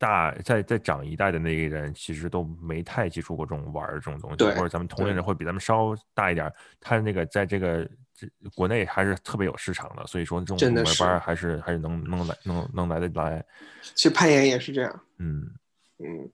[0.00, 6.50] 大再再长一代的那个人，其实都没太接触过这种玩儿这种东西，或者咱们同龄人会比咱们稍大一点。
[6.80, 13.44] 他那个在这个这国内还是特别有市场的，所以说这种入门班还是还是能能来能能来得来。
[13.94, 15.52] 其实攀岩也是这样，嗯
[15.98, 16.30] 嗯，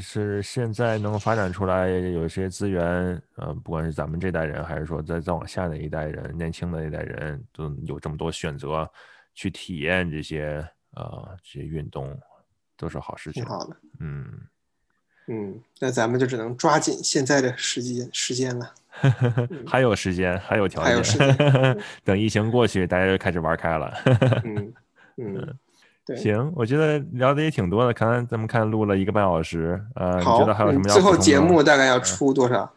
[0.00, 8.90] 是现在能发展出来有一些资源，呃，不管是咱们这代人，还是说再再往下的一代人，年轻的一代人，都有这么多选择
[9.34, 12.18] 去体验这些呃这些运动。
[12.74, 13.76] 都是好事情，挺好的。
[14.00, 14.26] 嗯
[15.28, 18.74] 嗯，那咱们就只能抓紧现在的时间时间了。
[19.64, 20.90] 还有时间，还有条件。
[20.90, 21.78] 还有时间。
[22.02, 23.94] 等疫情过去，大家就开始玩开了。
[24.42, 24.72] 嗯
[25.16, 25.58] 嗯，
[26.06, 26.16] 对。
[26.16, 27.92] 行，我觉得聊的也挺多的。
[27.92, 30.94] 看咱们看录了一个半小时，呃，你觉得还有什么要？
[30.94, 32.70] 最后节目大概要出多少？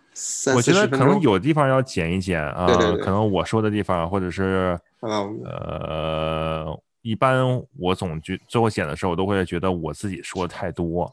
[0.56, 2.68] 我觉得可能有地方要剪一剪啊。
[3.02, 6.80] 可能我说的地方，或者是呃。
[7.06, 7.46] 一般
[7.78, 11.08] 我总觉最后剪的时候，我都会觉得我自己说的太多。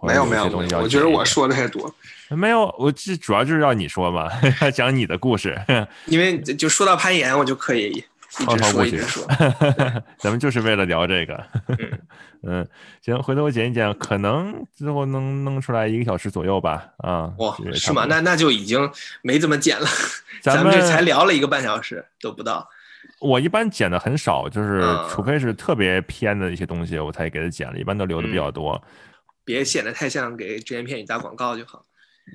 [0.00, 0.44] 没有没有，
[0.78, 1.92] 我觉得我说的太多。
[2.28, 4.30] 没有，我这主要就是要你说嘛，
[4.72, 5.60] 讲你的故事。
[6.06, 8.04] 因为就说到攀岩，我就可以
[8.40, 9.26] 一直说一直说。
[10.18, 11.44] 咱们就是为了聊这个。
[12.46, 12.66] 嗯，
[13.00, 16.86] 行，回头我剪一剪，可能最后能弄出来一个小时左右吧。
[16.98, 18.04] 啊，哇，是吗？
[18.08, 18.90] 那那就已经
[19.22, 19.86] 没怎么剪了。
[20.42, 22.68] 咱们这才聊了一个半小时都不到。
[23.20, 27.78] 我一般剪的很少，就是除非是特别偏的一些东西，我才给他剪了。
[27.78, 28.82] 一般都留的比较多，
[29.44, 31.82] 别显得太像给只言片语打广告就好。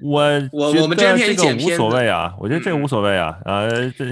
[0.01, 3.38] 我我我们只言片语剪片无所谓啊，我觉得这个无所谓啊。
[3.45, 4.05] 呃，这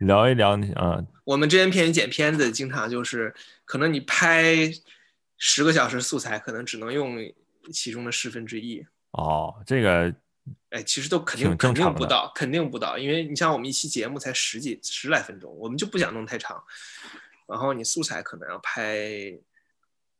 [0.00, 1.02] 聊一聊啊。
[1.24, 3.32] 我们之前片语剪片子，经常就是
[3.64, 4.68] 可能你拍
[5.38, 7.16] 十个小时素材，可能只能用
[7.72, 8.84] 其中的十分之一。
[9.12, 10.12] 哦，这个，
[10.70, 16.60] 哎，其实都肯定肯定不到，肯定不到，因为你像我们一期节目才十几十来分钟，我们就不想弄太长。
[17.46, 19.08] 然后你素材可能要拍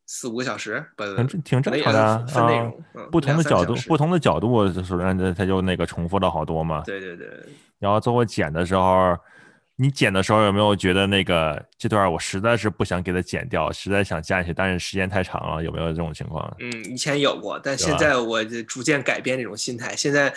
[0.07, 1.05] 四五个小时，不
[1.40, 6.82] 挺正常的分内容，不同的角度，不同的角度，首先它就那个重复了好多嘛。
[6.85, 7.28] 对对对。
[7.78, 9.19] 然后最后剪的时候。
[9.81, 16.55] 你剪的时候有没有觉得那个这段我实在是不想给它剪掉，实在想加进去，但是时间太长了，有没有这种情况？
[16.59, 19.97] 嗯，以前有过，但现在我逐渐改变这种心态。
[19.97, 20.31] 现在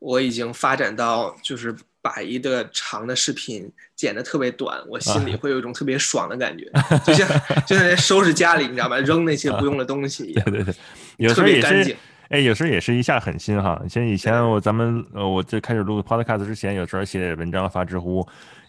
[0.00, 1.72] 我已经发展到就是
[2.02, 6.68] 把一个长的视频剪得特别短，我心里会有一种特别爽的感觉，
[7.06, 7.28] 就像
[7.64, 8.98] 就像在收拾家里，你知道吧？
[8.98, 10.44] 扔那些不用的东西一样。
[10.50, 10.74] 对对对，
[11.18, 11.96] 有时候也是，
[12.28, 13.80] 哎，有时候也是一下狠心哈。
[13.88, 18.26] 像以前我咱们呃，我在开始录 Podcast 之前，有时候写文章发知乎。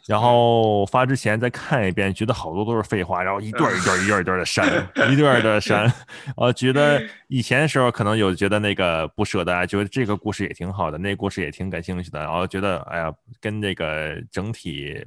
[0.08, 4.68] 然后发之前再看一遍，觉得好多都是废话，然后一段一段一段一段的删，
[5.12, 5.92] 一段一段的删。
[6.38, 13.12] 呃，觉得以前的时候可能有觉得那个不舍得，觉得这个故事也挺好的，那个故事也挺感兴趣的，然后觉得哎呀，
[13.42, 15.04] 跟那个整体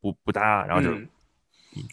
[0.00, 0.90] 不不搭，然后就，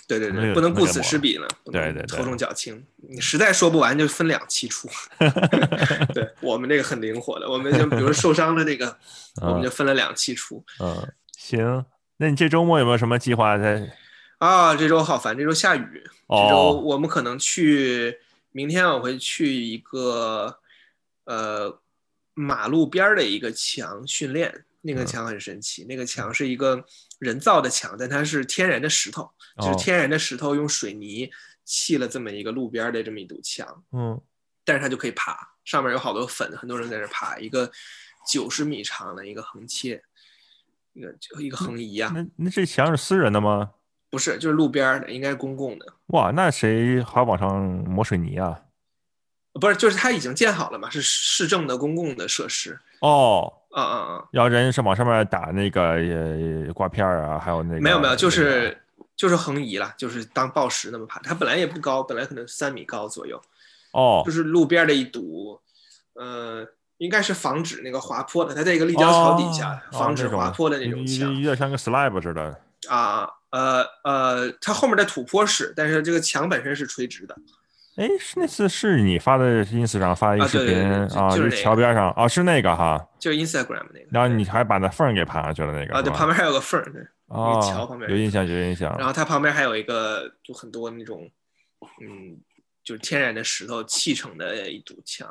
[0.08, 4.90] 对对对，不能顾此失彼了，对对，头重脚轻，你实在说不完就分两期出。
[6.12, 8.98] 对我们这个很灵活的，我们就比如受伤的那个，
[9.44, 10.66] 我们就分了两期出。
[10.80, 11.86] 嗯，行。
[12.18, 13.96] 那你这周末有没有什么计划在？
[14.40, 16.04] 啊，这周好烦，这周下雨。
[16.28, 18.18] 这周我们可能去，
[18.52, 20.60] 明天我会去一个
[21.26, 21.80] 呃
[22.34, 24.66] 马路边的一个墙训练。
[24.82, 26.86] 那个墙很神奇，那个墙是一个
[27.20, 31.30] 人造的墙，但它是天然的石头，就是天然的石头用水泥
[31.66, 33.84] 砌了这么一个路边的这么一堵墙。
[33.92, 34.22] 嗯，
[34.64, 35.36] 但是它就可以爬，
[35.66, 37.38] 上面有好多粉，很多人在这爬。
[37.38, 37.70] 一个
[38.32, 40.02] 九十米长的一个横切。
[40.98, 43.70] 一个就一个横移啊，那那这墙是私人的吗？
[44.10, 45.86] 不是，就是路边的，应该是公共的。
[46.08, 48.60] 哇，那谁还往上抹水泥啊？
[49.54, 52.80] 不是，就是它已经建好了嘛，是市政的公共的设施。
[53.02, 54.28] 哦，嗯嗯嗯。
[54.32, 58.76] 然后人是往上面打那个呃挂片啊，还有那个没有没有，就是
[59.16, 61.20] 就是横移了，就是当报时那么爬。
[61.20, 63.40] 它本来也不高，本来可能三米高左右。
[63.92, 65.62] 哦，就是路边的一堵，
[66.16, 66.68] 呃。
[66.98, 72.60] 应该是防止那个滑坡的，它在一个立交桥底下，防止滑坡的那种墙，有点像个 slab 似的。
[72.90, 77.36] 啊，呃呃，它后面的土坡是，但是这个墙本身是垂直的。
[77.98, 80.84] 哎，是那次是你发的 ins 上发一个视频
[81.20, 84.06] 啊，就是桥边上啊，是那个哈，就是 instagram 那个。
[84.12, 85.96] 然后你还把那缝给爬上去了那个。
[85.96, 88.96] 啊，对，旁边还有个缝，对，哦，桥旁边有印象，有印象。
[88.98, 91.28] 然后它旁边还有一个，就很多那种，
[92.02, 92.38] 嗯，
[92.84, 95.28] 就是天然的石头砌成的一堵墙。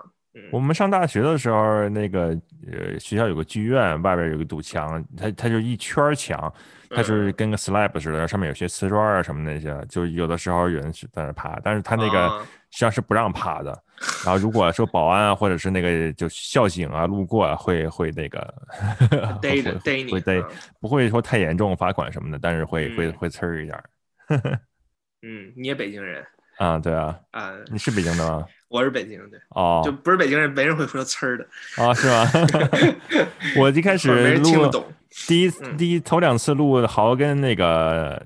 [0.53, 2.29] 我们上大学的时候，那个
[2.71, 6.53] 呃学校有个剧院，外边有个堵墙，它它就一圈墙，
[6.91, 12.29] 它是跟个 slab 似的，上面有些瓷砖啊什么那些，就有的时候有人是在那爬，但是他那个
[12.71, 13.83] 实际上是不让爬的。
[14.25, 18.55] 然后如果说保安啊或者是那个就校警啊路过啊，会会那个
[19.41, 20.43] 逮着逮你，会逮，
[20.81, 23.83] 不会说太严重罚款什么的，但是会会会呲儿一点。
[25.23, 26.23] 嗯，你也北京人
[26.59, 26.79] 啊？
[26.79, 28.47] 对啊，啊，你是北京的吗？
[28.69, 31.47] 我是北京的，哦，就不是北京人，没人会说呲儿的
[31.77, 32.27] 啊，是吗？
[33.57, 34.85] 我一开始录
[35.29, 38.21] 第一第一头两次录豪跟那个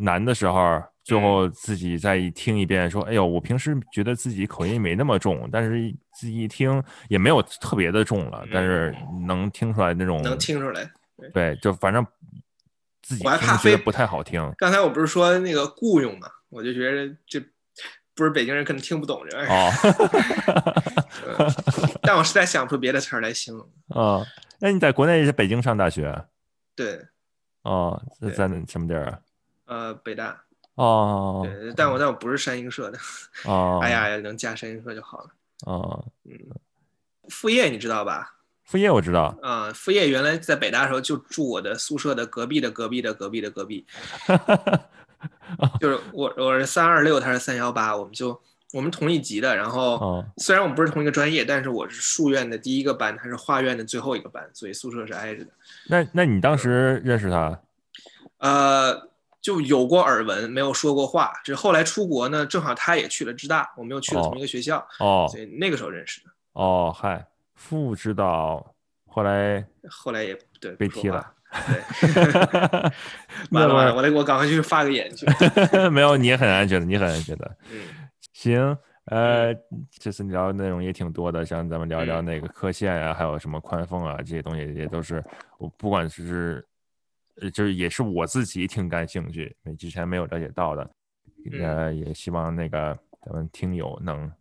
[0.00, 8.92] 男的时候，最后自己再一听一遍，说：“哎呦，我平时觉得自己口音没那么重，但是自己一听也没有特别的重了，但是
[9.26, 10.90] 能听出来那种，能听出来，
[11.32, 12.04] 对，就反正
[13.00, 14.52] 自己我还怕飞不太好听。
[14.58, 17.40] 刚才我不是说那个雇佣嘛，我就觉得这。
[18.14, 19.72] 不是北京人可能听不懂这玩意儿，
[22.02, 23.68] 但我实在想不出别的词儿来形容。
[23.88, 24.24] 啊，
[24.60, 26.24] 那你在国内是北京上大学？
[26.76, 27.00] 对。
[27.62, 28.00] 哦，
[28.36, 29.18] 在什么地儿啊？
[29.66, 30.40] 呃，北大。
[30.74, 31.42] 哦。
[31.44, 32.98] 对，但我但我不是山鹰社的。
[33.44, 33.80] 哦。
[33.82, 35.30] 哎呀，能加山鹰社就好了。
[35.66, 36.04] 哦。
[36.24, 36.38] 嗯。
[37.30, 38.30] 副业你知道吧？
[38.64, 39.36] 副业我知道。
[39.42, 43.84] 啊，副业原来在北大的时候就住我的宿舍的隔壁的隔壁的隔壁的隔壁。
[45.80, 48.40] 就是我我是三二六，他是三幺八，我们就
[48.72, 49.56] 我们同一级的。
[49.56, 55.50] 然后虽然我们不是同一个专业，但是我是数院的第一个班，他是化院的最后一个班，所以宿舍是挨着的。
[55.88, 57.60] 那那你当时认识他？
[58.38, 59.08] 呃，
[59.40, 61.32] 就有过耳闻，没有说过话。
[61.44, 66.26] 是后来出国呢，正好他也去了浙大，我们又去了同一个学校，哦，所以那个时候认识的。
[66.52, 68.74] 哦，嗨，副指导，
[69.08, 71.32] 后来后来也对被踢了。
[71.66, 71.80] 对，
[73.50, 75.26] 完了完了，我得我赶快去发个言去。
[75.90, 77.56] 没有，你也很安全的，你很安全的。
[77.70, 77.80] 嗯，
[78.32, 78.76] 行，
[79.06, 79.54] 呃，
[79.90, 85.22] 这次聊的内容也挺多的，像咱们聊聊那个科线啊，还有什么宽缝啊，这些东西也都是
[85.58, 86.66] 我不管是，
[87.52, 90.90] 就是也是我自己挺感兴趣，之前没有了解到的。
[91.60, 94.32] 呃，也希望那个咱们听友能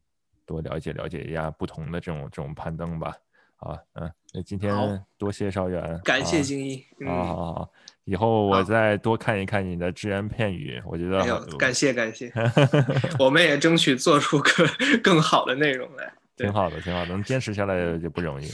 [0.46, 3.16] 多了解了解一下不同的这种这种攀登吧。
[3.58, 4.74] 啊，嗯，那今天
[5.16, 7.72] 多谢邵远，感谢精一，好好好，
[8.04, 12.34] 以后我再多看一看你的只言片语，我觉得感谢感谢，
[13.20, 14.68] 我们也争取做出个
[15.04, 18.50] 更好的内容来，挺好的，挺好的，能坚持下来就不容易，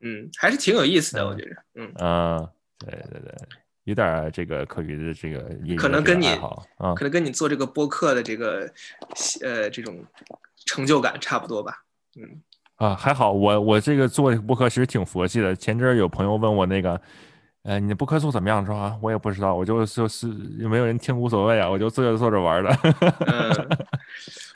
[0.00, 2.50] 嗯，还是挺有意思的，我觉得，嗯啊，
[2.80, 3.32] 对对对，
[3.84, 6.26] 有点这个课余的这个，可能跟你
[6.76, 8.68] 啊，可能跟你做这个播客的这个
[9.42, 10.04] 呃这种
[10.66, 11.84] 成就感差不多吧，
[12.16, 12.42] 嗯。
[12.80, 15.54] 啊，还好，我我这个做播客其实挺佛系的。
[15.54, 16.98] 前阵儿有朋友问我那个，
[17.62, 18.64] 呃，你的播客做怎么样？
[18.64, 18.96] 说啊？
[19.02, 20.26] 我也不知道，我就就是
[20.58, 22.70] 有没有人听无所谓啊，我就做着做着玩的。
[23.26, 23.78] 嗯，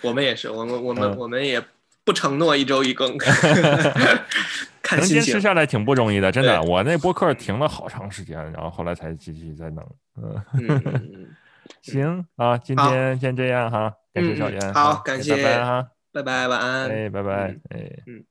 [0.03, 1.63] 我们也是，我们我们我们也
[2.03, 3.15] 不承诺一周一更，
[4.81, 6.63] 看能坚持下来挺不容易的，真的。
[6.63, 9.87] 我那播客停了好长时间，然后后来才继续再弄。
[10.17, 11.29] 嗯，
[11.83, 15.87] 行啊，今天先这样哈，感谢小严，好，感谢，拜拜哈。
[16.15, 16.89] 拜拜，晚安。
[16.89, 18.25] 哎，拜拜，哎，嗯。